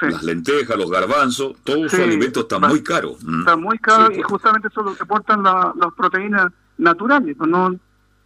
Las 0.00 0.24
lentejas, 0.24 0.76
los 0.76 0.90
garbanzos, 0.90 1.54
todos 1.62 1.82
los 1.82 1.94
alimentos 1.94 2.42
están 2.42 2.62
muy 2.62 2.82
caros. 2.82 3.22
Mm. 3.22 3.40
Están 3.40 3.60
muy 3.60 3.78
caros 3.78 4.18
y 4.18 4.22
justamente 4.22 4.66
eso 4.66 4.82
lo 4.82 4.96
que 4.96 5.04
aportan 5.04 5.44
las 5.44 5.94
proteínas 5.96 6.52
naturales, 6.78 7.36
pues 7.38 7.48
no 7.48 7.78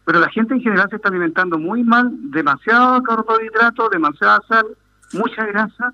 pero 0.06 0.20
la 0.20 0.30
gente 0.30 0.54
en 0.54 0.60
general 0.60 0.88
se 0.88 0.96
está 0.96 1.08
alimentando 1.08 1.58
muy 1.58 1.82
mal, 1.82 2.08
demasiado 2.30 3.02
carbohidrato, 3.02 3.88
demasiada 3.88 4.40
sal, 4.48 4.66
mucha 5.12 5.44
grasa 5.46 5.92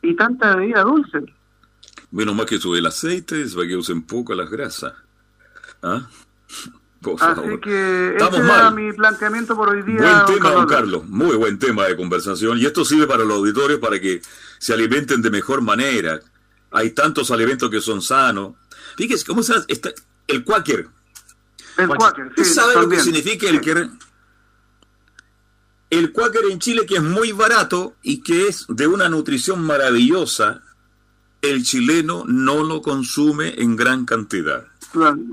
y 0.00 0.14
tanta 0.14 0.54
bebida 0.54 0.82
dulce. 0.82 1.24
Menos 2.12 2.36
más 2.36 2.46
que 2.46 2.58
sube 2.58 2.78
el 2.78 2.86
aceite, 2.86 3.42
es 3.42 3.56
para 3.56 3.66
que 3.66 3.76
usen 3.76 4.02
poco 4.02 4.32
las 4.34 4.48
grasas. 4.48 4.94
¿Ah? 5.82 6.06
Así 7.20 7.58
que 7.60 8.14
ese 8.16 8.36
era 8.36 8.70
mi 8.70 8.92
planteamiento 8.92 9.56
por 9.56 9.70
hoy 9.70 9.82
día. 9.82 10.24
Buen 10.24 10.36
tema, 10.36 10.50
don 10.52 10.66
Carlos. 10.68 11.04
Muy 11.08 11.34
buen 11.34 11.58
tema 11.58 11.86
de 11.86 11.96
conversación. 11.96 12.58
Y 12.58 12.64
esto 12.64 12.84
sirve 12.84 13.08
para 13.08 13.24
los 13.24 13.38
auditores 13.38 13.78
para 13.78 13.98
que 13.98 14.22
se 14.58 14.72
alimenten 14.72 15.20
de 15.20 15.30
mejor 15.30 15.62
manera. 15.62 16.20
Hay 16.70 16.90
tantos 16.90 17.32
alimentos 17.32 17.68
que 17.70 17.80
son 17.80 18.02
sanos. 18.02 18.52
Fíjese, 18.96 19.26
¿cómo 19.26 19.42
se 19.42 19.54
está 19.66 19.90
el 20.28 20.44
cuáquer? 20.44 20.86
El 21.78 21.88
sí, 22.36 22.44
¿Sabe 22.44 22.74
lo 22.74 22.88
que 22.88 23.00
significa 23.00 23.48
el 23.48 23.60
que 23.60 23.88
el 25.90 26.12
cuáquer 26.12 26.44
en 26.50 26.58
Chile 26.58 26.86
que 26.86 26.96
es 26.96 27.02
muy 27.02 27.32
barato 27.32 27.96
y 28.02 28.22
que 28.22 28.48
es 28.48 28.64
de 28.68 28.86
una 28.86 29.10
nutrición 29.10 29.62
maravillosa, 29.62 30.62
el 31.42 31.64
chileno 31.64 32.24
no 32.26 32.62
lo 32.62 32.80
consume 32.80 33.60
en 33.60 33.76
gran 33.76 34.06
cantidad. 34.06 34.64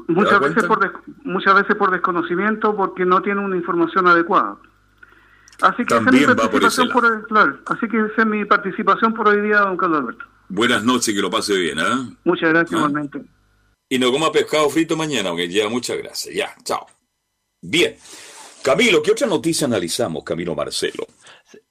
muchas 0.07 0.39
veces 0.41 0.63
por 0.65 1.03
muchas 1.23 1.55
veces 1.55 1.75
por 1.77 1.91
desconocimiento 1.91 2.75
porque 2.75 3.05
no 3.05 3.21
tiene 3.21 3.39
una 3.39 3.55
información 3.55 4.07
adecuada. 4.07 4.57
Así 5.61 5.85
que 5.85 5.95
También 5.95 6.23
esa 6.23 6.31
es 6.31 6.37
mi 6.37 6.41
por 6.41 6.51
participación 6.51 6.89
por, 6.89 7.27
claro, 7.27 7.59
así 7.65 7.87
que 7.87 7.97
esa 7.97 8.21
es 8.21 8.27
mi 8.27 8.43
participación 8.45 9.13
por 9.13 9.27
hoy 9.27 9.41
día, 9.41 9.59
don 9.59 9.77
Carlos 9.77 9.99
Alberto. 9.99 10.25
Buenas 10.49 10.83
noches, 10.83 11.13
que 11.13 11.21
lo 11.21 11.29
pase 11.29 11.55
bien, 11.57 11.79
¿ah? 11.79 12.09
Muchas 12.23 12.49
gracias 12.49 12.73
Ah. 12.73 12.77
igualmente. 12.77 13.23
Y 13.89 13.97
no 13.97 14.11
coma 14.11 14.31
pescado 14.31 14.69
frito 14.69 14.95
mañana, 14.95 15.29
aunque 15.29 15.49
ya, 15.49 15.67
muchas 15.67 15.97
gracias. 15.97 16.33
Ya, 16.33 16.55
chao. 16.63 16.85
Bien. 17.61 17.97
Camilo, 18.61 19.01
¿qué 19.01 19.11
otra 19.11 19.25
noticia 19.25 19.65
analizamos, 19.65 20.23
Camilo 20.23 20.53
Marcelo? 20.53 21.07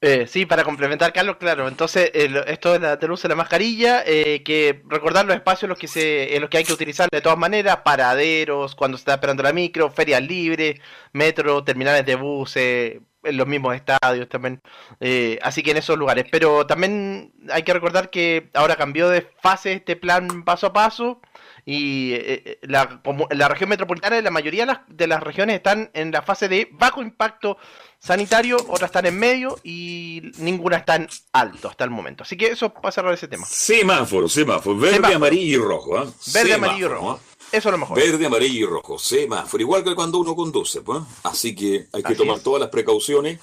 Eh, 0.01 0.27
sí, 0.27 0.47
para 0.47 0.65
complementar, 0.65 1.13
Carlos, 1.13 1.37
claro. 1.37 1.69
Entonces, 1.69 2.11
eh, 2.15 2.29
esto 2.47 2.73
de 2.73 2.81
la, 2.81 2.97
del 2.97 3.15
de 3.15 3.29
la 3.29 3.35
mascarilla, 3.37 4.03
eh, 4.05 4.43
que 4.43 4.83
recordar 4.89 5.27
los 5.27 5.37
espacios 5.37 5.69
los 5.69 5.79
que 5.79 5.87
se, 5.87 6.35
en 6.35 6.41
los 6.41 6.51
que 6.51 6.59
hay 6.59 6.65
que 6.65 6.73
utilizar 6.73 7.09
de 7.11 7.21
todas 7.21 7.39
maneras, 7.39 7.79
paraderos, 7.85 8.75
cuando 8.75 8.97
se 8.97 9.03
está 9.03 9.15
esperando 9.15 9.43
la 9.43 9.53
micro, 9.53 9.91
ferias 9.91 10.23
libres, 10.23 10.81
metro, 11.13 11.63
terminales 11.63 12.05
de 12.05 12.17
buses, 12.17 13.01
en 13.25 13.37
los 13.37 13.47
mismos 13.47 13.75
estadios 13.75 14.29
también. 14.29 14.61
Eh, 15.01 15.39
así 15.43 15.63
que 15.63 15.73
en 15.73 15.77
esos 15.79 15.99
lugares. 15.99 16.27
Pero 16.31 16.67
también 16.67 17.33
hay 17.51 17.63
que 17.63 17.73
recordar 17.73 18.11
que 18.11 18.51
ahora 18.55 18.77
cambió 18.77 19.09
de 19.09 19.29
fase 19.43 19.73
este 19.75 19.97
plan 19.97 20.45
paso 20.45 20.67
a 20.69 20.73
paso. 20.73 21.21
Y 21.65 22.15
eh, 22.15 22.43
eh, 22.47 22.59
la, 22.63 23.03
como- 23.03 23.29
la 23.31 23.47
región 23.49 23.69
metropolitana, 23.69 24.21
la 24.23 24.31
mayoría 24.31 24.63
de 24.63 24.67
las, 24.73 24.81
de 24.89 25.07
las 25.07 25.23
regiones 25.23 25.57
están 25.57 25.91
en 25.93 26.11
la 26.13 26.23
fase 26.23 26.49
de 26.49 26.69
bajo 26.73 27.03
impacto 27.03 27.59
sanitario, 27.99 28.57
otras 28.69 28.89
están 28.89 29.05
en 29.07 29.19
medio 29.19 29.59
y 29.65 30.23
ninguna 30.39 30.79
está 30.79 30.97
en 30.97 31.09
alto 31.33 31.69
hasta 31.69 31.85
el 31.85 31.91
momento. 31.91 32.23
Así 32.23 32.37
que 32.39 32.47
eso 32.47 32.73
para 32.73 32.91
cerrar 32.93 33.13
ese 33.13 33.29
tema. 33.29 33.45
Semáforo, 33.45 34.29
semáforo. 34.31 34.79
Verde, 34.79 34.95
Semáforo. 34.97 35.17
amarillo 35.17 35.59
y 35.59 35.63
rojo, 35.69 35.99
¿ah? 35.99 36.05
Verde, 36.05 36.53
Semáforo, 36.53 36.55
amarillo 36.55 36.87
y 36.87 36.91
¿ah? 36.91 36.95
rojo. 36.95 37.21
Eso 37.51 37.69
es 37.69 37.73
lo 37.73 37.79
mejor. 37.79 37.97
Verde, 37.99 38.27
amarillo 38.27 38.67
y 38.67 38.71
rojo, 38.71 38.99
semáforo, 38.99 39.63
igual 39.63 39.83
que 39.85 39.95
cuando 39.95 40.19
uno 40.19 40.37
conduce, 40.37 40.83
pues. 40.83 41.01
Así 41.23 41.55
que 41.55 41.87
hay 41.93 42.03
que 42.03 42.09
Así 42.09 42.17
tomar 42.17 42.37
es. 42.39 42.43
todas 42.43 42.61
las 42.61 42.69
precauciones. 42.71 43.41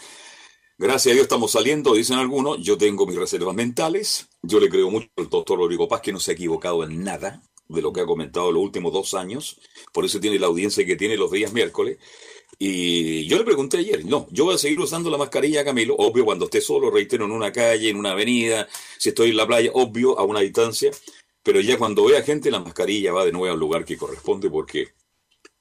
Gracias 0.78 1.12
a 1.12 1.14
Dios 1.14 1.24
estamos 1.24 1.52
saliendo, 1.52 1.94
dicen 1.94 2.18
algunos. 2.18 2.60
Yo 2.62 2.78
tengo 2.78 3.08
mis 3.08 3.18
reservas 3.18 3.56
mentales. 3.56 4.28
Yo 4.42 4.60
le 4.60 4.70
creo 4.70 4.92
mucho 4.92 5.08
al 5.18 5.30
doctor 5.30 5.58
Rodrigo 5.58 5.88
Paz 5.88 6.02
que 6.02 6.12
no 6.12 6.20
se 6.20 6.32
ha 6.32 6.34
equivocado 6.34 6.84
en 6.84 7.04
nada 7.04 7.42
de 7.68 7.82
lo 7.82 7.92
que 7.92 8.02
ha 8.02 8.06
comentado 8.06 8.52
los 8.52 8.62
últimos 8.62 8.94
dos 8.94 9.14
años. 9.14 9.60
Por 9.92 10.06
eso 10.06 10.20
tiene 10.20 10.38
la 10.38 10.48
audiencia 10.48 10.86
que 10.86 10.96
tiene 10.96 11.18
los 11.18 11.32
días 11.32 11.54
miércoles. 11.54 11.98
Y 12.60 13.26
yo 13.26 13.38
le 13.38 13.44
pregunté 13.44 13.78
ayer, 13.78 14.06
no, 14.06 14.28
yo 14.32 14.46
voy 14.46 14.56
a 14.56 14.58
seguir 14.58 14.80
usando 14.80 15.10
la 15.10 15.18
mascarilla, 15.18 15.66
Camilo, 15.66 15.96
obvio 15.98 16.24
cuando 16.24 16.46
esté 16.46 16.62
solo, 16.62 16.90
reitero, 16.90 17.26
en 17.26 17.32
una 17.32 17.52
calle, 17.52 17.90
en 17.90 17.98
una 17.98 18.12
avenida, 18.12 18.68
si 18.98 19.10
estoy 19.10 19.32
en 19.32 19.38
la 19.38 19.48
playa, 19.48 19.72
obvio, 19.74 20.18
a 20.18 20.24
una 20.24 20.40
distancia, 20.40 20.92
pero 21.46 21.62
ya 21.62 21.78
cuando 21.78 22.04
vea 22.06 22.24
gente, 22.24 22.50
la 22.52 22.60
mascarilla 22.60 23.14
va 23.14 23.24
de 23.24 23.32
nuevo 23.32 23.54
al 23.54 23.60
lugar 23.60 23.86
que 23.86 23.96
corresponde 23.96 24.50
porque 24.50 24.90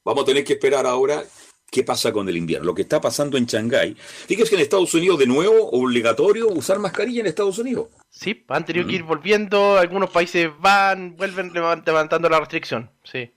vamos 0.03 0.23
a 0.23 0.25
tener 0.25 0.43
que 0.43 0.53
esperar 0.53 0.85
ahora 0.87 1.23
qué 1.71 1.83
pasa 1.83 2.11
con 2.11 2.27
el 2.29 2.37
invierno, 2.37 2.65
lo 2.67 2.73
que 2.75 2.81
está 2.83 2.99
pasando 2.99 3.37
en 3.37 3.45
Shanghái. 3.45 3.95
Fíjese 4.27 4.49
que 4.49 4.55
en 4.55 4.61
Estados 4.61 4.93
Unidos, 4.93 5.19
de 5.19 5.27
nuevo, 5.27 5.69
obligatorio 5.71 6.47
usar 6.47 6.79
mascarilla 6.79 7.21
en 7.21 7.27
Estados 7.27 7.57
Unidos. 7.59 7.87
Sí, 8.09 8.43
han 8.47 8.65
tenido 8.65 8.87
que 8.87 8.95
ir 8.95 9.03
volviendo, 9.03 9.77
algunos 9.77 10.09
países 10.09 10.49
van, 10.59 11.15
vuelven 11.17 11.51
levan- 11.53 11.83
levantando 11.85 12.29
la 12.29 12.39
restricción. 12.39 12.89
Sí. 13.03 13.29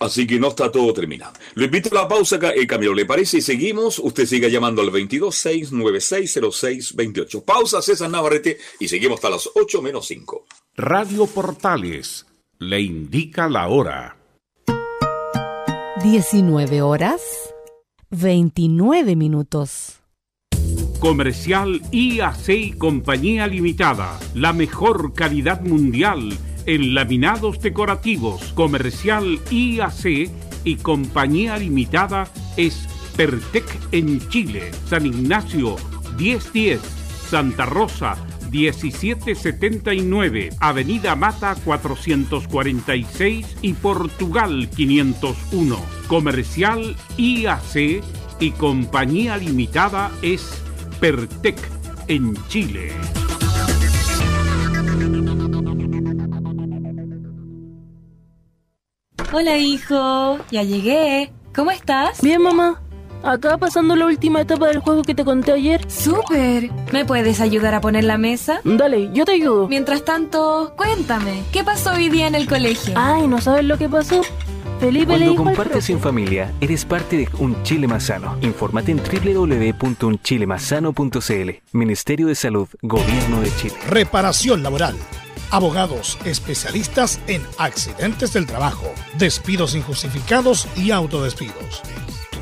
Así 0.00 0.26
que 0.26 0.38
no 0.38 0.48
está 0.48 0.70
todo 0.70 0.92
terminado. 0.92 1.32
Lo 1.54 1.64
invito 1.64 1.88
a 1.92 2.02
la 2.02 2.08
pausa, 2.08 2.38
eh, 2.54 2.66
Camilo, 2.66 2.92
¿le 2.92 3.06
parece? 3.06 3.38
Y 3.38 3.40
seguimos. 3.40 3.98
Usted 3.98 4.26
siga 4.26 4.48
llamando 4.48 4.82
al 4.82 4.90
226960628. 4.90 7.42
Pausa, 7.44 7.80
César 7.80 8.10
Navarrete, 8.10 8.58
y 8.78 8.88
seguimos 8.88 9.16
hasta 9.16 9.30
las 9.30 9.48
8 9.54 9.80
menos 9.80 10.06
5. 10.06 10.44
Radio 10.76 11.26
Portales 11.26 12.26
le 12.58 12.80
indica 12.80 13.48
la 13.48 13.66
hora. 13.66 14.16
19 16.02 16.80
horas 16.80 17.20
29 18.10 19.16
minutos. 19.16 20.00
Comercial 21.00 21.82
IAC 21.90 22.48
y 22.48 22.72
Compañía 22.72 23.48
Limitada. 23.48 24.18
La 24.34 24.52
mejor 24.52 25.12
calidad 25.12 25.60
mundial 25.60 26.38
en 26.66 26.94
laminados 26.94 27.60
decorativos. 27.60 28.52
Comercial 28.54 29.40
IAC 29.50 30.30
y 30.64 30.76
Compañía 30.76 31.58
Limitada 31.58 32.30
es 32.56 32.86
Pertec 33.16 33.66
en 33.90 34.26
Chile. 34.28 34.70
San 34.86 35.04
Ignacio 35.04 35.76
1010. 36.16 36.80
Santa 37.28 37.66
Rosa 37.66 38.16
1779, 38.50 40.50
Avenida 40.58 41.14
Mata 41.16 41.54
446 41.64 43.56
y 43.62 43.72
Portugal 43.74 44.68
501. 44.68 45.78
Comercial 46.08 46.96
IAC 47.16 48.02
y 48.40 48.50
Compañía 48.52 49.36
Limitada 49.36 50.10
es 50.22 50.62
Pertec 51.00 51.56
en 52.08 52.34
Chile. 52.48 52.92
Hola 59.32 59.56
hijo, 59.58 60.38
ya 60.50 60.64
llegué. 60.64 61.30
¿Cómo 61.54 61.70
estás? 61.70 62.20
Bien, 62.20 62.42
mamá. 62.42 62.82
Acá 63.22 63.58
pasando 63.58 63.94
la 63.96 64.06
última 64.06 64.40
etapa 64.40 64.68
del 64.68 64.78
juego 64.78 65.02
que 65.02 65.14
te 65.14 65.24
conté 65.24 65.52
ayer. 65.52 65.88
Súper. 65.90 66.70
¿Me 66.92 67.04
puedes 67.04 67.40
ayudar 67.40 67.74
a 67.74 67.80
poner 67.80 68.04
la 68.04 68.18
mesa? 68.18 68.60
Dale, 68.64 69.10
yo 69.12 69.24
te 69.24 69.32
ayudo. 69.32 69.68
Mientras 69.68 70.04
tanto, 70.04 70.72
cuéntame, 70.76 71.42
¿qué 71.52 71.62
pasó 71.64 71.92
hoy 71.92 72.08
día 72.08 72.26
en 72.26 72.34
el 72.34 72.48
colegio? 72.48 72.94
Ay, 72.96 73.26
¿no 73.26 73.40
sabes 73.40 73.64
lo 73.64 73.78
que 73.78 73.88
pasó? 73.88 74.22
Felipe 74.80 75.18
le 75.18 75.26
Cuando 75.26 75.44
compartes 75.44 75.90
en 75.90 76.00
familia, 76.00 76.50
eres 76.62 76.86
parte 76.86 77.18
de 77.18 77.28
Un 77.38 77.62
Chile 77.62 77.86
Más 77.86 78.04
Sano. 78.04 78.38
Infórmate 78.40 78.92
en 78.92 78.98
www.unchilemasano.cl. 78.98 81.50
Ministerio 81.72 82.26
de 82.28 82.34
Salud, 82.34 82.68
Gobierno 82.80 83.42
de 83.42 83.54
Chile. 83.56 83.74
Reparación 83.88 84.62
laboral. 84.62 84.96
Abogados 85.50 86.16
especialistas 86.24 87.20
en 87.26 87.42
accidentes 87.58 88.32
del 88.32 88.46
trabajo, 88.46 88.86
despidos 89.18 89.74
injustificados 89.74 90.66
y 90.76 90.92
autodespidos. 90.92 91.82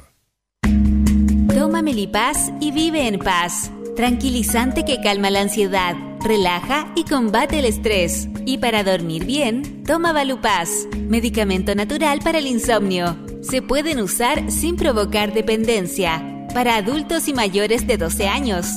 Melipaz 1.81 2.51
y 2.59 2.71
vive 2.71 3.07
en 3.07 3.19
paz. 3.19 3.71
Tranquilizante 3.95 4.85
que 4.85 5.01
calma 5.01 5.29
la 5.29 5.41
ansiedad, 5.41 5.95
relaja 6.23 6.91
y 6.95 7.03
combate 7.03 7.59
el 7.59 7.65
estrés. 7.65 8.29
Y 8.45 8.57
para 8.57 8.83
dormir 8.83 9.25
bien, 9.25 9.83
toma 9.83 10.13
Valupaz, 10.13 10.69
medicamento 11.07 11.75
natural 11.75 12.19
para 12.23 12.39
el 12.39 12.47
insomnio. 12.47 13.17
Se 13.41 13.61
pueden 13.61 13.99
usar 13.99 14.51
sin 14.51 14.75
provocar 14.75 15.33
dependencia. 15.33 16.47
Para 16.53 16.75
adultos 16.75 17.27
y 17.27 17.33
mayores 17.33 17.87
de 17.87 17.97
12 17.97 18.27
años. 18.27 18.67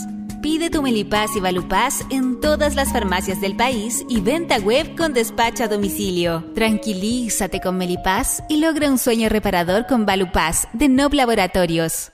Pide 0.43 0.69
tu 0.69 0.83
Melipaz 0.83 1.31
y 1.37 1.40
Valupaz 1.40 2.05
en 2.11 2.38
todas 2.40 2.75
las 2.75 2.93
farmacias 2.93 3.40
del 3.40 3.57
país 3.57 4.05
y 4.09 4.21
venta 4.21 4.59
web 4.59 4.95
con 4.95 5.14
despacho 5.14 5.64
a 5.64 5.69
domicilio. 5.69 6.45
Tranquilízate 6.55 7.61
con 7.61 7.79
Melipaz 7.79 8.43
y 8.49 8.59
logra 8.59 8.90
un 8.90 8.99
sueño 8.99 9.31
reparador 9.31 9.87
con 9.87 10.05
Valupaz 10.05 10.69
de 10.75 10.88
Nob 10.88 11.14
Laboratorios. 11.14 12.13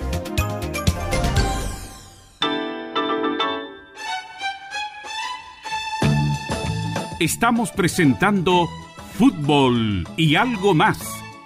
Estamos 7.23 7.69
presentando 7.69 8.67
Fútbol 9.13 10.07
y 10.17 10.35
algo 10.35 10.73
más 10.73 10.97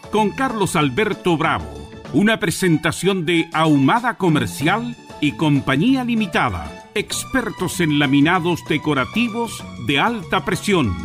con 0.10 0.32
Carlos 0.32 0.78
Alberto 0.78 1.36
Bravo, 1.36 1.90
una 2.14 2.40
presentación 2.40 3.26
de 3.26 3.50
Ahumada 3.52 4.16
Comercial 4.16 4.96
y 5.20 5.34
Compañía 5.34 6.06
Limitada, 6.06 6.90
expertos 6.96 7.82
en 7.82 8.00
laminados 8.00 8.62
decorativos 8.70 9.62
de 9.86 10.00
alta 10.00 10.46
presión. 10.46 10.96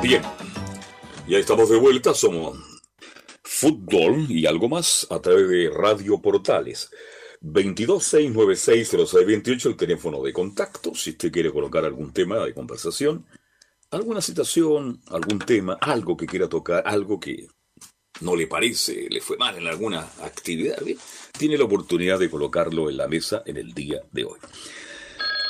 Bien, 0.00 0.22
ya 1.26 1.38
estamos 1.38 1.70
de 1.70 1.76
vuelta, 1.76 2.14
somos 2.14 2.56
Fútbol 3.42 4.30
y 4.30 4.46
algo 4.46 4.68
más 4.68 5.08
a 5.10 5.18
través 5.18 5.48
de 5.48 5.70
Radio 5.74 6.22
Portales. 6.22 6.92
226960628, 7.44 9.66
el 9.66 9.76
teléfono 9.76 10.22
de 10.22 10.32
contacto, 10.32 10.94
si 10.94 11.10
usted 11.10 11.30
quiere 11.30 11.52
colocar 11.52 11.84
algún 11.84 12.10
tema 12.12 12.38
de 12.38 12.54
conversación, 12.54 13.26
alguna 13.90 14.22
situación, 14.22 15.02
algún 15.10 15.40
tema, 15.40 15.76
algo 15.80 16.16
que 16.16 16.26
quiera 16.26 16.48
tocar, 16.48 16.82
algo 16.86 17.20
que 17.20 17.46
no 18.20 18.34
le 18.34 18.46
parece, 18.46 19.08
le 19.10 19.20
fue 19.20 19.36
mal 19.36 19.56
en 19.56 19.66
alguna 19.66 20.08
actividad, 20.22 20.78
tiene 21.36 21.58
la 21.58 21.64
oportunidad 21.64 22.18
de 22.18 22.30
colocarlo 22.30 22.88
en 22.88 22.96
la 22.96 23.08
mesa 23.08 23.42
en 23.44 23.58
el 23.58 23.74
día 23.74 24.00
de 24.10 24.24
hoy. 24.24 24.38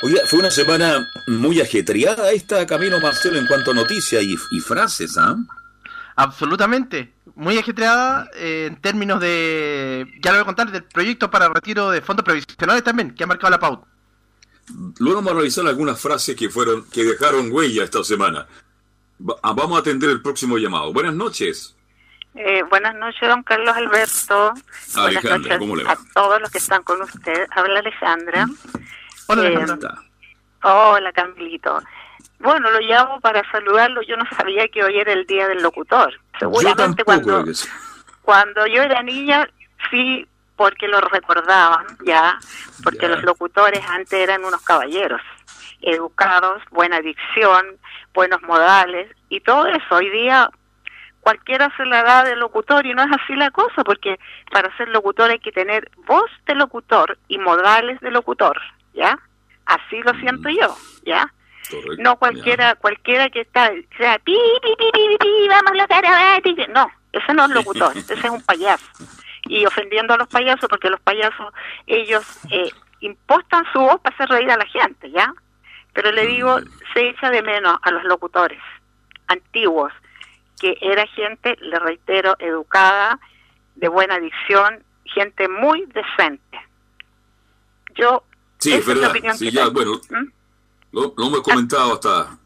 Oiga, 0.01 0.23
fue 0.25 0.39
una 0.39 0.51
semana 0.51 1.09
muy 1.27 1.61
ajetreada 1.61 2.33
esta, 2.33 2.65
Camino 2.65 2.99
Marcelo, 2.99 3.39
en 3.39 3.47
cuanto 3.47 3.71
a 3.71 3.73
noticias 3.73 4.21
y 4.23 4.59
frases, 4.59 5.17
¿ah? 5.17 5.37
Absolutamente, 6.17 7.13
muy 7.35 7.57
ajetreada 7.57 8.29
eh, 8.35 8.67
en 8.67 8.79
términos 8.79 9.19
de, 9.19 10.05
ya 10.21 10.31
lo 10.31 10.37
voy 10.37 10.43
a 10.43 10.45
contar, 10.45 10.71
del 10.71 10.83
proyecto 10.83 11.29
para 11.29 11.49
retiro 11.49 11.89
de 11.91 12.01
fondos 12.01 12.23
previsionales 12.23 12.83
también, 12.83 13.13
que 13.13 13.23
ha 13.23 13.27
marcado 13.27 13.51
la 13.51 13.59
pauta. 13.59 13.87
Luego 14.99 15.17
vamos 15.17 15.33
a 15.33 15.35
revisar 15.37 15.67
algunas 15.67 15.99
frases 15.99 16.35
que 16.35 16.49
fueron, 16.49 16.89
que 16.89 17.03
dejaron 17.03 17.51
huella 17.51 17.83
esta 17.83 18.03
semana. 18.03 18.47
Ah, 19.43 19.53
vamos 19.53 19.77
a 19.77 19.81
atender 19.81 20.09
el 20.09 20.21
próximo 20.21 20.57
llamado. 20.57 20.91
Buenas 20.91 21.13
noches. 21.13 21.75
Eh, 22.33 22.63
buenas 22.63 22.95
noches, 22.95 23.21
don 23.21 23.43
Carlos 23.43 23.75
Alberto. 23.75 24.53
Alejandra, 24.95 25.57
¿cómo 25.57 25.75
le 25.75 25.83
va? 25.83 25.91
A 25.91 25.97
todos 26.13 26.41
los 26.41 26.49
que 26.49 26.57
están 26.57 26.83
con 26.83 27.01
usted. 27.01 27.47
Habla 27.51 27.79
Alejandra. 27.79 28.47
Hola, 29.27 29.43
eh, 29.43 29.55
Alejandra. 29.55 30.03
Hola, 30.63 31.13
Camilito. 31.13 31.81
Bueno, 32.45 32.69
lo 32.69 32.79
llamo 32.79 33.19
para 33.21 33.41
saludarlo. 33.49 34.03
Yo 34.03 34.15
no 34.17 34.25
sabía 34.37 34.67
que 34.67 34.83
hoy 34.83 34.99
era 34.99 35.11
el 35.13 35.25
día 35.25 35.47
del 35.47 35.63
locutor. 35.63 36.13
Seguramente 36.37 37.03
cuando, 37.03 37.43
cuando 38.21 38.67
yo 38.67 38.83
era 38.83 39.01
niña, 39.01 39.49
sí, 39.89 40.27
porque 40.55 40.87
lo 40.87 41.01
recordaban, 41.01 41.87
ya, 42.05 42.37
porque 42.83 43.07
los 43.07 43.23
locutores 43.23 43.83
antes 43.89 44.13
eran 44.13 44.45
unos 44.45 44.61
caballeros, 44.61 45.21
educados, 45.81 46.61
buena 46.69 47.01
dicción, 47.01 47.77
buenos 48.13 48.43
modales, 48.43 49.09
y 49.29 49.39
todo 49.39 49.65
eso. 49.65 49.95
Hoy 49.95 50.11
día 50.11 50.51
cualquiera 51.21 51.75
se 51.75 51.85
la 51.85 52.03
da 52.03 52.23
de 52.25 52.35
locutor 52.35 52.85
y 52.85 52.93
no 52.93 53.01
es 53.01 53.11
así 53.11 53.35
la 53.35 53.49
cosa, 53.49 53.83
porque 53.83 54.19
para 54.51 54.75
ser 54.77 54.89
locutor 54.89 55.31
hay 55.31 55.39
que 55.39 55.51
tener 55.51 55.89
voz 56.05 56.29
de 56.45 56.53
locutor 56.53 57.17
y 57.27 57.39
modales 57.39 57.99
de 58.01 58.11
locutor, 58.11 58.61
¿ya? 58.93 59.17
Así 59.65 59.99
lo 60.03 60.13
siento 60.19 60.47
mm. 60.47 60.53
yo, 60.61 60.77
¿ya? 61.05 61.33
No 61.97 62.17
cualquiera, 62.17 62.75
cualquiera 62.75 63.29
que 63.29 63.41
está, 63.41 63.71
o 63.71 63.97
sea, 63.97 64.19
pi, 64.19 64.37
pi, 64.61 64.69
pi, 64.77 64.85
pi, 64.91 65.17
pi, 65.19 65.47
vamos 65.47 65.71
a 65.71 65.75
la 65.75 66.67
No, 66.69 66.91
ese 67.11 67.33
no 67.33 67.45
es 67.45 67.51
locutor, 67.51 67.97
ese 67.97 68.13
es 68.13 68.25
un 68.25 68.41
payaso. 68.41 68.85
Y 69.47 69.65
ofendiendo 69.65 70.13
a 70.13 70.17
los 70.17 70.27
payasos, 70.27 70.67
porque 70.69 70.89
los 70.89 70.99
payasos, 71.01 71.53
ellos 71.87 72.23
eh, 72.49 72.71
impostan 72.99 73.65
su 73.71 73.79
voz 73.79 73.99
para 74.01 74.15
hacer 74.15 74.29
reír 74.29 74.51
a 74.51 74.57
la 74.57 74.65
gente, 74.65 75.11
¿ya? 75.11 75.33
Pero 75.93 76.11
le 76.11 76.25
digo, 76.25 76.59
mm. 76.59 76.63
se 76.93 77.09
echa 77.09 77.29
de 77.29 77.41
menos 77.41 77.77
a 77.81 77.91
los 77.91 78.03
locutores 78.03 78.61
antiguos, 79.27 79.93
que 80.59 80.77
era 80.81 81.05
gente, 81.07 81.57
le 81.61 81.79
reitero, 81.79 82.35
educada, 82.39 83.19
de 83.75 83.87
buena 83.87 84.19
dicción, 84.19 84.83
gente 85.05 85.47
muy 85.47 85.85
decente. 85.85 86.59
Yo, 87.95 88.23
sí, 88.57 88.73
es 88.73 88.85
verdad. 88.85 89.13
Sí, 89.35 89.51
ya, 89.51 89.67
bueno, 89.69 90.01
¿Mm? 90.09 90.34
Lo, 90.95 91.13
hemos 91.17 91.41
comentado 91.41 91.93
hasta 91.93 92.39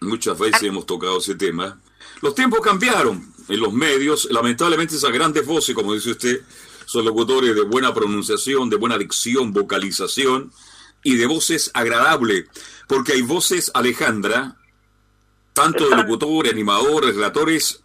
muchas 0.00 0.38
veces 0.38 0.62
hemos 0.62 0.86
tocado 0.86 1.18
ese 1.18 1.34
tema. 1.34 1.80
Los 2.20 2.32
tiempos 2.32 2.60
cambiaron 2.60 3.34
en 3.48 3.58
los 3.58 3.72
medios. 3.72 4.28
Lamentablemente 4.30 4.94
esas 4.94 5.10
grandes 5.10 5.44
voces, 5.44 5.74
como 5.74 5.92
dice 5.92 6.12
usted, 6.12 6.42
son 6.86 7.04
locutores 7.04 7.56
de 7.56 7.62
buena 7.62 7.92
pronunciación, 7.92 8.70
de 8.70 8.76
buena 8.76 8.96
dicción, 8.96 9.52
vocalización 9.52 10.52
y 11.02 11.16
de 11.16 11.26
voces 11.26 11.72
agradables. 11.74 12.46
porque 12.86 13.14
hay 13.14 13.22
voces, 13.22 13.72
Alejandra, 13.74 14.56
tanto 15.52 15.88
de 15.88 15.96
locutores, 15.96 16.52
animadores, 16.52 17.16
relatores, 17.16 17.82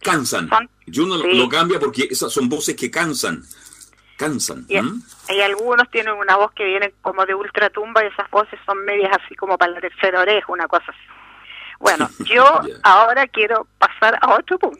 cansan. 0.00 0.48
Yo 0.86 1.04
no 1.04 1.18
lo 1.18 1.48
cambia 1.50 1.78
porque 1.78 2.08
esas 2.10 2.32
son 2.32 2.48
voces 2.48 2.74
que 2.74 2.90
cansan. 2.90 3.44
Cansan. 4.20 4.66
Y, 4.68 5.40
algunos 5.40 5.90
tienen 5.90 6.12
una 6.12 6.36
voz 6.36 6.52
que 6.52 6.64
viene 6.64 6.92
como 7.00 7.24
de 7.24 7.34
ultratumba 7.34 8.04
y 8.04 8.08
esas 8.08 8.30
voces 8.30 8.60
son 8.66 8.84
medias 8.84 9.10
así 9.24 9.34
como 9.34 9.56
para 9.56 9.72
la 9.72 9.80
tercera 9.80 10.20
oreja, 10.20 10.52
una 10.52 10.68
cosa 10.68 10.84
así. 10.88 11.00
Bueno, 11.78 12.06
yo 12.26 12.44
ahora 12.82 13.26
quiero 13.28 13.66
pasar 13.78 14.18
a 14.20 14.34
otro 14.34 14.58
punto. 14.58 14.78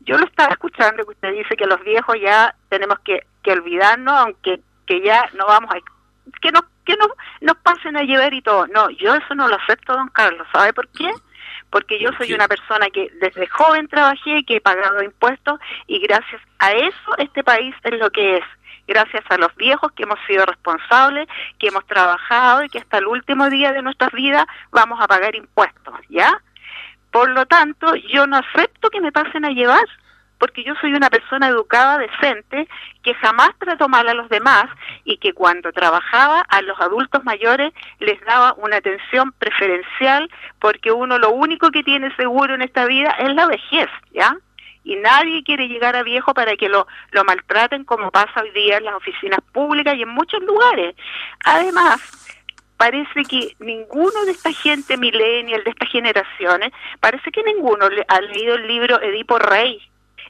Yo 0.00 0.18
lo 0.18 0.26
estaba 0.26 0.52
escuchando 0.52 1.04
que 1.04 1.12
usted 1.12 1.32
dice 1.34 1.56
que 1.56 1.66
los 1.66 1.80
viejos 1.84 2.16
ya 2.20 2.52
tenemos 2.68 2.98
que, 3.04 3.24
que 3.44 3.52
olvidarnos, 3.52 4.14
aunque 4.14 4.60
que 4.86 5.02
ya 5.02 5.30
no 5.34 5.46
vamos 5.46 5.70
a 5.70 5.78
que 6.40 6.50
nos 6.50 6.64
que 6.84 6.96
no 6.96 7.06
nos 7.42 7.56
pasen 7.58 7.96
a 7.96 8.02
llevar 8.02 8.34
y 8.34 8.42
todo. 8.42 8.66
No, 8.66 8.90
yo 8.90 9.14
eso 9.14 9.34
no 9.36 9.46
lo 9.46 9.54
acepto, 9.54 9.92
don 9.92 10.08
Carlos. 10.08 10.48
¿Sabe 10.52 10.72
por 10.72 10.88
qué? 10.88 11.12
Porque 11.70 11.98
yo 11.98 12.10
soy 12.16 12.32
una 12.32 12.48
persona 12.48 12.88
que 12.90 13.10
desde 13.20 13.46
joven 13.46 13.88
trabajé, 13.88 14.44
que 14.44 14.56
he 14.56 14.60
pagado 14.60 15.02
impuestos 15.02 15.60
y 15.86 15.98
gracias 16.00 16.40
a 16.58 16.72
eso 16.72 17.16
este 17.18 17.44
país 17.44 17.74
es 17.84 17.98
lo 17.98 18.10
que 18.10 18.38
es. 18.38 18.44
Gracias 18.86 19.22
a 19.28 19.36
los 19.36 19.54
viejos 19.56 19.92
que 19.92 20.04
hemos 20.04 20.18
sido 20.26 20.46
responsables, 20.46 21.28
que 21.58 21.68
hemos 21.68 21.86
trabajado 21.86 22.64
y 22.64 22.70
que 22.70 22.78
hasta 22.78 22.98
el 22.98 23.06
último 23.06 23.50
día 23.50 23.72
de 23.72 23.82
nuestras 23.82 24.12
vidas 24.12 24.46
vamos 24.70 24.98
a 25.00 25.06
pagar 25.06 25.34
impuestos, 25.34 25.94
¿ya? 26.08 26.40
Por 27.10 27.30
lo 27.30 27.44
tanto, 27.46 27.94
yo 27.96 28.26
no 28.26 28.38
acepto 28.38 28.88
que 28.88 29.00
me 29.00 29.12
pasen 29.12 29.44
a 29.44 29.50
llevar 29.50 29.84
porque 30.38 30.64
yo 30.64 30.74
soy 30.80 30.94
una 30.94 31.10
persona 31.10 31.48
educada, 31.48 31.98
decente, 31.98 32.68
que 33.02 33.14
jamás 33.14 33.50
trató 33.58 33.88
mal 33.88 34.08
a 34.08 34.14
los 34.14 34.28
demás 34.28 34.66
y 35.04 35.18
que 35.18 35.32
cuando 35.32 35.72
trabajaba 35.72 36.40
a 36.40 36.62
los 36.62 36.78
adultos 36.80 37.24
mayores 37.24 37.72
les 37.98 38.20
daba 38.24 38.54
una 38.54 38.76
atención 38.76 39.32
preferencial 39.32 40.30
porque 40.58 40.92
uno 40.92 41.18
lo 41.18 41.30
único 41.30 41.70
que 41.70 41.82
tiene 41.82 42.14
seguro 42.16 42.54
en 42.54 42.62
esta 42.62 42.86
vida 42.86 43.10
es 43.18 43.34
la 43.34 43.46
vejez, 43.46 43.88
¿ya? 44.12 44.36
Y 44.84 44.96
nadie 44.96 45.42
quiere 45.44 45.68
llegar 45.68 45.96
a 45.96 46.02
viejo 46.02 46.32
para 46.32 46.56
que 46.56 46.68
lo, 46.68 46.86
maltraten 47.26 47.84
como 47.84 48.10
pasa 48.10 48.40
hoy 48.40 48.50
día 48.52 48.78
en 48.78 48.84
las 48.84 48.94
oficinas 48.94 49.40
públicas 49.52 49.94
y 49.96 50.02
en 50.02 50.08
muchos 50.08 50.40
lugares. 50.42 50.94
Además, 51.44 52.00
parece 52.78 53.24
que 53.24 53.54
ninguno 53.58 54.24
de 54.24 54.32
esta 54.32 54.52
gente 54.52 54.96
millennial, 54.96 55.62
de 55.64 55.70
estas 55.70 55.90
generaciones, 55.90 56.72
parece 57.00 57.30
que 57.30 57.42
ninguno 57.42 57.86
ha 58.06 58.20
leído 58.20 58.54
el 58.54 58.66
libro 58.66 59.02
Edipo 59.02 59.38
Rey, 59.38 59.78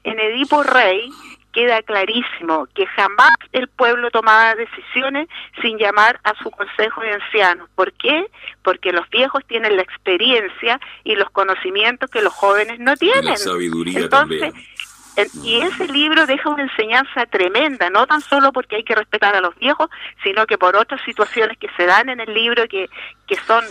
en 0.03 0.19
Edipo 0.19 0.63
Rey 0.63 1.09
queda 1.51 1.81
clarísimo 1.81 2.67
que 2.75 2.85
jamás 2.85 3.31
el 3.51 3.67
pueblo 3.67 4.11
tomaba 4.11 4.55
decisiones 4.55 5.27
sin 5.61 5.77
llamar 5.77 6.19
a 6.23 6.33
su 6.41 6.51
consejo 6.51 7.01
de 7.01 7.13
ancianos. 7.13 7.69
¿Por 7.75 7.91
qué? 7.93 8.27
Porque 8.63 8.91
los 8.91 9.09
viejos 9.09 9.43
tienen 9.47 9.75
la 9.75 9.81
experiencia 9.81 10.79
y 11.03 11.15
los 11.15 11.29
conocimientos 11.31 12.09
que 12.09 12.21
los 12.21 12.33
jóvenes 12.33 12.79
no 12.79 12.95
tienen. 12.95 13.25
La 13.25 13.37
sabiduría 13.37 14.01
Entonces, 14.01 14.53
y 15.43 15.57
ese 15.57 15.87
libro 15.87 16.25
deja 16.25 16.49
una 16.49 16.63
enseñanza 16.63 17.25
tremenda, 17.25 17.89
no 17.89 18.07
tan 18.07 18.21
solo 18.21 18.53
porque 18.53 18.77
hay 18.77 18.83
que 18.83 18.95
respetar 18.95 19.35
a 19.35 19.41
los 19.41 19.55
viejos, 19.57 19.89
sino 20.23 20.45
que 20.45 20.57
por 20.57 20.75
otras 20.75 21.01
situaciones 21.03 21.57
que 21.57 21.67
se 21.75 21.85
dan 21.85 22.09
en 22.09 22.19
el 22.19 22.33
libro 22.33 22.67
que, 22.69 22.89
que 23.27 23.35
son, 23.45 23.65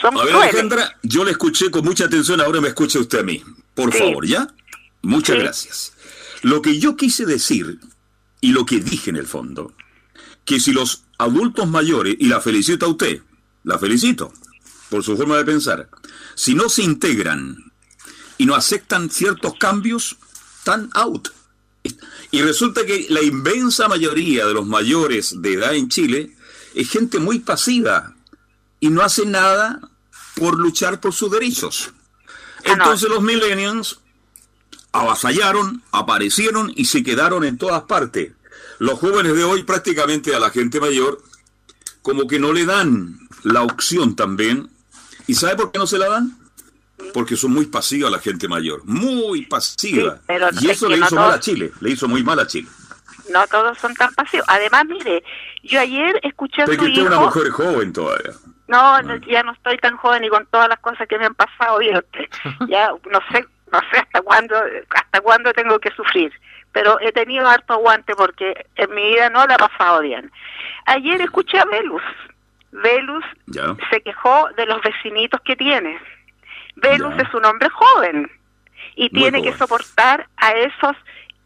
son 0.00 0.18
A 0.18 0.24
ver, 0.24 0.34
Alejandra, 0.34 0.96
yo 1.02 1.24
le 1.24 1.32
escuché 1.32 1.70
con 1.70 1.84
mucha 1.84 2.06
atención, 2.06 2.40
ahora 2.40 2.60
me 2.60 2.68
escucha 2.68 2.98
usted 2.98 3.20
a 3.20 3.22
mí. 3.22 3.42
Por 3.74 3.92
favor, 3.92 4.26
¿ya? 4.26 4.48
Muchas 5.02 5.38
gracias. 5.38 5.92
Lo 6.42 6.62
que 6.62 6.78
yo 6.78 6.96
quise 6.96 7.26
decir, 7.26 7.80
y 8.40 8.52
lo 8.52 8.66
que 8.66 8.80
dije 8.80 9.10
en 9.10 9.16
el 9.16 9.26
fondo, 9.26 9.72
que 10.44 10.60
si 10.60 10.72
los 10.72 11.04
adultos 11.18 11.68
mayores, 11.68 12.16
y 12.18 12.26
la 12.26 12.40
felicito 12.40 12.86
a 12.86 12.90
usted, 12.90 13.22
la 13.64 13.78
felicito 13.78 14.32
por 14.90 15.02
su 15.02 15.16
forma 15.16 15.36
de 15.36 15.44
pensar, 15.44 15.88
si 16.34 16.54
no 16.54 16.68
se 16.68 16.82
integran 16.82 17.72
y 18.38 18.46
no 18.46 18.54
aceptan 18.54 19.10
ciertos 19.10 19.54
cambios, 19.58 20.16
están 20.58 20.90
out. 20.94 21.28
Y 22.30 22.42
resulta 22.42 22.86
que 22.86 23.06
la 23.08 23.22
inmensa 23.22 23.88
mayoría 23.88 24.46
de 24.46 24.54
los 24.54 24.66
mayores 24.66 25.40
de 25.42 25.54
edad 25.54 25.74
en 25.74 25.88
Chile 25.88 26.36
es 26.74 26.88
gente 26.90 27.18
muy 27.18 27.40
pasiva 27.40 28.14
y 28.80 28.90
no 28.90 29.02
hace 29.02 29.26
nada 29.26 29.80
por 30.36 30.58
luchar 30.58 31.00
por 31.00 31.12
sus 31.12 31.30
derechos. 31.30 31.90
Ah, 32.64 32.72
Entonces 32.72 33.08
los 33.08 33.22
millennials 33.22 34.00
avasallaron, 34.92 35.82
aparecieron 35.90 36.72
y 36.76 36.84
se 36.84 37.02
quedaron 37.02 37.44
en 37.44 37.58
todas 37.58 37.82
partes. 37.82 38.32
Los 38.78 38.98
jóvenes 38.98 39.34
de 39.34 39.44
hoy 39.44 39.62
prácticamente 39.64 40.34
a 40.34 40.40
la 40.40 40.50
gente 40.50 40.80
mayor 40.80 41.22
como 42.02 42.26
que 42.26 42.38
no 42.38 42.52
le 42.52 42.66
dan 42.66 43.16
la 43.42 43.62
opción 43.62 44.14
también. 44.14 44.68
¿Y 45.26 45.34
sabe 45.34 45.56
por 45.56 45.72
qué 45.72 45.78
no 45.78 45.86
se 45.86 45.98
la 45.98 46.08
dan? 46.08 46.36
Porque 47.14 47.36
son 47.36 47.52
muy 47.52 47.66
pasivas 47.66 48.10
la 48.10 48.18
gente 48.18 48.48
mayor, 48.48 48.82
muy 48.84 49.46
pasiva. 49.46 50.20
y 50.60 50.70
eso 50.70 50.88
le 50.88 50.98
hizo 50.98 51.14
mal 51.14 51.32
a 51.32 51.40
Chile, 51.40 51.72
le 51.80 51.90
hizo 51.90 52.08
muy 52.08 52.22
mal 52.22 52.38
a 52.38 52.46
Chile. 52.46 52.68
No 53.32 53.46
todos 53.46 53.78
son 53.78 53.94
tan 53.94 54.12
pasivos. 54.14 54.46
Además, 54.48 54.84
mire, 54.86 55.22
yo 55.62 55.80
ayer 55.80 56.18
escuché 56.22 56.62
a 56.62 56.66
su 56.66 56.72
que 56.72 57.02
una 57.02 57.20
mujer 57.20 57.50
joven 57.50 57.92
todavía. 57.92 58.32
No, 58.68 59.00
ya 59.28 59.42
no 59.42 59.52
estoy 59.52 59.76
tan 59.78 59.96
joven 59.96 60.24
y 60.24 60.28
con 60.28 60.46
todas 60.46 60.68
las 60.68 60.78
cosas 60.80 61.06
que 61.06 61.18
me 61.18 61.26
han 61.26 61.34
pasado, 61.34 61.78
ya 62.68 62.90
no 63.10 63.20
sé 63.30 63.46
no 63.72 63.80
sé 63.90 63.98
hasta 63.98 64.20
cuándo, 64.20 64.54
hasta 64.90 65.20
cuándo 65.20 65.52
tengo 65.52 65.78
que 65.78 65.90
sufrir, 65.92 66.32
pero 66.72 67.00
he 67.00 67.10
tenido 67.12 67.48
harto 67.48 67.72
aguante 67.72 68.14
porque 68.14 68.66
en 68.76 68.94
mi 68.94 69.12
vida 69.12 69.30
no 69.30 69.46
la 69.46 69.54
ha 69.54 69.68
pasado 69.68 70.00
bien. 70.02 70.30
Ayer 70.86 71.20
escuché 71.20 71.58
a 71.58 71.64
Velus. 71.64 72.02
Velus 72.70 73.24
se 73.90 74.00
quejó 74.02 74.48
de 74.56 74.66
los 74.66 74.80
vecinitos 74.82 75.40
que 75.42 75.56
tiene. 75.56 75.98
Velus 76.76 77.14
es 77.18 77.34
un 77.34 77.44
hombre 77.44 77.68
joven 77.70 78.30
y 78.94 79.10
tiene 79.10 79.42
que 79.42 79.52
soportar 79.54 80.26
a 80.36 80.52
esos 80.52 80.96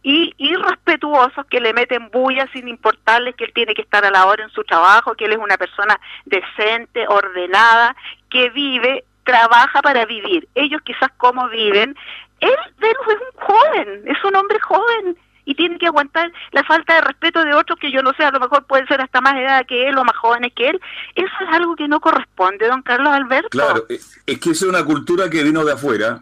y 0.03 0.33
irrespetuosos 0.39 1.47
que 1.47 1.59
le 1.59 1.73
meten 1.73 2.11
bulla 2.11 2.47
sin 2.53 2.69
importarles 2.69 3.35
que 3.35 3.45
él 3.45 3.53
tiene 3.53 3.75
que 3.75 3.83
estar 3.83 4.05
a 4.05 4.11
la 4.13 4.27
hora 4.27 4.45
en 4.45 4.51
su 4.51 4.63
trabajo, 4.63 5.17
que 5.17 5.25
él 5.25 5.33
es 5.33 5.39
una 5.39 5.57
persona 5.57 5.99
decente, 6.25 7.09
ordenada, 7.09 7.97
que 8.31 8.51
vive 8.51 9.05
trabaja 9.27 9.83
para 9.83 10.07
vivir. 10.07 10.49
Ellos 10.55 10.81
quizás 10.83 11.11
como 11.19 11.49
viven. 11.51 11.95
Él, 12.41 12.55
Venus, 12.79 13.07
es 13.09 13.19
un 13.21 13.47
joven, 13.47 14.03
es 14.07 14.25
un 14.25 14.37
hombre 14.37 14.59
joven 14.61 15.19
y 15.45 15.55
tiene 15.55 15.79
que 15.79 15.87
aguantar 15.87 16.33
la 16.53 16.65
falta 16.65 16.95
de 16.95 17.01
respeto 17.03 17.45
de 17.45 17.55
otros 17.55 17.79
que 17.79 17.93
yo 17.93 18.03
no 18.03 18.13
sé, 18.15 18.25
a 18.25 18.31
lo 18.31 18.41
mejor 18.41 18.67
pueden 18.67 18.87
ser 18.89 19.01
hasta 19.01 19.21
más 19.21 19.35
edad 19.37 19.65
que 19.67 19.89
él 19.89 19.97
o 19.97 20.05
más 20.05 20.17
jóvenes 20.17 20.53
que 20.55 20.71
él. 20.71 20.81
Eso 21.15 21.33
es 21.41 21.55
algo 21.55 21.77
que 21.77 21.89
no 21.89 22.01
corresponde, 22.01 22.67
don 22.67 22.83
Carlos 22.83 23.13
Alberto. 23.13 23.49
Claro, 23.51 23.85
eh, 23.89 24.01
es 24.27 24.39
que 24.39 24.51
es 24.51 24.63
una 24.63 24.85
cultura 24.85 25.31
que 25.31 25.45
vino 25.45 25.65
de 25.65 25.73
afuera, 25.73 26.21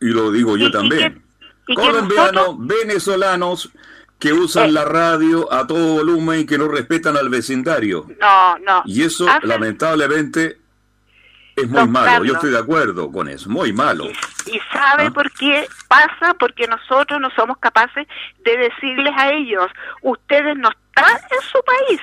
y 0.00 0.06
lo 0.06 0.30
digo 0.30 0.56
yo 0.56 0.70
también. 0.70 1.22
Colombianos, 1.74 2.56
venezolanos 2.58 3.70
que 4.18 4.32
usan 4.32 4.68
eh. 4.68 4.72
la 4.72 4.84
radio 4.84 5.52
a 5.52 5.66
todo 5.66 5.94
volumen 5.94 6.40
y 6.40 6.46
que 6.46 6.58
no 6.58 6.68
respetan 6.68 7.16
al 7.16 7.28
vecindario. 7.28 8.06
No, 8.20 8.58
no. 8.58 8.82
Y 8.84 9.02
eso, 9.02 9.26
lamentablemente, 9.42 10.58
es 11.62 11.68
muy 11.68 11.86
malo, 11.88 12.24
yo 12.24 12.34
estoy 12.34 12.50
de 12.50 12.58
acuerdo 12.58 13.10
con 13.10 13.28
eso, 13.28 13.48
muy 13.48 13.72
malo. 13.72 14.06
¿Y, 14.46 14.60
sabe 14.72 15.06
¿Ah? 15.06 15.10
por 15.10 15.30
qué 15.32 15.68
pasa? 15.88 16.34
Porque 16.38 16.66
nosotros 16.66 17.20
no 17.20 17.30
somos 17.30 17.58
capaces 17.58 18.06
de 18.44 18.56
decirles 18.56 19.12
a 19.16 19.32
ellos, 19.32 19.66
ustedes 20.02 20.56
no 20.56 20.70
están 20.70 21.16
en 21.30 21.40
su 21.50 21.58
país. 21.64 22.00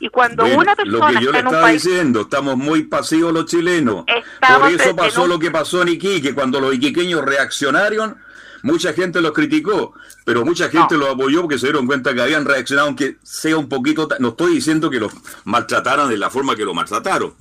Y 0.00 0.08
cuando 0.08 0.44
una 0.44 0.76
persona 0.76 1.10
lo 1.10 1.18
que 1.18 1.24
yo 1.24 1.32
le 1.32 1.38
estaba 1.38 1.68
diciendo, 1.70 2.20
estamos 2.22 2.56
muy 2.56 2.84
pasivos 2.84 3.32
los 3.32 3.46
chilenos. 3.46 4.04
por 4.04 4.70
eso 4.70 4.94
pasó 4.94 5.26
lo 5.26 5.38
que 5.38 5.50
pasó 5.50 5.82
en 5.82 5.88
Iquique, 5.88 6.34
cuando 6.34 6.60
los 6.60 6.74
iquiqueños 6.74 7.24
reaccionaron, 7.24 8.16
mucha 8.62 8.92
gente 8.92 9.20
los 9.20 9.32
criticó, 9.32 9.94
pero 10.24 10.44
mucha 10.44 10.68
gente 10.68 10.96
los 10.96 11.10
apoyó 11.10 11.42
porque 11.42 11.58
se 11.58 11.66
dieron 11.66 11.86
cuenta 11.86 12.14
que 12.14 12.22
habían 12.22 12.44
reaccionado, 12.44 12.88
aunque 12.88 13.18
sea 13.22 13.56
un 13.56 13.68
poquito, 13.68 14.08
no 14.18 14.28
estoy 14.28 14.54
diciendo 14.54 14.90
que 14.90 15.00
los 15.00 15.12
maltrataran 15.44 16.08
de 16.08 16.16
la 16.16 16.30
forma 16.30 16.54
que 16.54 16.64
lo 16.64 16.74
maltrataron, 16.74 17.34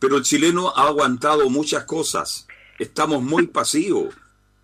pero 0.00 0.16
el 0.16 0.22
chileno 0.22 0.72
ha 0.74 0.88
aguantado 0.88 1.48
muchas 1.50 1.84
cosas. 1.84 2.48
Estamos 2.78 3.22
muy 3.22 3.46
pasivos. 3.58 4.16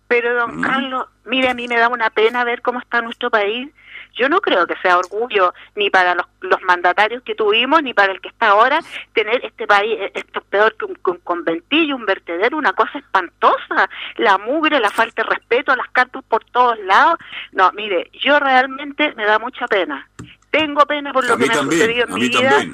Pero, 0.07 0.33
don 0.35 0.59
¿Mm? 0.59 0.61
Carlos, 0.61 1.05
mire, 1.25 1.49
a 1.49 1.53
mí 1.53 1.67
me 1.67 1.77
da 1.77 1.89
una 1.89 2.09
pena 2.09 2.43
ver 2.43 2.61
cómo 2.61 2.79
está 2.79 3.01
nuestro 3.01 3.29
país. 3.29 3.69
Yo 4.15 4.29
no 4.29 4.41
creo 4.41 4.65
que 4.65 4.75
sea 4.81 4.97
orgullo 4.97 5.53
ni 5.75 5.91
para 5.91 6.15
los, 6.15 6.61
mandatarios 6.63 7.21
que 7.21 7.35
tuvimos, 7.35 7.83
ni 7.83 7.93
para 7.93 8.13
el 8.13 8.19
que 8.19 8.29
está 8.29 8.47
ahora, 8.47 8.79
tener 9.13 9.45
este 9.45 9.67
país, 9.67 9.95
esto 10.15 10.39
es 10.39 10.45
peor 10.45 10.75
que 10.75 10.85
un, 10.85 10.95
conventillo, 11.23 11.95
un 11.95 12.05
vertedero, 12.05 12.57
una 12.57 12.73
cosa 12.73 12.97
espantosa. 12.97 13.87
La 14.15 14.39
mugre, 14.39 14.79
la 14.79 14.89
falta 14.89 15.21
de 15.21 15.29
respeto, 15.29 15.75
las 15.75 15.89
cartas 15.91 16.23
por 16.27 16.43
todos 16.45 16.79
lados. 16.79 17.19
No, 17.51 17.71
mire, 17.73 18.09
yo 18.13 18.39
realmente 18.39 19.13
me 19.15 19.25
da 19.25 19.37
mucha 19.37 19.67
pena. 19.67 20.09
Tengo 20.49 20.83
pena 20.87 21.13
por 21.13 21.27
lo 21.27 21.37
que 21.37 21.45
me 21.45 21.53
ha 21.53 21.57
sucedido 21.57 22.07
en 22.07 22.13
mi 22.15 22.29
vida. 22.29 22.65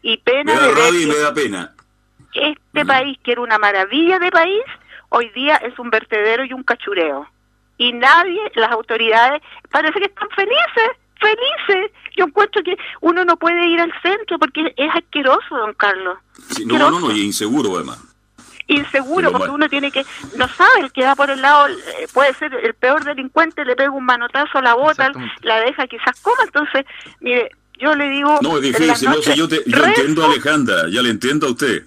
Y 0.00 0.16
pena 0.18 0.54
me 0.54 0.72
da 0.72 0.88
y 0.88 1.06
me 1.06 1.16
da 1.16 1.34
pena 1.34 1.75
este 2.38 2.84
país, 2.84 3.18
que 3.22 3.32
era 3.32 3.40
una 3.40 3.58
maravilla 3.58 4.18
de 4.18 4.30
país, 4.30 4.62
hoy 5.08 5.30
día 5.30 5.56
es 5.56 5.78
un 5.78 5.90
vertedero 5.90 6.44
y 6.44 6.52
un 6.52 6.62
cachureo. 6.62 7.26
Y 7.78 7.92
nadie, 7.92 8.40
las 8.54 8.70
autoridades, 8.72 9.42
parece 9.70 9.98
que 9.98 10.06
están 10.06 10.28
felices, 10.30 10.90
felices. 11.20 11.90
Yo 12.16 12.24
encuentro 12.24 12.62
que 12.62 12.76
uno 13.00 13.24
no 13.24 13.36
puede 13.36 13.66
ir 13.66 13.80
al 13.80 13.92
centro 14.02 14.38
porque 14.38 14.72
es 14.76 14.94
asqueroso, 14.94 15.56
don 15.56 15.74
Carlos. 15.74 16.18
no, 16.64 16.78
no, 16.78 17.00
no, 17.00 17.12
y 17.12 17.22
inseguro 17.22 17.76
además. 17.76 18.02
Inseguro, 18.68 19.30
porque 19.30 19.50
uno 19.50 19.68
tiene 19.68 19.92
que, 19.92 20.04
no 20.36 20.48
sabe, 20.48 20.80
el 20.80 20.92
que 20.92 21.04
va 21.04 21.14
por 21.14 21.30
el 21.30 21.40
lado, 21.40 21.68
eh, 21.68 22.08
puede 22.12 22.34
ser 22.34 22.52
el 22.52 22.74
peor 22.74 23.04
delincuente, 23.04 23.64
le 23.64 23.76
pega 23.76 23.92
un 23.92 24.04
manotazo 24.04 24.58
a 24.58 24.62
la 24.62 24.74
bota, 24.74 25.12
la 25.42 25.60
deja 25.60 25.86
quizás 25.86 26.20
coma, 26.20 26.42
entonces, 26.42 26.84
mire, 27.20 27.52
yo 27.78 27.94
le 27.94 28.08
digo... 28.08 28.40
No, 28.42 28.56
es 28.56 28.62
difícil, 28.62 29.08
no 29.08 29.22
sé, 29.22 29.36
yo, 29.36 29.46
te, 29.46 29.62
yo 29.66 29.84
entiendo 29.84 30.24
a 30.24 30.26
Alejandra, 30.26 30.88
ya 30.88 31.00
le 31.00 31.10
entiendo 31.10 31.46
a 31.46 31.50
usted. 31.50 31.84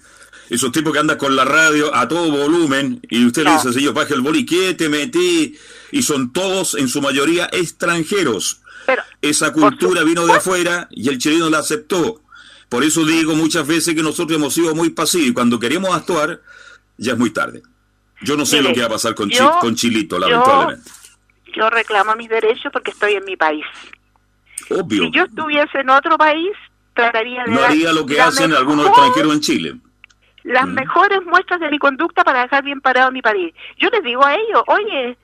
Esos 0.50 0.72
tipos 0.72 0.92
que 0.92 0.98
andan 0.98 1.16
con 1.16 1.36
la 1.36 1.44
radio 1.44 1.94
a 1.94 2.08
todo 2.08 2.28
volumen 2.28 3.00
y 3.08 3.24
usted 3.24 3.44
le 3.44 3.52
dice 3.52 3.68
así, 3.68 3.82
yo 3.82 3.94
baje 3.94 4.14
el 4.14 4.20
boli, 4.20 4.44
¿qué 4.44 4.74
te 4.74 4.88
metí? 4.88 5.56
Y 5.92 6.02
son 6.02 6.32
todos, 6.32 6.74
en 6.74 6.88
su 6.88 7.00
mayoría, 7.00 7.48
extranjeros. 7.52 8.60
Esa 9.22 9.52
cultura 9.52 10.02
vino 10.02 10.26
de 10.26 10.32
afuera 10.32 10.88
y 10.90 11.08
el 11.08 11.18
chileno 11.18 11.48
la 11.50 11.58
aceptó. 11.58 12.22
Por 12.68 12.82
eso 12.82 13.04
digo 13.04 13.36
muchas 13.36 13.64
veces 13.64 13.94
que 13.94 14.02
nosotros 14.02 14.36
hemos 14.36 14.52
sido 14.52 14.74
muy 14.74 14.90
pasivos 14.90 15.28
y 15.28 15.32
cuando 15.32 15.60
queremos 15.60 15.94
actuar, 15.94 16.40
ya 16.98 17.12
es 17.12 17.18
muy 17.18 17.30
tarde. 17.30 17.62
Yo 18.20 18.36
no 18.36 18.44
sé 18.44 18.60
lo 18.60 18.74
que 18.74 18.80
va 18.80 18.86
a 18.86 18.90
pasar 18.90 19.14
con, 19.14 19.30
con 19.60 19.76
Chilito, 19.76 20.18
lamentablemente. 20.18 20.90
Yo 21.54 21.70
reclamo 21.70 22.16
mis 22.16 22.28
derechos 22.28 22.72
porque 22.72 22.90
estoy 22.90 23.14
en 23.14 23.24
mi 23.24 23.36
país. 23.36 23.64
Obvio. 24.68 25.04
Si 25.04 25.10
yo 25.12 25.24
estuviese 25.24 25.78
en 25.78 25.90
otro 25.90 26.18
país, 26.18 26.50
trataría 26.94 27.44
de... 27.44 27.52
No 27.52 27.62
haría 27.62 27.92
lo 27.92 28.04
que 28.04 28.20
hacen 28.20 28.52
algunos 28.52 28.86
extranjeros 28.88 29.34
en 29.34 29.40
Chile 29.40 29.80
las 30.42 30.66
mm. 30.66 30.72
mejores 30.72 31.24
muestras 31.24 31.60
de 31.60 31.70
mi 31.70 31.78
conducta 31.78 32.24
para 32.24 32.42
dejar 32.42 32.64
bien 32.64 32.80
parado 32.80 33.10
mi 33.10 33.22
país. 33.22 33.54
Yo 33.78 33.88
les 33.90 34.02
digo 34.02 34.24
a 34.24 34.34
ellos, 34.34 34.62
oye, 34.66 35.16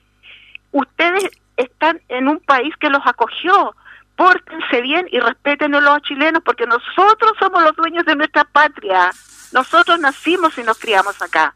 ustedes 0.71 1.29
están 1.55 2.01
en 2.09 2.27
un 2.27 2.39
país 2.39 2.73
que 2.79 2.89
los 2.89 3.01
acogió, 3.05 3.75
pórtense 4.15 4.81
bien 4.81 5.07
y 5.11 5.19
respeten 5.19 5.75
a 5.75 5.81
los 5.81 6.01
chilenos 6.03 6.41
porque 6.43 6.65
nosotros 6.65 7.31
somos 7.39 7.63
los 7.63 7.75
dueños 7.75 8.05
de 8.05 8.15
nuestra 8.15 8.43
patria. 8.45 9.11
Nosotros 9.51 9.99
nacimos 9.99 10.57
y 10.57 10.63
nos 10.63 10.77
criamos 10.77 11.21
acá. 11.21 11.55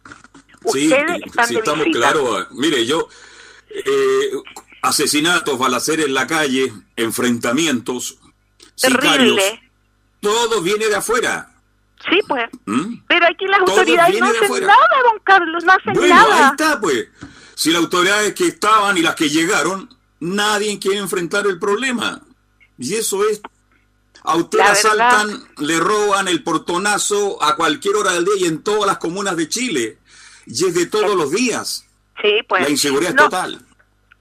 Ustedes 0.64 1.18
sí, 1.18 1.24
están 1.26 1.48
sí, 1.48 1.56
estamos 1.56 1.86
claros. 1.92 2.48
Mire, 2.52 2.86
yo, 2.86 3.08
eh, 3.70 4.32
asesinatos, 4.82 5.58
balaceres 5.58 6.06
en 6.06 6.14
la 6.14 6.28
calle, 6.28 6.72
enfrentamientos, 6.96 8.18
sicarios, 8.76 9.40
todo 10.20 10.62
viene 10.62 10.88
de 10.88 10.96
afuera. 10.96 11.51
Sí, 12.10 12.20
pues. 12.28 12.50
¿Mm? 12.66 12.96
Pero 13.08 13.26
aquí 13.28 13.46
las 13.46 13.60
autoridades 13.60 14.20
no 14.20 14.26
hacen 14.28 14.66
nada, 14.66 15.02
don 15.04 15.20
Carlos, 15.24 15.64
no 15.64 15.72
hacen 15.74 16.10
nada. 16.10 16.36
Ahí 16.36 16.52
está, 16.52 16.80
pues. 16.80 17.08
Si 17.56 17.72
las 17.72 17.82
autoridades 17.82 18.34
que 18.34 18.48
estaban 18.48 18.98
y 18.98 19.02
las 19.02 19.16
que 19.16 19.30
llegaron, 19.30 19.90
nadie 20.20 20.80
quiere 20.80 20.98
enfrentar 20.98 21.46
el 21.48 21.60
problema. 21.60 22.22
Y 22.78 22.96
eso 22.96 23.28
es. 23.28 23.42
A 24.24 24.36
usted 24.36 24.60
le 24.60 24.64
asaltan, 24.64 25.44
le 25.58 25.80
roban 25.80 26.28
el 26.28 26.44
portonazo 26.44 27.42
a 27.44 27.56
cualquier 27.56 27.96
hora 27.96 28.14
del 28.14 28.26
día 28.26 28.36
y 28.38 28.46
en 28.46 28.64
todas 28.64 28.86
las 28.86 28.98
comunas 29.00 29.36
de 29.36 29.50
Chile. 29.50 29.98
Y 30.46 30.66
es 30.66 30.74
de 30.74 30.86
todos 30.86 31.16
los 31.16 31.32
días. 31.32 31.86
Sí, 32.22 32.40
pues. 32.48 32.64
La 32.64 32.70
inseguridad 32.70 33.12
es 33.12 33.18
total. 33.18 33.66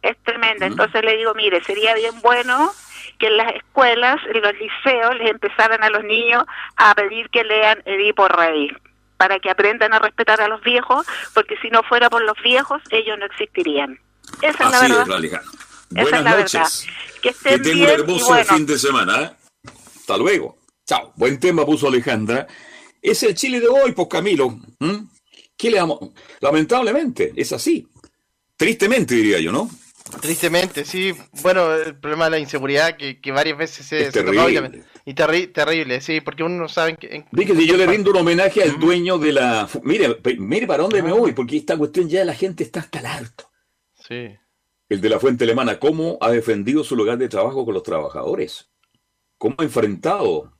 Es 0.02 0.16
tremenda. 0.22 0.66
¿Mm? 0.66 0.72
Entonces 0.72 1.04
le 1.04 1.16
digo, 1.16 1.34
mire, 1.34 1.62
sería 1.64 1.94
bien 1.94 2.18
bueno 2.22 2.72
que 3.20 3.28
en 3.28 3.36
las 3.36 3.54
escuelas, 3.54 4.16
en 4.34 4.40
los 4.40 4.52
liceos, 4.54 5.14
les 5.18 5.30
empezaran 5.30 5.84
a 5.84 5.90
los 5.90 6.02
niños 6.02 6.44
a 6.76 6.94
pedir 6.94 7.28
que 7.30 7.44
lean 7.44 7.80
Edipo 7.84 8.26
Rey 8.26 8.72
para 9.16 9.38
que 9.38 9.50
aprendan 9.50 9.92
a 9.92 9.98
respetar 9.98 10.40
a 10.40 10.48
los 10.48 10.62
viejos, 10.62 11.06
porque 11.34 11.54
si 11.60 11.68
no 11.68 11.82
fuera 11.82 12.08
por 12.08 12.24
los 12.24 12.40
viejos, 12.42 12.80
ellos 12.90 13.18
no 13.18 13.26
existirían. 13.26 14.00
Esa 14.40 14.64
es 14.64 14.70
la 14.70 14.80
verdad. 14.80 15.42
Es 15.94 16.10
Buenas 16.10 16.24
noches. 16.24 16.86
Que 17.20 17.28
estén 17.28 17.62
que 17.62 17.72
un 17.72 17.82
hermoso 17.82 18.34
fin 18.44 18.64
de 18.64 18.78
semana. 18.78 19.22
¿eh? 19.22 19.30
Hasta 19.96 20.16
luego. 20.16 20.56
Chao. 20.86 21.12
Buen 21.16 21.38
tema 21.38 21.66
puso 21.66 21.88
Alejandra. 21.88 22.46
Es 23.02 23.22
el 23.22 23.34
Chile 23.34 23.60
de 23.60 23.68
hoy, 23.68 23.92
pues 23.92 24.08
Camilo. 24.08 24.58
¿Qué 25.56 25.70
le 25.70 25.76
damos? 25.76 25.98
Lamentablemente, 26.40 27.34
es 27.36 27.52
así. 27.52 27.86
Tristemente, 28.56 29.14
diría 29.14 29.38
yo, 29.40 29.52
¿no? 29.52 29.68
Tristemente, 30.20 30.84
sí. 30.84 31.14
Bueno, 31.42 31.74
el 31.74 31.96
problema 31.96 32.24
de 32.24 32.30
la 32.32 32.38
inseguridad 32.38 32.96
que, 32.96 33.20
que 33.20 33.32
varias 33.32 33.56
veces 33.56 33.86
se, 33.86 34.06
es 34.06 34.12
terrible. 34.12 34.84
y 35.04 35.14
terrible, 35.14 36.00
sí, 36.00 36.20
porque 36.20 36.42
uno 36.42 36.56
no 36.56 36.68
sabe... 36.68 36.98
Dije, 37.32 37.54
si 37.54 37.66
yo 37.66 37.76
le 37.76 37.86
rindo 37.86 38.10
un 38.10 38.18
homenaje 38.18 38.62
al 38.62 38.78
dueño 38.78 39.18
de 39.18 39.32
la... 39.32 39.68
Mire, 39.82 40.18
mire 40.38 40.66
para 40.66 40.82
dónde 40.82 41.02
me 41.02 41.12
voy, 41.12 41.32
porque 41.32 41.56
esta 41.56 41.76
cuestión 41.76 42.08
ya 42.08 42.24
la 42.24 42.34
gente 42.34 42.64
está 42.64 42.80
hasta 42.80 43.00
el 43.00 43.06
alto. 43.06 43.50
Sí. 43.94 44.36
El 44.88 45.00
de 45.00 45.08
la 45.08 45.20
fuente 45.20 45.44
alemana, 45.44 45.78
¿cómo 45.78 46.18
ha 46.20 46.30
defendido 46.30 46.82
su 46.82 46.96
lugar 46.96 47.16
de 47.16 47.28
trabajo 47.28 47.64
con 47.64 47.74
los 47.74 47.82
trabajadores? 47.82 48.68
¿Cómo 49.38 49.54
ha 49.58 49.62
enfrentado? 49.62 50.52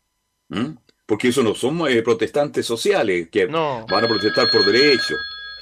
¿Mm? 0.48 0.76
Porque 1.04 1.28
eso 1.28 1.42
no 1.42 1.54
son 1.54 1.88
eh, 1.88 2.02
protestantes 2.02 2.64
sociales 2.64 3.28
que 3.30 3.46
van 3.46 4.04
a 4.04 4.08
protestar 4.08 4.48
por 4.50 4.64
derechos. 4.64 5.18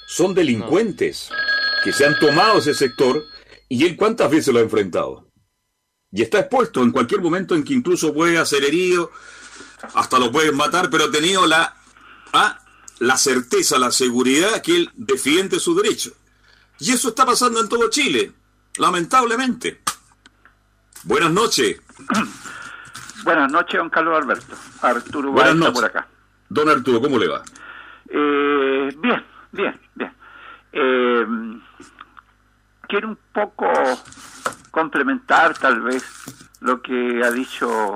Son 0.07 0.34
delincuentes 0.34 1.30
que 1.82 1.93
se 1.93 2.05
han 2.05 2.18
tomado 2.18 2.59
ese 2.59 2.74
sector 2.74 3.24
¿Y 3.69 3.85
él 3.85 3.97
cuántas 3.97 4.31
veces 4.31 4.53
lo 4.53 4.61
ha 4.61 4.62
enfrentado? 4.62 5.29
Y 6.11 6.23
está 6.23 6.41
expuesto 6.41 6.83
en 6.83 6.91
cualquier 6.91 7.21
momento 7.21 7.55
en 7.55 7.62
que 7.64 7.75
incluso 7.75 8.14
puede 8.14 8.45
ser 8.47 8.64
herido, 8.64 9.11
hasta 9.95 10.19
lo 10.19 10.33
pueden 10.33 10.57
matar, 10.57 10.89
pero 10.91 11.05
ha 11.05 11.11
tenido 11.11 11.47
la, 11.47 11.77
ah, 12.33 12.59
la 13.01 13.16
certeza, 13.16 13.79
la 13.79 13.91
seguridad 13.91 14.62
que 14.62 14.77
él 14.77 14.91
defiende 14.95 15.61
su 15.61 15.75
derecho. 15.75 16.12
Y 16.81 16.93
eso 16.93 17.09
está 17.11 17.27
pasando 17.27 17.61
en 17.61 17.69
todo 17.69 17.91
Chile, 17.91 18.33
lamentablemente. 18.79 19.83
Buenas 21.05 21.31
noches. 21.31 21.81
Buenas 23.25 23.51
noches, 23.53 23.79
don 23.79 23.91
Carlos 23.91 24.16
Alberto. 24.16 24.55
Arturo 24.81 25.33
Buenas 25.33 25.57
noches. 25.57 25.75
por 25.75 25.85
acá. 25.85 26.09
Don 26.49 26.69
Arturo, 26.69 27.01
¿cómo 27.01 27.19
le 27.19 27.29
va? 27.29 27.43
Eh, 28.09 28.89
bien, 28.97 29.25
bien, 29.53 29.81
bien. 29.95 30.12
Eh, 30.73 31.27
quiero 32.89 33.09
un 33.09 33.18
poco 33.32 33.70
complementar 34.70 35.57
tal 35.59 35.82
vez 35.82 36.03
lo 36.61 36.82
que 36.82 37.22
ha 37.24 37.30
dicho 37.30 37.95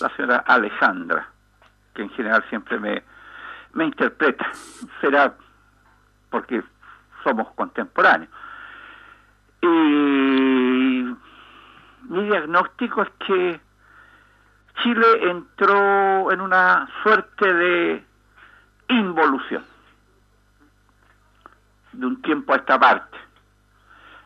la 0.00 0.08
señora 0.16 0.44
Alejandra, 0.46 1.28
que 1.94 2.02
en 2.02 2.10
general 2.10 2.44
siempre 2.48 2.78
me, 2.78 3.02
me 3.74 3.84
interpreta. 3.84 4.50
Será 5.00 5.34
porque 6.30 6.62
somos 7.22 7.52
contemporáneos. 7.54 8.30
Mi 12.08 12.24
diagnóstico 12.24 13.02
es 13.02 13.10
que 13.26 13.60
Chile 14.82 15.30
entró 15.30 16.30
en 16.30 16.40
una 16.40 16.88
suerte 17.02 17.52
de 17.52 18.04
involución 18.88 19.64
de 21.92 22.06
un 22.06 22.22
tiempo 22.22 22.52
a 22.52 22.56
esta 22.56 22.78
parte. 22.78 23.25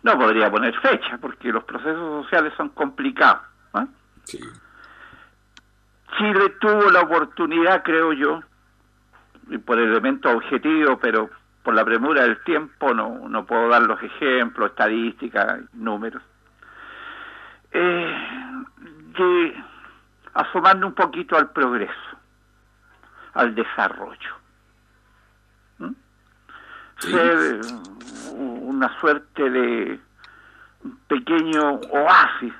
No 0.02 0.18
podría 0.18 0.50
poner 0.50 0.78
fecha 0.80 1.18
porque 1.18 1.52
los 1.52 1.64
procesos 1.64 2.24
sociales 2.24 2.52
son 2.56 2.70
complicados. 2.70 3.42
Chile 6.16 6.56
tuvo 6.60 6.90
la 6.90 7.02
oportunidad, 7.02 7.82
creo 7.82 8.12
yo, 8.12 8.40
y 9.48 9.58
por 9.58 9.78
elemento 9.78 10.30
objetivo, 10.30 10.98
pero 10.98 11.30
por 11.62 11.74
la 11.74 11.84
premura 11.84 12.22
del 12.22 12.42
tiempo 12.42 12.94
no, 12.94 13.28
no 13.28 13.44
puedo 13.46 13.68
dar 13.68 13.82
los 13.82 14.02
ejemplos, 14.02 14.70
estadísticas, 14.70 15.60
números, 15.72 16.22
eh, 17.72 18.16
de 19.18 19.64
asomarme 20.34 20.86
un 20.86 20.94
poquito 20.94 21.36
al 21.36 21.50
progreso, 21.50 21.92
al 23.34 23.54
desarrollo. 23.54 24.40
Ser 26.98 27.60
una 28.80 28.98
suerte 28.98 29.50
de 29.50 30.00
pequeño 31.06 31.80
oasis 31.90 32.54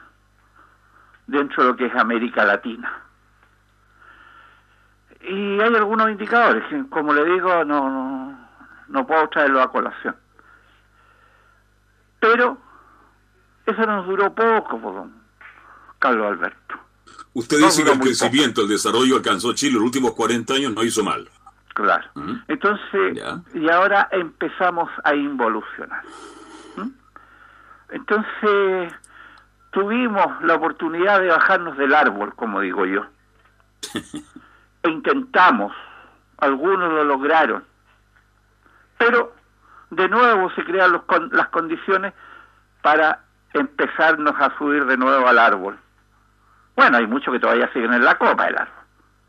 dentro 1.26 1.62
de 1.62 1.70
lo 1.70 1.76
que 1.76 1.86
es 1.86 1.94
América 1.94 2.44
Latina. 2.44 3.02
Y 5.22 5.58
hay 5.58 5.74
algunos 5.74 6.10
indicadores, 6.10 6.62
como 6.90 7.14
le 7.14 7.24
digo, 7.24 7.64
no, 7.64 7.88
no, 7.88 8.48
no 8.88 9.06
puedo 9.06 9.30
traerlo 9.30 9.62
a 9.62 9.72
colación. 9.72 10.14
Pero 12.18 12.58
eso 13.64 13.86
nos 13.86 14.06
duró 14.06 14.34
poco, 14.34 14.78
don 14.78 15.14
Carlos 15.98 16.32
Alberto. 16.32 16.74
Usted 17.32 17.56
dice 17.60 17.82
que 17.82 17.92
el 17.92 17.98
crecimiento, 17.98 18.60
el 18.60 18.68
desarrollo 18.68 19.16
alcanzó 19.16 19.54
Chile 19.54 19.74
los 19.74 19.84
últimos 19.84 20.12
40 20.12 20.52
años, 20.52 20.74
no 20.74 20.84
hizo 20.84 21.02
mal. 21.02 21.26
Claro. 21.82 22.04
Entonces, 22.48 23.22
y 23.54 23.68
ahora 23.70 24.08
empezamos 24.12 24.90
a 25.02 25.14
involucionar. 25.14 26.02
Entonces, 27.88 28.92
tuvimos 29.70 30.42
la 30.42 30.54
oportunidad 30.54 31.20
de 31.20 31.28
bajarnos 31.28 31.76
del 31.76 31.94
árbol, 31.94 32.34
como 32.34 32.60
digo 32.60 32.84
yo. 32.86 33.06
e 34.82 34.90
intentamos, 34.90 35.74
algunos 36.38 36.92
lo 36.92 37.04
lograron. 37.04 37.64
Pero, 38.98 39.34
de 39.90 40.08
nuevo 40.08 40.50
se 40.52 40.62
crean 40.64 40.92
los, 40.92 41.02
las 41.32 41.48
condiciones 41.48 42.12
para 42.82 43.20
empezarnos 43.54 44.34
a 44.38 44.56
subir 44.58 44.84
de 44.84 44.96
nuevo 44.96 45.26
al 45.26 45.38
árbol. 45.38 45.78
Bueno, 46.76 46.98
hay 46.98 47.06
muchos 47.06 47.32
que 47.32 47.40
todavía 47.40 47.72
siguen 47.72 47.94
en 47.94 48.04
la 48.04 48.16
copa 48.16 48.46
del 48.46 48.58
árbol. 48.58 48.79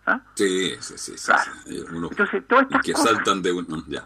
¿Ah? 0.05 0.19
Sí, 0.35 0.75
sí, 0.79 1.17
sí. 1.17 1.31
Entonces, 1.67 2.47
todas 2.47 2.63
estas 2.65 2.81
que 2.81 2.93
saltan 2.93 3.41
de, 3.41 3.51
un, 3.51 3.85
ya, 3.87 4.05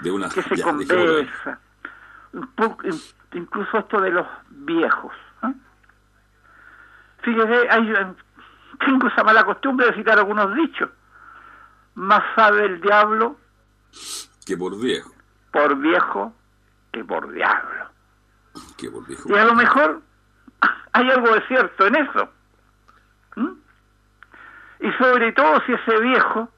de 0.00 0.10
una... 0.10 0.28
Que 0.28 0.42
se 0.42 0.62
conversa. 0.62 1.60
incluso 3.32 3.78
esto 3.78 4.00
de 4.00 4.10
los 4.10 4.26
viejos. 4.50 5.12
¿ah? 5.42 5.52
Fíjese, 7.22 7.68
hay, 7.70 7.92
tengo 8.86 9.08
esa 9.08 9.24
mala 9.24 9.44
costumbre 9.44 9.86
de 9.86 9.94
citar 9.94 10.18
algunos 10.18 10.54
dichos. 10.54 10.90
Más 11.94 12.22
sabe 12.36 12.64
el 12.66 12.80
diablo 12.80 13.36
que 14.46 14.56
por 14.56 14.78
viejo. 14.80 15.12
Por 15.52 15.76
viejo 15.76 16.32
que 16.92 17.04
por 17.04 17.32
diablo. 17.32 17.90
Que 18.76 18.90
por 18.90 19.06
viejo. 19.06 19.28
Y 19.28 19.34
a 19.34 19.44
lo 19.44 19.54
mejor 19.54 20.00
hay 20.92 21.10
algo 21.10 21.34
de 21.34 21.46
cierto 21.46 21.86
en 21.86 21.96
eso. 21.96 22.32
Y 24.80 24.92
sobre 24.92 25.32
todo 25.32 25.60
si 25.66 25.72
ese 25.72 26.00
viejo 26.00 26.48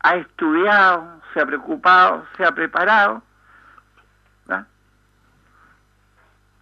ha 0.00 0.16
estudiado, 0.16 1.20
se 1.32 1.40
ha 1.40 1.46
preocupado, 1.46 2.26
se 2.36 2.44
ha 2.44 2.52
preparado, 2.52 3.22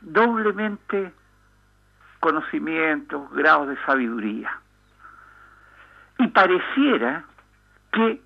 doblemente 0.02 1.12
conocimientos, 2.20 3.30
grados 3.32 3.68
de 3.68 3.76
sabiduría. 3.84 4.58
Y 6.18 6.28
pareciera 6.28 7.24
que 7.92 8.20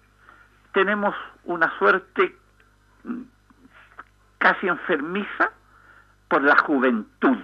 tenemos 0.72 1.14
una 1.44 1.70
suerte 1.78 2.36
casi 4.38 4.68
enfermiza 4.68 5.50
por 6.28 6.42
la 6.42 6.56
juventud. 6.58 7.38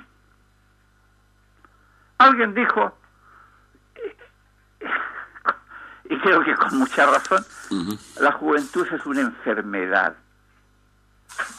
Alguien 2.18 2.54
dijo, 2.54 2.96
y 6.04 6.11
creo 6.22 6.42
que 6.44 6.54
con 6.54 6.78
mucha 6.78 7.06
razón, 7.06 7.44
la 8.20 8.32
juventud 8.32 8.86
es 8.90 9.04
una 9.06 9.20
enfermedad. 9.22 10.14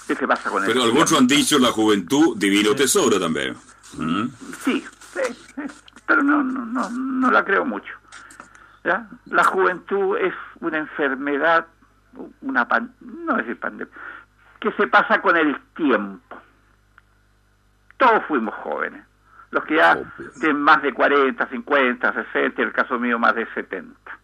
¿Qué 0.07 0.28
pasa 0.28 0.49
con 0.49 0.64
Pero 0.66 0.84
algunos 0.84 1.11
han 1.14 1.28
dicho 1.28 1.57
la 1.59 1.72
juventud 1.72 2.38
divino 2.38 2.76
tesoro 2.76 3.20
también. 3.20 3.55
Sí, 4.64 4.86
pero 6.05 6.24
no, 6.24 6.43
no, 6.43 6.66
no, 6.66 6.89
no 6.89 7.32
la 7.32 7.43
creo 7.43 7.66
mucho. 7.66 7.93
La 8.84 9.43
juventud 9.45 10.18
es 10.18 10.34
una 10.59 10.80
enfermedad, 10.80 11.68
una 12.41 12.68
no 13.01 13.32
es 13.34 13.38
decir 13.45 13.59
pandemia, 13.59 13.93
que 14.59 14.72
se 14.74 14.88
pasa 14.88 15.22
con 15.22 15.38
el 15.38 15.57
tiempo. 15.76 16.41
Todos 17.97 18.24
fuimos 18.28 18.53
jóvenes. 18.55 19.05
Los 19.51 19.64
que 19.66 19.76
ya 19.76 19.97
tienen 20.39 20.61
más 20.61 20.82
de 20.82 20.93
40, 20.93 21.47
50, 21.47 22.14
60, 22.14 22.61
en 22.61 22.68
el 22.68 22.74
caso 22.74 22.97
mío 22.99 23.20
más 23.20 23.36
de 23.36 23.45
70. 23.53 24.20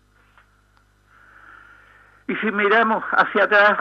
Y 2.30 2.36
si 2.36 2.51
miramos 2.51 3.03
hacia 3.13 3.45
atrás, 3.45 3.80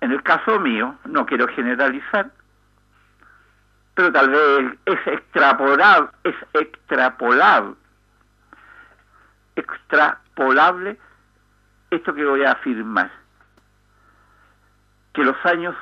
en 0.00 0.12
el 0.12 0.22
caso 0.22 0.58
mío, 0.58 0.94
no 1.04 1.26
quiero 1.26 1.46
generalizar, 1.48 2.30
pero 3.94 4.10
tal 4.10 4.30
vez 4.30 4.78
es 4.86 5.06
extrapolable, 5.08 6.08
es 6.24 6.34
extrapolable, 6.54 7.76
extrapolable 9.56 10.98
esto 11.90 12.14
que 12.14 12.24
voy 12.24 12.44
a 12.44 12.52
afirmar, 12.52 13.10
que 15.12 15.22
los 15.22 15.36
años 15.44 15.76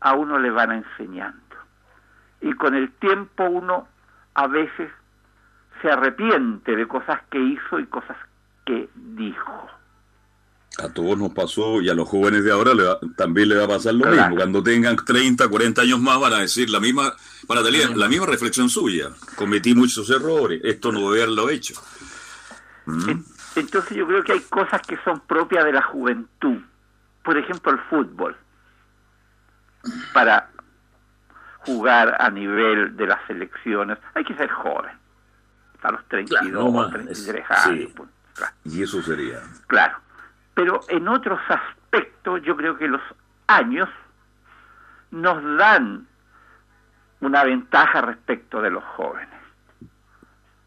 a 0.00 0.12
uno 0.12 0.38
le 0.38 0.50
van 0.50 0.72
enseñando. 0.72 1.56
Y 2.42 2.52
con 2.52 2.74
el 2.74 2.92
tiempo 2.98 3.44
uno 3.44 3.88
a 4.34 4.46
veces 4.46 4.90
se 5.80 5.90
arrepiente 5.90 6.76
de 6.76 6.86
cosas 6.86 7.22
que 7.30 7.38
hizo 7.38 7.78
y 7.78 7.86
cosas 7.86 8.18
que 8.64 8.88
dijo. 8.94 9.68
A 10.78 10.88
todos 10.88 11.18
nos 11.18 11.32
pasó 11.32 11.82
y 11.82 11.88
a 11.88 11.94
los 11.94 12.08
jóvenes 12.08 12.44
de 12.44 12.52
ahora 12.52 12.72
también 13.16 13.48
le 13.48 13.56
va 13.56 13.64
a 13.64 13.68
pasar 13.68 13.94
lo 13.94 14.06
mismo. 14.06 14.36
Cuando 14.36 14.62
tengan 14.62 14.96
30, 14.96 15.48
40 15.48 15.82
años 15.82 16.00
más 16.00 16.18
van 16.20 16.32
a 16.32 16.38
decir 16.38 16.70
la 16.70 16.80
misma, 16.80 17.12
para 17.46 17.62
tener 17.62 17.96
la 17.96 18.08
misma 18.08 18.26
reflexión 18.26 18.68
suya. 18.68 19.10
Cometí 19.36 19.74
muchos 19.74 20.08
errores, 20.10 20.60
esto 20.64 20.92
no 20.92 21.10
debe 21.10 21.24
haberlo 21.24 21.50
hecho. 21.50 21.74
¿Mm? 22.86 23.20
Entonces 23.56 23.96
yo 23.96 24.06
creo 24.06 24.22
que 24.22 24.32
hay 24.32 24.40
cosas 24.40 24.80
que 24.82 24.96
son 25.04 25.20
propias 25.20 25.64
de 25.64 25.72
la 25.72 25.82
juventud. 25.82 26.58
Por 27.24 27.36
ejemplo, 27.36 27.72
el 27.72 27.80
fútbol. 27.90 28.36
Para 30.12 30.50
jugar 31.66 32.16
a 32.20 32.30
nivel 32.30 32.96
de 32.96 33.06
las 33.06 33.18
selecciones 33.26 33.98
hay 34.14 34.24
que 34.24 34.34
ser 34.34 34.50
joven. 34.50 34.92
A 35.82 35.92
los 35.92 36.06
32, 36.08 36.92
33 36.92 37.50
años. 37.50 37.90
Pues, 37.96 38.08
y 38.64 38.82
eso 38.82 39.02
sería. 39.02 39.40
Claro 39.66 39.98
pero 40.60 40.80
en 40.88 41.08
otros 41.08 41.40
aspectos 41.48 42.42
yo 42.42 42.54
creo 42.54 42.76
que 42.76 42.86
los 42.86 43.00
años 43.46 43.88
nos 45.10 45.42
dan 45.56 46.06
una 47.20 47.44
ventaja 47.44 48.02
respecto 48.02 48.60
de 48.60 48.70
los 48.70 48.84
jóvenes. 48.84 49.40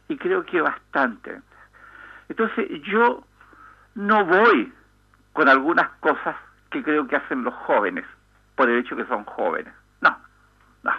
Y 0.08 0.18
creo 0.18 0.44
que 0.46 0.62
bastante. 0.62 1.42
Entonces 2.28 2.68
yo 2.84 3.24
no 3.94 4.26
voy 4.26 4.74
con 5.32 5.48
algunas 5.48 5.90
cosas 6.00 6.36
que 6.72 6.84
creo 6.84 7.08
que 7.08 7.16
hacen 7.16 7.44
los 7.44 7.54
jóvenes, 7.54 8.06
por 8.56 8.70
el 8.70 8.80
hecho 8.80 8.96
que 8.96 9.06
son 9.06 9.24
jóvenes. 9.26 9.74
No, 10.02 10.18
no. 10.82 10.92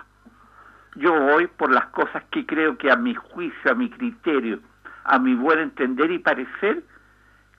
Yo 0.95 1.13
voy 1.19 1.49
por 1.49 1.73
las 1.73 1.87
cosas 1.87 2.23
que 2.31 2.47
creo 2.47 2.79
que 2.79 2.93
a 2.93 2.97
mi 2.97 3.15
juicio, 3.15 3.73
a 3.73 3.75
mi 3.75 3.91
criterio, 3.91 4.61
a 5.05 5.19
mi 5.19 5.35
buen 5.35 5.59
entender 5.59 6.11
y 6.11 6.19
parecer, 6.19 6.83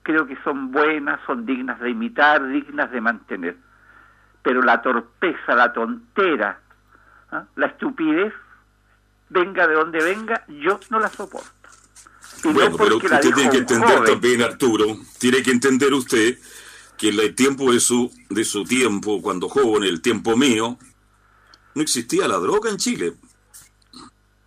creo 0.02 0.26
que 0.26 0.36
son 0.42 0.72
buenas, 0.72 1.20
son 1.26 1.46
dignas 1.46 1.80
de 1.80 1.90
imitar, 1.90 2.46
dignas 2.48 2.90
de 2.90 3.00
mantener. 3.00 3.56
Pero 4.42 4.62
la 4.62 4.82
torpeza, 4.82 5.54
la 5.54 5.72
tontera, 5.72 6.60
¿ah? 7.30 7.44
la 7.56 7.66
estupidez, 7.66 8.32
venga 9.28 9.66
de 9.66 9.74
donde 9.74 10.02
venga, 10.02 10.44
yo 10.48 10.78
no 10.90 11.00
la 11.00 11.08
soporto. 11.08 11.50
bueno, 12.44 12.76
pero 12.76 12.96
usted 12.96 13.20
tiene 13.20 13.50
que 13.50 13.58
entender 13.58 14.04
también, 14.04 14.42
Arturo, 14.42 14.84
tiene 15.18 15.42
que 15.42 15.50
entender 15.50 15.92
usted 15.92 16.38
que 16.96 17.08
el 17.08 17.34
tiempo 17.34 17.72
de 17.72 17.80
su, 17.80 18.10
de 18.30 18.44
su 18.44 18.64
tiempo, 18.64 19.20
cuando 19.20 19.48
joven, 19.48 19.84
el 19.84 20.00
tiempo 20.00 20.36
mío, 20.36 20.78
no 21.74 21.82
existía 21.82 22.26
la 22.26 22.38
droga 22.38 22.70
en 22.70 22.78
Chile. 22.78 23.14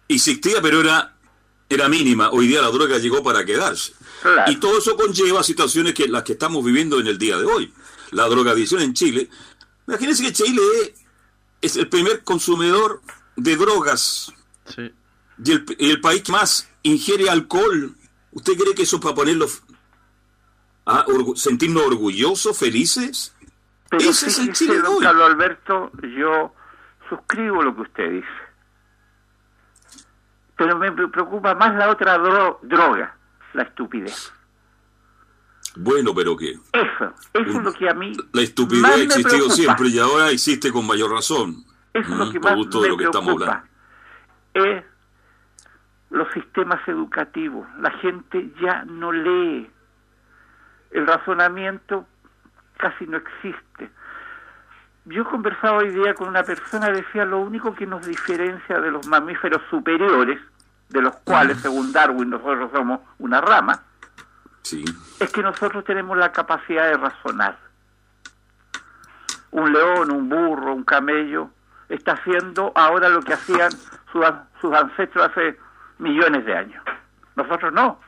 Existía, 0.07 0.61
pero 0.61 0.81
era, 0.81 1.18
era 1.69 1.87
mínima. 1.87 2.31
Hoy 2.31 2.47
día 2.47 2.61
la 2.61 2.71
droga 2.71 2.97
llegó 2.97 3.23
para 3.23 3.45
quedarse. 3.45 3.93
Y 4.47 4.57
todo 4.57 4.79
eso 4.79 4.97
conlleva 4.97 5.43
situaciones 5.43 5.93
que 5.93 6.07
las 6.07 6.23
que 6.23 6.33
estamos 6.33 6.65
viviendo 6.65 6.99
en 6.99 7.07
el 7.07 7.17
día 7.17 7.37
de 7.37 7.45
hoy. 7.45 7.73
La 8.11 8.27
drogadicción 8.27 8.81
en 8.81 8.93
Chile. 8.93 9.29
Imagínense 9.87 10.23
que 10.23 10.33
Chile 10.33 10.61
es 11.61 11.77
el 11.77 11.87
primer 11.87 12.23
consumidor 12.23 13.01
de 13.35 13.55
drogas. 13.55 14.33
Y 15.43 15.51
el, 15.51 16.01
país 16.01 16.23
que 16.23 16.31
más 16.31 16.69
ingiere 16.83 17.29
alcohol. 17.29 17.95
¿Usted 18.31 18.57
cree 18.57 18.75
que 18.75 18.83
eso 18.83 18.97
es 18.97 19.01
para 19.01 19.15
ponerlos 19.15 19.61
a 20.85 21.05
sentirnos 21.35 21.83
orgullosos, 21.83 22.57
felices? 22.57 23.33
Ese 23.91 24.27
es 24.27 24.39
el 24.39 24.53
Chile 24.53 24.81
de 24.81 24.87
hoy. 24.87 25.03
Carlos 25.03 25.29
Alberto, 25.29 25.91
yo 26.17 26.53
suscribo 27.07 27.61
lo 27.61 27.75
que 27.75 27.81
usted 27.81 28.11
dice. 28.11 28.27
Pero 30.59 30.77
me 30.77 30.91
preocupa 30.91 31.55
más 31.55 31.73
la 31.75 31.89
otra 31.89 32.17
droga 32.17 33.15
la 33.53 33.63
estupidez. 33.63 34.33
Bueno, 35.77 36.13
pero 36.13 36.35
¿qué? 36.35 36.51
Eso, 36.73 37.13
eso 37.33 37.57
es 37.57 37.63
lo 37.63 37.71
que 37.71 37.89
a 37.89 37.93
mí. 37.93 38.11
La 38.33 38.41
estupidez 38.41 38.85
ha 38.85 39.03
existido 39.03 39.49
siempre 39.49 39.87
y 39.87 39.99
ahora 39.99 40.31
existe 40.31 40.69
con 40.71 40.85
mayor 40.85 41.11
razón. 41.11 41.63
Eso 41.93 42.11
es 42.11 42.17
lo 42.17 42.29
que 42.29 42.39
más 42.41 42.57
me 42.57 42.81
de 42.81 42.89
lo 42.89 42.97
que 42.97 43.05
estamos 43.05 43.29
hablando. 43.29 43.67
Es 44.53 44.83
los 46.09 46.27
sistemas 46.33 46.85
educativos. 46.89 47.65
La 47.79 47.91
gente 47.99 48.51
ya 48.61 48.83
no 48.83 49.13
lee. 49.13 49.71
El 50.91 51.07
razonamiento 51.07 52.05
casi 52.77 53.05
no 53.07 53.15
existe. 53.15 53.89
Yo 55.05 55.25
conversaba 55.25 55.79
hoy 55.79 55.89
día 55.89 56.13
con 56.13 56.27
una 56.27 56.43
persona 56.43 56.89
decía 56.89 57.25
lo 57.25 57.39
único 57.39 57.73
que 57.73 57.85
nos 57.85 58.05
diferencia 58.05 58.79
de 58.79 58.91
los 58.91 59.07
mamíferos 59.07 59.61
superiores 59.69 60.39
de 60.89 61.01
los 61.01 61.15
cuales, 61.17 61.59
según 61.59 61.91
Darwin, 61.91 62.29
nosotros 62.29 62.71
somos 62.73 62.99
una 63.19 63.41
rama, 63.41 63.83
es 65.19 65.31
que 65.31 65.41
nosotros 65.41 65.83
tenemos 65.85 66.17
la 66.17 66.31
capacidad 66.31 66.89
de 66.89 66.97
razonar. 66.97 67.57
Un 69.51 69.71
león, 69.71 70.11
un 70.11 70.29
burro, 70.29 70.73
un 70.73 70.83
camello, 70.83 71.49
está 71.89 72.13
haciendo 72.13 72.71
ahora 72.75 73.09
lo 73.09 73.21
que 73.21 73.33
hacían 73.33 73.71
sus, 74.11 74.73
ancestros 74.73 75.29
hace 75.29 75.57
millones 75.97 76.45
de 76.45 76.55
años. 76.55 76.83
Nosotros 77.35 77.73
no. 77.73 77.99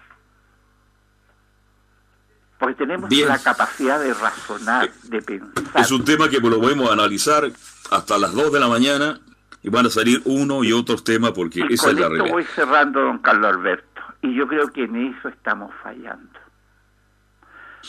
Porque 2.61 2.75
tenemos 2.75 3.11
la 3.11 3.39
capacidad 3.39 3.99
de 3.99 4.13
razonar, 4.13 4.87
de 5.05 5.19
pensar. 5.23 5.81
Es 5.81 5.91
un 5.91 6.05
tema 6.05 6.29
que 6.29 6.39
lo 6.39 6.61
podemos 6.61 6.91
analizar 6.91 7.51
hasta 7.89 8.19
las 8.19 8.33
2 8.33 8.53
de 8.53 8.59
la 8.59 8.67
mañana 8.67 9.19
y 9.63 9.69
van 9.69 9.87
a 9.87 9.89
salir 9.89 10.21
uno 10.25 10.63
y 10.63 10.71
otros 10.71 11.03
temas 11.03 11.31
porque 11.31 11.61
esa 11.71 11.89
es 11.89 11.99
la 11.99 12.07
realidad. 12.07 12.31
voy 12.31 12.43
cerrando, 12.43 13.01
don 13.01 13.17
Carlos 13.17 13.55
Alberto, 13.55 14.01
y 14.21 14.35
yo 14.35 14.47
creo 14.47 14.67
que 14.67 14.83
en 14.83 14.95
eso 14.95 15.29
estamos 15.29 15.73
fallando. 15.81 16.39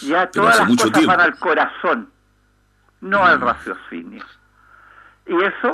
Ya 0.01 0.31
todas 0.31 0.61
las 0.61 0.69
cosas 0.69 1.05
van 1.05 1.21
al 1.21 1.39
corazón, 1.39 2.11
no 3.03 3.23
al 3.23 3.41
mm. 3.41 3.43
raciocinio. 3.43 4.25
Y 5.27 5.35
eso 5.35 5.73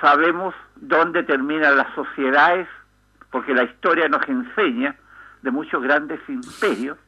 sabemos 0.00 0.54
dónde 0.76 1.24
terminan 1.24 1.76
las 1.76 1.92
sociedades, 1.96 2.68
porque 3.32 3.52
la 3.52 3.64
historia 3.64 4.08
nos 4.08 4.22
enseña 4.28 4.94
de 5.42 5.50
muchos 5.50 5.82
grandes 5.82 6.20
imperios 6.28 6.98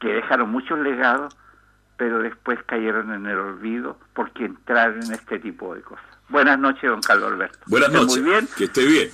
que 0.00 0.08
dejaron 0.08 0.50
muchos 0.50 0.78
legados, 0.78 1.36
pero 1.96 2.18
después 2.18 2.58
cayeron 2.66 3.12
en 3.12 3.26
el 3.26 3.38
olvido 3.38 3.98
porque 4.14 4.44
entraron 4.44 5.02
en 5.02 5.12
este 5.12 5.38
tipo 5.38 5.74
de 5.74 5.82
cosas. 5.82 6.04
Buenas 6.28 6.58
noches, 6.58 6.82
don 6.82 7.00
Carlos 7.00 7.32
Alberto. 7.32 7.58
Buenas 7.66 7.92
noches. 7.92 8.18
Muy 8.18 8.30
bien. 8.30 8.48
Que 8.56 8.64
esté 8.64 8.84
bien. 8.84 9.10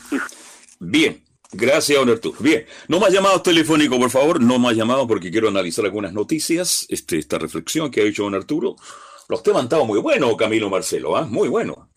Bien. 0.79 1.23
Gracias, 1.53 1.99
don 1.99 2.09
Arturo. 2.09 2.37
Bien, 2.39 2.65
no 2.87 3.01
más 3.01 3.13
llamados 3.13 3.43
telefónicos, 3.43 3.99
por 3.99 4.11
favor, 4.11 4.41
no 4.41 4.59
más 4.61 4.77
llamados 4.77 5.07
porque 5.09 5.33
quiero 5.33 5.49
analizar 5.49 5.85
algunas 5.85 6.13
noticias, 6.13 6.87
este, 6.89 7.19
esta 7.19 7.39
reflexión 7.39 7.91
que 7.91 8.03
ha 8.03 8.05
hecho 8.05 8.23
don 8.23 8.37
Arturo. 8.37 8.77
Los 9.29 9.43
temas 9.43 9.61
han 9.61 9.67
estado 9.67 9.85
muy 9.85 9.99
buenos, 10.01 10.37
Camilo 10.37 10.71
Marcelo, 10.71 11.17
¿ah? 11.17 11.27
muy 11.27 11.49
bueno. 11.49 11.91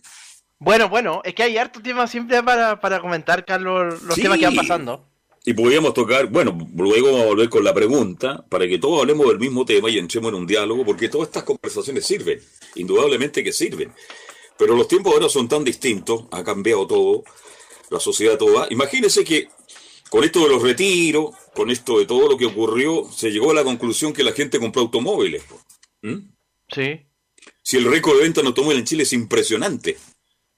Bueno, 0.57 0.89
bueno, 0.89 1.21
es 1.23 1.35
que 1.35 1.43
hay 1.43 1.57
harto 1.57 1.81
tema 1.81 2.07
siempre 2.07 2.41
para, 2.41 2.79
para 2.79 2.99
comentar, 2.99 3.45
Carlos, 3.45 4.01
los 4.03 4.15
temas 4.15 4.39
que 4.39 4.45
van 4.45 4.55
pasando. 4.55 5.12
Y 5.45 5.53
podríamos 5.53 5.93
tocar, 5.93 6.27
bueno, 6.27 6.57
luego 6.75 7.07
vamos 7.07 7.21
a 7.23 7.25
volver 7.25 7.49
con 7.49 7.63
la 7.63 7.73
pregunta, 7.73 8.45
para 8.47 8.65
que 8.67 8.79
todos 8.79 9.01
hablemos 9.01 9.27
del 9.27 9.39
mismo 9.39 9.65
tema 9.65 9.89
y 9.89 9.97
entremos 9.97 10.29
en 10.29 10.35
un 10.35 10.47
diálogo, 10.47 10.85
porque 10.85 11.09
todas 11.09 11.27
estas 11.27 11.43
conversaciones 11.43 12.05
sirven, 12.05 12.41
indudablemente 12.75 13.43
que 13.43 13.51
sirven. 13.51 13.91
Pero 14.57 14.75
los 14.75 14.87
tiempos 14.87 15.13
ahora 15.13 15.27
son 15.27 15.49
tan 15.49 15.63
distintos, 15.63 16.25
ha 16.31 16.43
cambiado 16.43 16.87
todo, 16.87 17.23
la 17.89 17.99
sociedad 17.99 18.37
toda. 18.37 18.67
Imagínense 18.69 19.25
que 19.25 19.49
con 20.09 20.23
esto 20.23 20.43
de 20.43 20.49
los 20.49 20.61
retiros, 20.61 21.35
con 21.53 21.69
esto 21.69 21.99
de 21.99 22.05
todo 22.05 22.29
lo 22.29 22.37
que 22.37 22.45
ocurrió, 22.45 23.09
se 23.11 23.31
llegó 23.31 23.51
a 23.51 23.55
la 23.55 23.63
conclusión 23.63 24.13
que 24.13 24.23
la 24.23 24.31
gente 24.31 24.59
compró 24.59 24.83
automóviles. 24.83 25.43
¿Mm? 26.01 26.19
Sí. 26.73 27.01
Si 27.61 27.77
el 27.77 27.85
récord 27.85 28.17
de 28.17 28.23
venta 28.23 28.41
de 28.41 28.47
automóviles 28.47 28.81
en 28.81 28.85
Chile 28.85 29.03
es 29.03 29.13
impresionante. 29.13 29.97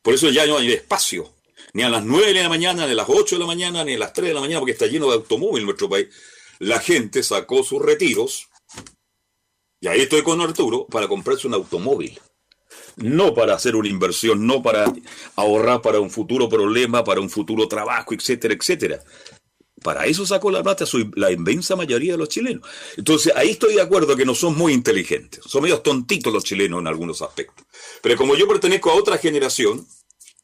Por 0.02 0.14
eso 0.14 0.30
ya 0.30 0.46
no 0.46 0.58
hay 0.58 0.74
espacio. 0.74 1.35
Ni 1.76 1.84
a 1.84 1.90
las 1.90 2.06
9 2.06 2.32
de 2.32 2.42
la 2.42 2.48
mañana, 2.48 2.86
ni 2.86 2.94
a 2.94 2.96
las 2.96 3.10
8 3.10 3.36
de 3.36 3.40
la 3.40 3.48
mañana, 3.48 3.84
ni 3.84 3.96
a 3.96 4.00
las 4.00 4.14
3 4.14 4.30
de 4.30 4.34
la 4.34 4.40
mañana, 4.40 4.60
porque 4.62 4.72
está 4.72 4.88
lleno 4.88 5.08
de 5.08 5.16
automóviles 5.16 5.60
en 5.60 5.66
nuestro 5.66 5.90
país. 5.90 6.08
La 6.60 6.80
gente 6.80 7.22
sacó 7.22 7.66
sus 7.66 7.82
retiros, 7.82 8.48
y 9.82 9.90
ahí 9.90 10.00
estoy 10.00 10.24
con 10.24 10.40
Arturo, 10.40 10.88
para 10.88 11.10
comprarse 11.10 11.48
un 11.48 11.54
automóvil. 11.54 12.18
No 12.96 13.34
para 13.34 13.56
hacer 13.56 13.76
una 13.76 13.90
inversión, 13.90 14.48
no 14.48 14.64
para 14.64 14.86
ahorrar 15.36 15.82
para 15.82 16.00
un 16.00 16.10
futuro 16.10 16.48
problema, 16.48 17.04
para 17.04 17.20
un 17.20 17.30
futuro 17.30 17.68
trabajo, 17.68 18.14
etcétera, 18.14 18.54
etcétera. 18.54 19.04
Para 19.84 20.06
eso 20.06 20.26
sacó 20.26 20.52
la 20.52 20.64
plata 20.64 20.86
la 21.16 21.30
inmensa 21.30 21.76
mayoría 21.76 22.14
de 22.14 22.18
los 22.18 22.30
chilenos. 22.30 22.66
Entonces, 22.96 23.34
ahí 23.36 23.50
estoy 23.50 23.74
de 23.74 23.82
acuerdo 23.82 24.16
que 24.16 24.24
no 24.24 24.34
son 24.34 24.58
muy 24.58 24.72
inteligentes. 24.72 25.42
Son 25.46 25.62
medios 25.62 25.84
tontitos 25.84 26.32
los 26.32 26.46
chilenos 26.46 26.80
en 26.80 26.88
algunos 26.88 27.22
aspectos. 27.22 27.66
Pero 28.02 28.16
como 28.16 28.38
yo 28.38 28.48
pertenezco 28.48 28.92
a 28.92 28.96
otra 28.96 29.18
generación, 29.18 29.86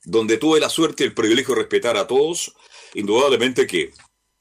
donde 0.03 0.37
tuve 0.37 0.59
la 0.59 0.69
suerte 0.69 1.03
y 1.03 1.07
el 1.07 1.13
privilegio 1.13 1.55
de 1.55 1.61
respetar 1.61 1.97
a 1.97 2.07
todos, 2.07 2.55
indudablemente 2.93 3.67
que 3.67 3.91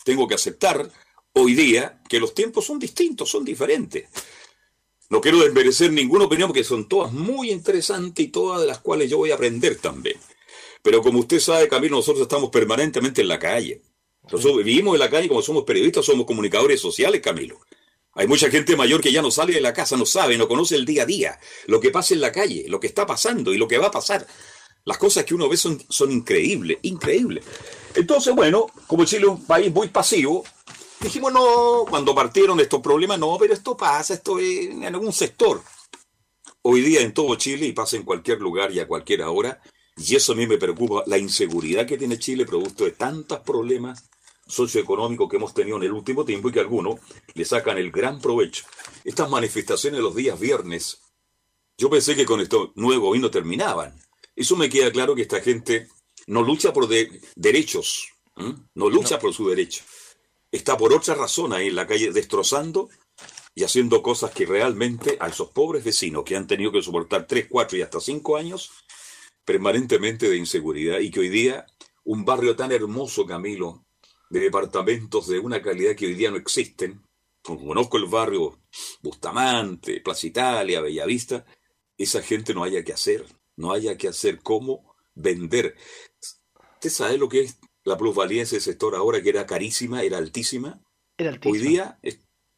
tengo 0.04 0.26
que 0.26 0.34
aceptar 0.34 0.90
hoy 1.32 1.54
día 1.54 2.00
que 2.08 2.20
los 2.20 2.34
tiempos 2.34 2.66
son 2.66 2.78
distintos, 2.78 3.30
son 3.30 3.44
diferentes. 3.44 4.08
No 5.10 5.20
quiero 5.20 5.40
desmerecer 5.40 5.92
ninguna 5.92 6.24
opinión 6.24 6.48
porque 6.48 6.64
son 6.64 6.88
todas 6.88 7.12
muy 7.12 7.50
interesantes 7.50 8.24
y 8.24 8.28
todas 8.28 8.60
de 8.60 8.66
las 8.66 8.78
cuales 8.78 9.10
yo 9.10 9.18
voy 9.18 9.32
a 9.32 9.34
aprender 9.34 9.76
también. 9.76 10.18
Pero 10.82 11.02
como 11.02 11.18
usted 11.18 11.40
sabe, 11.40 11.68
Camilo, 11.68 11.96
nosotros 11.96 12.22
estamos 12.22 12.50
permanentemente 12.50 13.20
en 13.20 13.28
la 13.28 13.38
calle. 13.38 13.82
Nosotros 14.30 14.58
vivimos 14.58 14.94
en 14.94 15.00
la 15.00 15.10
calle 15.10 15.28
como 15.28 15.42
somos 15.42 15.64
periodistas, 15.64 16.04
somos 16.04 16.26
comunicadores 16.26 16.80
sociales, 16.80 17.20
Camilo. 17.20 17.60
Hay 18.14 18.26
mucha 18.26 18.50
gente 18.50 18.76
mayor 18.76 19.00
que 19.00 19.12
ya 19.12 19.22
no 19.22 19.30
sale 19.30 19.52
de 19.52 19.60
la 19.60 19.72
casa, 19.72 19.96
no 19.96 20.06
sabe, 20.06 20.36
no 20.36 20.48
conoce 20.48 20.76
el 20.76 20.84
día 20.84 21.02
a 21.02 21.06
día, 21.06 21.40
lo 21.66 21.80
que 21.80 21.90
pasa 21.90 22.14
en 22.14 22.20
la 22.20 22.32
calle, 22.32 22.66
lo 22.68 22.80
que 22.80 22.86
está 22.86 23.06
pasando 23.06 23.52
y 23.52 23.58
lo 23.58 23.68
que 23.68 23.78
va 23.78 23.86
a 23.86 23.92
pasar. 23.92 24.26
Las 24.84 24.98
cosas 24.98 25.24
que 25.24 25.34
uno 25.34 25.48
ve 25.48 25.56
son, 25.56 25.82
son 25.88 26.10
increíbles, 26.10 26.78
increíbles. 26.82 27.44
Entonces, 27.94 28.34
bueno, 28.34 28.66
como 28.86 29.04
Chile 29.04 29.22
es 29.22 29.28
un 29.28 29.44
país 29.44 29.72
muy 29.72 29.88
pasivo, 29.88 30.44
dijimos, 31.00 31.32
no, 31.32 31.84
cuando 31.88 32.14
partieron 32.14 32.60
estos 32.60 32.80
problemas, 32.80 33.18
no, 33.18 33.36
pero 33.38 33.54
esto 33.54 33.76
pasa, 33.76 34.14
esto 34.14 34.38
es 34.38 34.70
en 34.70 34.84
algún 34.84 35.12
sector. 35.12 35.62
Hoy 36.62 36.82
día 36.82 37.00
en 37.00 37.14
todo 37.14 37.34
Chile 37.36 37.66
y 37.66 37.72
pasa 37.72 37.96
en 37.96 38.04
cualquier 38.04 38.40
lugar 38.40 38.70
y 38.70 38.80
a 38.80 38.86
cualquier 38.86 39.22
hora, 39.22 39.60
y 39.96 40.14
eso 40.14 40.32
a 40.32 40.36
mí 40.36 40.46
me 40.46 40.58
preocupa, 40.58 41.02
la 41.06 41.18
inseguridad 41.18 41.86
que 41.86 41.98
tiene 41.98 42.18
Chile 42.18 42.46
producto 42.46 42.84
de 42.84 42.92
tantos 42.92 43.40
problemas 43.40 44.10
socioeconómicos 44.46 45.28
que 45.28 45.36
hemos 45.36 45.54
tenido 45.54 45.76
en 45.76 45.84
el 45.84 45.92
último 45.92 46.24
tiempo 46.24 46.48
y 46.48 46.52
que 46.52 46.60
algunos 46.60 47.00
le 47.34 47.44
sacan 47.44 47.78
el 47.78 47.90
gran 47.90 48.20
provecho. 48.20 48.64
Estas 49.04 49.30
manifestaciones 49.30 50.00
los 50.00 50.14
días 50.14 50.38
viernes, 50.38 51.00
yo 51.78 51.88
pensé 51.88 52.14
que 52.16 52.26
con 52.26 52.40
esto 52.40 52.72
nuevo 52.74 53.08
hoy 53.08 53.18
no 53.18 53.30
terminaban. 53.30 53.94
Eso 54.40 54.56
me 54.56 54.70
queda 54.70 54.90
claro 54.90 55.14
que 55.14 55.20
esta 55.20 55.42
gente 55.42 55.88
no 56.26 56.40
lucha 56.40 56.72
por 56.72 56.88
derechos, 56.88 58.08
no 58.74 58.88
lucha 58.88 59.18
por 59.18 59.34
su 59.34 59.46
derecho. 59.50 59.84
Está 60.50 60.78
por 60.78 60.94
otra 60.94 61.14
razón 61.14 61.52
ahí 61.52 61.66
en 61.68 61.74
la 61.74 61.86
calle 61.86 62.10
destrozando 62.10 62.88
y 63.54 63.64
haciendo 63.64 64.02
cosas 64.02 64.30
que 64.30 64.46
realmente 64.46 65.18
a 65.20 65.28
esos 65.28 65.50
pobres 65.50 65.84
vecinos 65.84 66.24
que 66.24 66.36
han 66.36 66.46
tenido 66.46 66.72
que 66.72 66.80
soportar 66.80 67.26
3, 67.26 67.48
4 67.50 67.76
y 67.76 67.82
hasta 67.82 68.00
5 68.00 68.38
años 68.38 68.70
permanentemente 69.44 70.30
de 70.30 70.38
inseguridad 70.38 71.00
y 71.00 71.10
que 71.10 71.20
hoy 71.20 71.28
día 71.28 71.66
un 72.04 72.24
barrio 72.24 72.56
tan 72.56 72.72
hermoso, 72.72 73.26
Camilo, 73.26 73.84
de 74.30 74.40
departamentos 74.40 75.28
de 75.28 75.38
una 75.38 75.60
calidad 75.60 75.94
que 75.94 76.06
hoy 76.06 76.14
día 76.14 76.30
no 76.30 76.38
existen, 76.38 77.02
como 77.42 77.66
conozco 77.66 77.98
el 77.98 78.06
barrio 78.06 78.58
Bustamante, 79.02 80.00
Plaza 80.00 80.26
Italia, 80.26 80.80
Bellavista, 80.80 81.44
esa 81.98 82.22
gente 82.22 82.54
no 82.54 82.64
haya 82.64 82.82
que 82.82 82.94
hacer 82.94 83.26
no 83.60 83.72
haya 83.72 83.96
que 83.96 84.08
hacer 84.08 84.40
cómo 84.42 84.96
vender. 85.14 85.76
¿Usted 86.74 86.90
sabe 86.90 87.18
lo 87.18 87.28
que 87.28 87.42
es 87.42 87.58
la 87.84 87.96
plusvalía 87.96 88.38
de 88.38 88.44
ese 88.44 88.60
sector 88.60 88.94
ahora, 88.94 89.22
que 89.22 89.28
era 89.28 89.46
carísima, 89.46 90.02
era 90.02 90.18
altísima? 90.18 90.80
Era 91.16 91.30
altísima. 91.30 91.52
Hoy 91.52 91.68
día, 91.68 91.98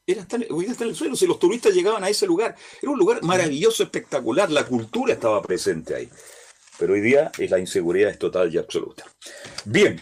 era 0.07 0.27
hoy 0.51 0.65
día 0.65 0.73
está 0.73 0.85
en 0.85 0.91
el 0.91 0.97
suelo. 0.97 1.17
Si 1.17 1.27
los 1.27 1.39
turistas 1.39 1.75
llegaban 1.75 2.05
a 2.05 2.09
ese 2.09 2.27
lugar, 2.27 2.57
era 2.81 2.93
un 2.93 2.99
lugar 2.99 3.23
maravilloso, 3.23 3.83
espectacular, 3.83 4.51
la 4.51 4.65
cultura 4.65 5.15
estaba 5.15 5.43
presente 5.43 5.95
ahí. 5.95 6.09
Pero 6.79 6.95
hoy 6.95 7.01
día 7.01 7.31
es 7.37 7.51
la 7.51 7.59
inseguridad 7.59 8.11
es 8.11 8.19
total 8.19 8.53
y 8.55 8.59
absoluta. 8.59 9.05
Bien, 9.65 10.01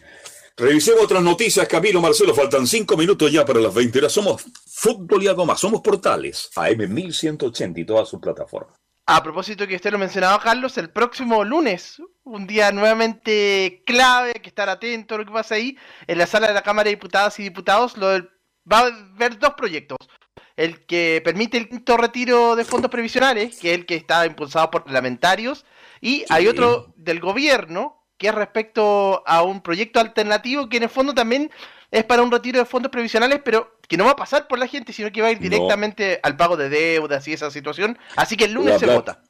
revisemos 0.56 1.04
otras 1.04 1.22
noticias, 1.22 1.66
Camilo, 1.66 2.00
Marcelo, 2.00 2.34
faltan 2.34 2.66
cinco 2.66 2.96
minutos 2.96 3.32
ya 3.32 3.44
para 3.44 3.60
las 3.60 3.74
20 3.74 3.98
horas. 3.98 4.12
Somos 4.12 4.44
fútbol 4.66 5.22
y 5.22 5.28
algo 5.28 5.46
más, 5.46 5.60
somos 5.60 5.80
portales, 5.80 6.50
AM1180 6.54 7.78
y 7.78 7.84
todas 7.84 8.08
sus 8.08 8.20
plataformas. 8.20 8.79
A 9.12 9.24
propósito 9.24 9.66
que 9.66 9.74
usted 9.74 9.90
lo 9.90 9.98
mencionaba, 9.98 10.38
Carlos, 10.38 10.78
el 10.78 10.88
próximo 10.88 11.42
lunes, 11.42 12.00
un 12.22 12.46
día 12.46 12.70
nuevamente 12.70 13.82
clave, 13.84 14.30
hay 14.36 14.40
que 14.40 14.50
estar 14.50 14.68
atento 14.68 15.16
a 15.16 15.18
lo 15.18 15.24
que 15.24 15.32
pasa 15.32 15.56
ahí, 15.56 15.76
en 16.06 16.16
la 16.16 16.28
sala 16.28 16.46
de 16.46 16.54
la 16.54 16.62
Cámara 16.62 16.84
de 16.84 16.94
Diputadas 16.94 17.36
y 17.40 17.42
Diputados 17.42 17.96
lo 17.96 18.06
va 18.72 18.78
a 18.78 18.86
haber 18.86 19.36
dos 19.40 19.54
proyectos. 19.54 19.98
El 20.54 20.86
que 20.86 21.20
permite 21.24 21.58
el 21.58 21.68
quinto 21.68 21.96
retiro 21.96 22.54
de 22.54 22.64
fondos 22.64 22.88
previsionales, 22.88 23.58
que 23.58 23.72
es 23.72 23.78
el 23.80 23.84
que 23.84 23.96
está 23.96 24.24
impulsado 24.26 24.70
por 24.70 24.84
parlamentarios, 24.84 25.66
y 26.00 26.24
hay 26.28 26.46
otro 26.46 26.94
del 26.94 27.18
gobierno, 27.18 28.06
que 28.16 28.28
es 28.28 28.34
respecto 28.36 29.24
a 29.26 29.42
un 29.42 29.60
proyecto 29.60 29.98
alternativo 29.98 30.68
que 30.68 30.76
en 30.76 30.84
el 30.84 30.88
fondo 30.88 31.14
también 31.14 31.50
es 31.90 32.04
para 32.04 32.22
un 32.22 32.30
retiro 32.30 32.60
de 32.60 32.64
fondos 32.64 32.92
previsionales, 32.92 33.40
pero 33.44 33.79
que 33.90 33.96
no 33.96 34.04
va 34.04 34.12
a 34.12 34.16
pasar 34.16 34.46
por 34.46 34.60
la 34.60 34.68
gente, 34.68 34.92
sino 34.92 35.10
que 35.10 35.20
va 35.20 35.26
a 35.26 35.32
ir 35.32 35.40
directamente 35.40 36.20
al 36.22 36.36
pago 36.36 36.56
de 36.56 36.68
deudas 36.68 37.26
y 37.26 37.32
esa 37.32 37.50
situación. 37.50 37.98
Así 38.14 38.36
que 38.36 38.44
el 38.44 38.52
lunes 38.52 38.78
se 38.78 38.86
vota. 38.86 39.24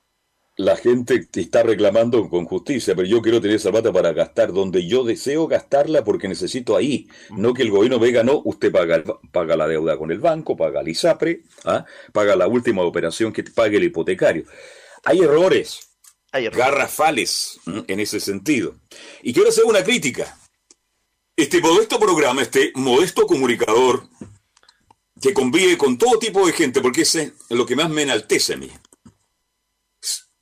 La 0.56 0.76
gente 0.76 1.24
te 1.24 1.40
está 1.40 1.62
reclamando 1.62 2.28
con 2.28 2.44
justicia, 2.44 2.94
pero 2.94 3.08
yo 3.08 3.22
quiero 3.22 3.40
tener 3.40 3.56
esa 3.56 3.70
plata 3.70 3.90
para 3.90 4.12
gastar 4.12 4.52
donde 4.52 4.86
yo 4.86 5.02
deseo 5.02 5.46
gastarla 5.46 6.04
porque 6.04 6.28
necesito 6.28 6.76
ahí. 6.76 7.08
No 7.30 7.54
que 7.54 7.62
el 7.62 7.70
gobierno 7.70 7.98
venga, 7.98 8.22
no, 8.22 8.42
usted 8.44 8.70
paga, 8.70 9.02
paga 9.32 9.56
la 9.56 9.66
deuda 9.66 9.96
con 9.96 10.12
el 10.12 10.18
banco, 10.18 10.58
paga 10.58 10.82
el 10.82 10.88
ISAPRE, 10.88 11.40
¿ah? 11.64 11.86
paga 12.12 12.36
la 12.36 12.46
última 12.46 12.82
operación 12.82 13.32
que 13.32 13.42
pague 13.44 13.78
el 13.78 13.84
hipotecario. 13.84 14.44
Hay 15.04 15.20
errores, 15.20 15.88
Hay 16.32 16.44
errores. 16.44 16.66
garrafales 16.66 17.60
en 17.88 17.98
ese 17.98 18.20
sentido. 18.20 18.74
Y 19.22 19.32
quiero 19.32 19.48
hacer 19.48 19.64
una 19.64 19.82
crítica. 19.82 20.36
Este 21.34 21.62
modesto 21.62 21.98
programa, 21.98 22.42
este 22.42 22.72
modesto 22.74 23.26
comunicador, 23.26 24.06
que 25.20 25.34
convive 25.34 25.76
con 25.76 25.98
todo 25.98 26.18
tipo 26.18 26.46
de 26.46 26.52
gente, 26.52 26.80
porque 26.80 27.02
ese 27.02 27.34
es 27.48 27.56
lo 27.56 27.66
que 27.66 27.76
más 27.76 27.90
me 27.90 28.02
enaltece 28.02 28.54
a 28.54 28.56
mí. 28.56 28.70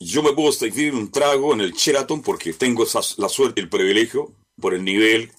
Yo 0.00 0.22
me 0.22 0.32
puedo 0.32 0.52
servir 0.52 0.94
un 0.94 1.10
trago 1.10 1.52
en 1.52 1.60
el 1.60 1.72
Sheraton 1.72 2.22
porque 2.22 2.52
tengo 2.52 2.86
la 3.16 3.28
suerte 3.28 3.60
y 3.60 3.64
el 3.64 3.68
privilegio, 3.68 4.32
por 4.60 4.74
el 4.74 4.84
nivel 4.84 5.32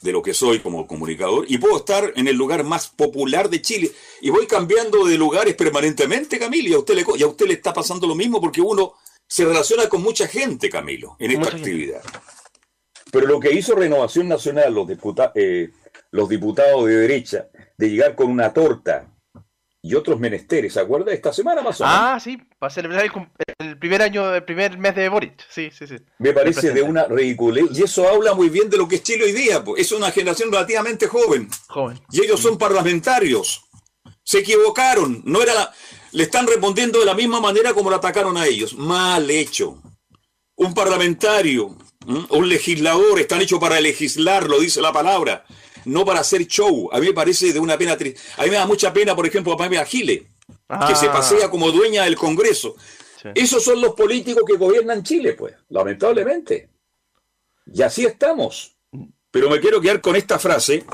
de 0.00 0.12
lo 0.12 0.22
que 0.22 0.32
soy 0.32 0.60
como 0.60 0.86
comunicador, 0.86 1.44
y 1.48 1.58
puedo 1.58 1.76
estar 1.76 2.12
en 2.16 2.28
el 2.28 2.36
lugar 2.36 2.64
más 2.64 2.88
popular 2.88 3.50
de 3.50 3.60
Chile. 3.60 3.92
Y 4.22 4.30
voy 4.30 4.46
cambiando 4.46 5.04
de 5.04 5.18
lugares 5.18 5.54
permanentemente, 5.54 6.38
Camilo, 6.38 6.70
y 6.70 6.74
a 6.74 6.78
usted 6.78 6.94
le, 6.94 7.04
y 7.18 7.22
a 7.22 7.26
usted 7.26 7.46
le 7.46 7.54
está 7.54 7.74
pasando 7.74 8.06
lo 8.06 8.14
mismo 8.14 8.40
porque 8.40 8.62
uno 8.62 8.94
se 9.26 9.44
relaciona 9.44 9.88
con 9.88 10.02
mucha 10.02 10.26
gente, 10.26 10.70
Camilo, 10.70 11.16
en 11.18 11.32
esta 11.32 11.56
actividad. 11.56 12.02
Pero 13.12 13.26
lo 13.26 13.40
que 13.40 13.52
hizo 13.52 13.74
Renovación 13.74 14.28
Nacional, 14.28 14.72
los, 14.72 14.88
eh, 15.34 15.70
los 16.10 16.28
diputados 16.28 16.86
de 16.86 16.96
derecha, 16.96 17.48
de 17.80 17.88
llegar 17.88 18.14
con 18.14 18.30
una 18.30 18.52
torta 18.52 19.06
y 19.82 19.94
otros 19.94 20.20
menesteres, 20.20 20.74
¿se 20.74 20.80
acuerda? 20.80 21.14
Esta 21.14 21.32
semana 21.32 21.62
menos. 21.62 21.80
Ah, 21.80 22.18
sí, 22.22 22.38
para 22.58 22.68
celebrar 22.68 23.10
el, 23.58 23.78
primer 23.78 24.02
año, 24.02 24.34
el 24.34 24.44
primer 24.44 24.76
mes 24.76 24.94
de 24.94 25.08
Boric. 25.08 25.42
Sí, 25.48 25.70
sí, 25.72 25.86
sí. 25.86 25.96
Me 26.18 26.34
parece 26.34 26.72
de 26.74 26.82
una 26.82 27.04
ridiculez. 27.06 27.68
Y 27.72 27.84
eso 27.84 28.06
habla 28.06 28.34
muy 28.34 28.50
bien 28.50 28.68
de 28.68 28.76
lo 28.76 28.86
que 28.86 28.96
es 28.96 29.02
Chile 29.02 29.24
hoy 29.24 29.32
día. 29.32 29.64
Es 29.78 29.92
una 29.92 30.10
generación 30.10 30.52
relativamente 30.52 31.06
joven. 31.06 31.48
Joven. 31.68 31.98
Y 32.12 32.20
ellos 32.22 32.40
son 32.40 32.58
parlamentarios. 32.58 33.64
Se 34.22 34.40
equivocaron. 34.40 35.22
No 35.24 35.40
era 35.40 35.54
la... 35.54 35.72
Le 36.12 36.24
están 36.24 36.46
respondiendo 36.46 36.98
de 36.98 37.06
la 37.06 37.14
misma 37.14 37.40
manera 37.40 37.72
como 37.72 37.88
lo 37.88 37.96
atacaron 37.96 38.36
a 38.36 38.44
ellos. 38.44 38.74
Mal 38.74 39.30
hecho. 39.30 39.80
Un 40.56 40.74
parlamentario, 40.74 41.74
un 42.28 42.48
legislador, 42.50 43.18
están 43.18 43.40
hechos 43.40 43.58
para 43.58 43.80
legislar, 43.80 44.46
lo 44.46 44.60
dice 44.60 44.82
la 44.82 44.92
palabra 44.92 45.46
no 45.84 46.04
para 46.04 46.20
hacer 46.20 46.46
show. 46.46 46.88
A 46.92 46.98
mí 46.98 47.06
me 47.06 47.12
parece 47.12 47.52
de 47.52 47.58
una 47.58 47.76
pena 47.76 47.96
triste. 47.96 48.20
A 48.36 48.44
mí 48.44 48.50
me 48.50 48.56
da 48.56 48.66
mucha 48.66 48.92
pena, 48.92 49.14
por 49.14 49.26
ejemplo, 49.26 49.52
a 49.52 49.56
Pamela 49.56 49.84
Gile, 49.84 50.26
que 50.88 50.94
se 50.94 51.06
ah. 51.06 51.12
pasea 51.12 51.50
como 51.50 51.70
dueña 51.70 52.04
del 52.04 52.16
Congreso. 52.16 52.76
Esos 53.34 53.62
son 53.62 53.80
los 53.80 53.94
políticos 53.94 54.44
que 54.46 54.56
gobiernan 54.56 55.02
Chile, 55.02 55.34
pues, 55.34 55.54
lamentablemente. 55.68 56.70
Y 57.72 57.82
así 57.82 58.04
estamos. 58.06 58.76
Pero 59.30 59.50
me 59.50 59.60
quiero 59.60 59.80
quedar 59.80 60.00
con 60.00 60.16
esta 60.16 60.38
frase, 60.38 60.84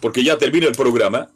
porque 0.00 0.22
ya 0.22 0.36
termina 0.36 0.66
el 0.66 0.74
programa, 0.74 1.30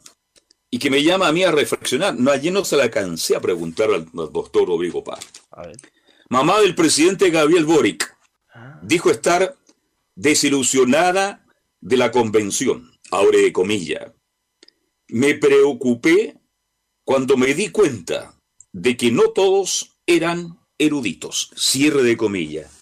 y 0.69 0.79
que 0.79 0.89
me 0.89 1.03
llama 1.03 1.27
a 1.27 1.31
mí 1.31 1.43
a 1.43 1.51
reflexionar. 1.51 2.15
No, 2.15 2.31
ayer 2.31 2.53
no 2.53 2.63
se 2.63 2.77
la 2.77 2.83
alcancé 2.83 3.35
a 3.35 3.41
preguntar 3.41 3.89
al, 3.91 4.05
doctor 4.11 4.67
Rodrigo 4.67 5.03
Paz. 5.03 5.25
Mamá 6.29 6.61
del 6.61 6.75
presidente 6.75 7.29
Gabriel 7.29 7.65
Boric 7.65 8.15
ah. 8.53 8.79
dijo 8.81 9.11
estar 9.11 9.55
desilusionada 10.15 11.45
de 11.81 11.97
la 11.97 12.11
convención, 12.11 12.91
ahora 13.09 13.39
de 13.39 13.51
comillas. 13.51 14.13
Me 15.09 15.35
preocupé 15.35 16.37
cuando 17.03 17.35
me 17.35 17.53
di 17.53 17.69
cuenta 17.69 18.35
de 18.71 18.95
que 18.95 19.11
no 19.11 19.31
todos 19.31 19.97
eran 20.05 20.59
eruditos, 20.77 21.51
cierre 21.55 22.03
de 22.03 22.15
comillas. 22.15 22.81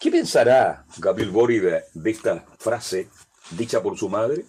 ¿Qué 0.00 0.10
pensará 0.10 0.84
Gabriel 0.98 1.30
Bori 1.30 1.60
de, 1.60 1.84
esta 2.04 2.44
frase 2.58 3.08
dicha 3.50 3.80
por 3.82 3.96
su 3.96 4.08
madre? 4.08 4.44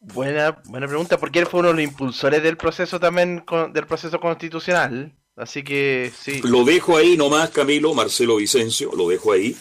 Buena, 0.00 0.60
buena 0.64 0.88
pregunta, 0.88 1.18
porque 1.18 1.38
él 1.38 1.46
fue 1.46 1.60
uno 1.60 1.68
de 1.68 1.74
los 1.74 1.84
impulsores 1.84 2.42
del 2.42 2.56
proceso 2.56 2.98
también, 2.98 3.44
del 3.72 3.86
proceso 3.86 4.18
constitucional. 4.18 5.14
Así 5.36 5.62
que 5.62 6.12
sí. 6.18 6.40
Lo 6.42 6.64
dejo 6.64 6.96
ahí 6.96 7.16
nomás, 7.16 7.50
Camilo, 7.50 7.94
Marcelo 7.94 8.36
Vicencio, 8.36 8.90
lo 8.96 9.08
dejo 9.08 9.32
ahí. 9.32 9.56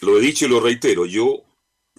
Lo 0.00 0.16
he 0.16 0.20
dicho 0.22 0.46
y 0.46 0.48
lo 0.48 0.60
reitero, 0.60 1.04
yo 1.04 1.44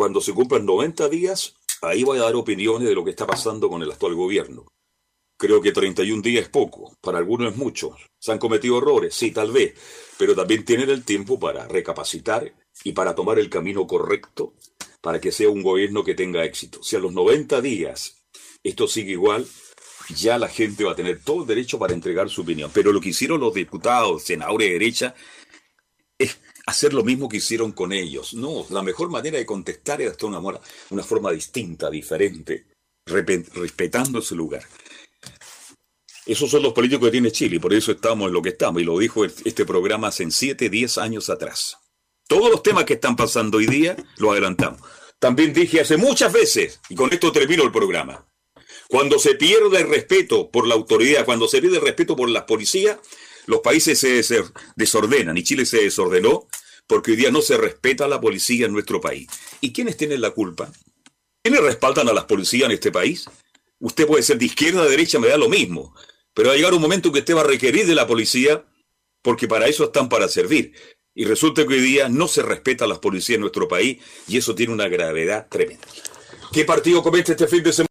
cuando 0.01 0.19
se 0.19 0.33
cumplan 0.33 0.65
90 0.65 1.09
días, 1.09 1.53
ahí 1.83 2.03
voy 2.03 2.17
a 2.17 2.23
dar 2.23 2.33
opiniones 2.33 2.89
de 2.89 2.95
lo 2.95 3.03
que 3.03 3.11
está 3.11 3.27
pasando 3.27 3.69
con 3.69 3.83
el 3.83 3.91
actual 3.91 4.15
gobierno. 4.15 4.65
Creo 5.37 5.61
que 5.61 5.71
31 5.71 6.23
días 6.23 6.45
es 6.45 6.49
poco, 6.49 6.97
para 7.01 7.19
algunos 7.19 7.51
es 7.51 7.55
mucho. 7.55 7.95
¿Se 8.17 8.31
han 8.31 8.39
cometido 8.39 8.79
errores? 8.79 9.13
Sí, 9.13 9.29
tal 9.29 9.51
vez, 9.51 9.75
pero 10.17 10.33
también 10.33 10.65
tienen 10.65 10.89
el 10.89 11.05
tiempo 11.05 11.39
para 11.39 11.67
recapacitar 11.67 12.51
y 12.83 12.93
para 12.93 13.13
tomar 13.13 13.37
el 13.37 13.47
camino 13.47 13.85
correcto 13.85 14.55
para 15.01 15.21
que 15.21 15.31
sea 15.31 15.49
un 15.49 15.61
gobierno 15.61 16.03
que 16.03 16.15
tenga 16.15 16.43
éxito. 16.45 16.81
Si 16.81 16.95
a 16.95 16.99
los 16.99 17.13
90 17.13 17.61
días 17.61 18.23
esto 18.63 18.87
sigue 18.87 19.11
igual, 19.11 19.45
ya 20.15 20.39
la 20.39 20.47
gente 20.47 20.83
va 20.83 20.93
a 20.93 20.95
tener 20.95 21.21
todo 21.23 21.41
el 21.43 21.47
derecho 21.47 21.77
para 21.77 21.93
entregar 21.93 22.27
su 22.27 22.41
opinión. 22.41 22.71
Pero 22.73 22.91
lo 22.91 23.01
que 23.01 23.09
hicieron 23.09 23.39
los 23.39 23.53
diputados, 23.53 24.23
senadores 24.23 24.67
de 24.67 24.73
derecha, 24.73 25.13
es 26.17 26.39
hacer 26.65 26.93
lo 26.93 27.03
mismo 27.03 27.27
que 27.29 27.37
hicieron 27.37 27.71
con 27.71 27.91
ellos. 27.91 28.33
No, 28.33 28.65
la 28.69 28.81
mejor 28.81 29.09
manera 29.09 29.37
de 29.37 29.45
contestar 29.45 30.01
es 30.01 30.11
hasta 30.11 30.25
una, 30.25 30.39
una 30.89 31.03
forma 31.03 31.31
distinta, 31.31 31.89
diferente, 31.89 32.67
respetando 33.05 34.21
su 34.21 34.35
lugar. 34.35 34.63
Esos 36.25 36.51
son 36.51 36.63
los 36.63 36.73
políticos 36.73 37.07
que 37.07 37.11
tiene 37.11 37.31
Chile 37.31 37.59
por 37.59 37.73
eso 37.73 37.91
estamos 37.91 38.27
en 38.27 38.33
lo 38.33 38.41
que 38.41 38.49
estamos. 38.49 38.81
Y 38.81 38.85
lo 38.85 38.97
dijo 38.97 39.25
este 39.25 39.65
programa 39.65 40.09
hace 40.09 40.29
7, 40.29 40.69
10 40.69 40.97
años 40.99 41.29
atrás. 41.29 41.77
Todos 42.27 42.49
los 42.49 42.63
temas 42.63 42.85
que 42.85 42.93
están 42.93 43.15
pasando 43.15 43.57
hoy 43.57 43.65
día 43.67 43.95
lo 44.17 44.31
adelantamos. 44.31 44.81
También 45.19 45.53
dije 45.53 45.81
hace 45.81 45.97
muchas 45.97 46.31
veces, 46.31 46.79
y 46.89 46.95
con 46.95 47.11
esto 47.11 47.31
termino 47.31 47.63
el 47.63 47.71
programa, 47.71 48.25
cuando 48.87 49.19
se 49.19 49.35
pierde 49.35 49.81
el 49.81 49.89
respeto 49.89 50.49
por 50.49 50.67
la 50.67 50.75
autoridad, 50.75 51.25
cuando 51.25 51.47
se 51.47 51.61
pierde 51.61 51.77
el 51.77 51.83
respeto 51.83 52.15
por 52.15 52.29
las 52.29 52.43
policías, 52.43 52.97
los 53.45 53.61
países 53.61 53.99
se 53.99 54.43
desordenan 54.75 55.37
y 55.37 55.43
Chile 55.43 55.65
se 55.65 55.83
desordenó 55.83 56.47
porque 56.87 57.11
hoy 57.11 57.17
día 57.17 57.31
no 57.31 57.41
se 57.41 57.57
respeta 57.57 58.05
a 58.05 58.07
la 58.07 58.19
policía 58.19 58.65
en 58.65 58.73
nuestro 58.73 58.99
país. 58.99 59.27
¿Y 59.61 59.71
quiénes 59.71 59.97
tienen 59.97 60.21
la 60.21 60.31
culpa? 60.31 60.71
¿Quiénes 61.41 61.61
respaldan 61.61 62.09
a 62.09 62.13
las 62.13 62.25
policías 62.25 62.65
en 62.65 62.71
este 62.71 62.91
país? 62.91 63.29
Usted 63.79 64.05
puede 64.05 64.23
ser 64.23 64.37
de 64.37 64.45
izquierda 64.45 64.83
de 64.83 64.89
derecha, 64.89 65.19
me 65.19 65.29
da 65.29 65.37
lo 65.37 65.49
mismo. 65.49 65.95
Pero 66.33 66.49
va 66.49 66.53
a 66.53 66.57
llegar 66.57 66.73
un 66.73 66.81
momento 66.81 67.07
en 67.07 67.13
que 67.13 67.19
usted 67.19 67.35
va 67.35 67.41
a 67.41 67.45
requerir 67.45 67.85
de 67.87 67.95
la 67.95 68.07
policía 68.07 68.65
porque 69.21 69.47
para 69.47 69.67
eso 69.67 69.85
están 69.85 70.09
para 70.09 70.27
servir. 70.27 70.73
Y 71.13 71.25
resulta 71.25 71.65
que 71.65 71.73
hoy 71.73 71.81
día 71.81 72.09
no 72.09 72.27
se 72.27 72.41
respeta 72.41 72.85
a 72.85 72.87
las 72.87 72.99
policías 72.99 73.35
en 73.35 73.41
nuestro 73.41 73.67
país 73.67 73.99
y 74.27 74.37
eso 74.37 74.55
tiene 74.55 74.73
una 74.73 74.87
gravedad 74.87 75.47
tremenda. 75.49 75.87
¿Qué 76.51 76.65
partido 76.65 77.01
comete 77.01 77.31
este 77.31 77.47
fin 77.47 77.63
de 77.63 77.73
semana? 77.73 77.87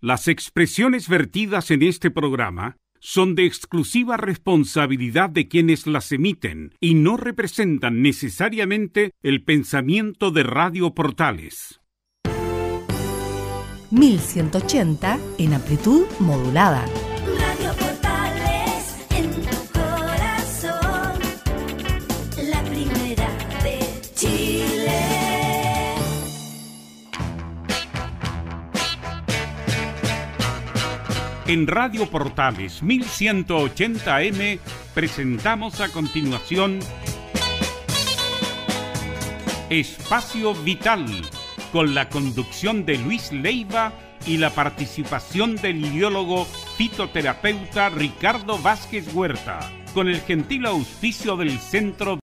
Las 0.00 0.28
expresiones 0.28 1.08
vertidas 1.08 1.70
en 1.70 1.82
este 1.82 2.10
programa 2.10 2.76
son 3.00 3.34
de 3.34 3.46
exclusiva 3.46 4.16
responsabilidad 4.16 5.30
de 5.30 5.48
quienes 5.48 5.86
las 5.86 6.12
emiten 6.12 6.74
y 6.80 6.94
no 6.94 7.16
representan 7.16 8.02
necesariamente 8.02 9.12
el 9.22 9.44
pensamiento 9.44 10.30
de 10.30 10.42
Radio 10.42 10.94
Portales. 10.94 11.80
1180 13.90 15.18
en 15.38 15.54
amplitud 15.54 16.06
modulada. 16.18 16.84
En 31.48 31.68
Radio 31.68 32.06
Portales 32.06 32.82
1180M 32.82 34.58
presentamos 34.94 35.80
a 35.80 35.88
continuación 35.90 36.80
Espacio 39.70 40.54
Vital 40.54 41.06
con 41.70 41.94
la 41.94 42.08
conducción 42.08 42.84
de 42.84 42.98
Luis 42.98 43.30
Leiva 43.30 43.92
y 44.26 44.38
la 44.38 44.50
participación 44.50 45.54
del 45.54 45.84
ideólogo 45.84 46.46
fitoterapeuta 46.76 47.90
Ricardo 47.90 48.58
Vázquez 48.58 49.14
Huerta, 49.14 49.60
con 49.94 50.08
el 50.08 50.20
gentil 50.22 50.66
auspicio 50.66 51.36
del 51.36 51.60
Centro 51.60 52.14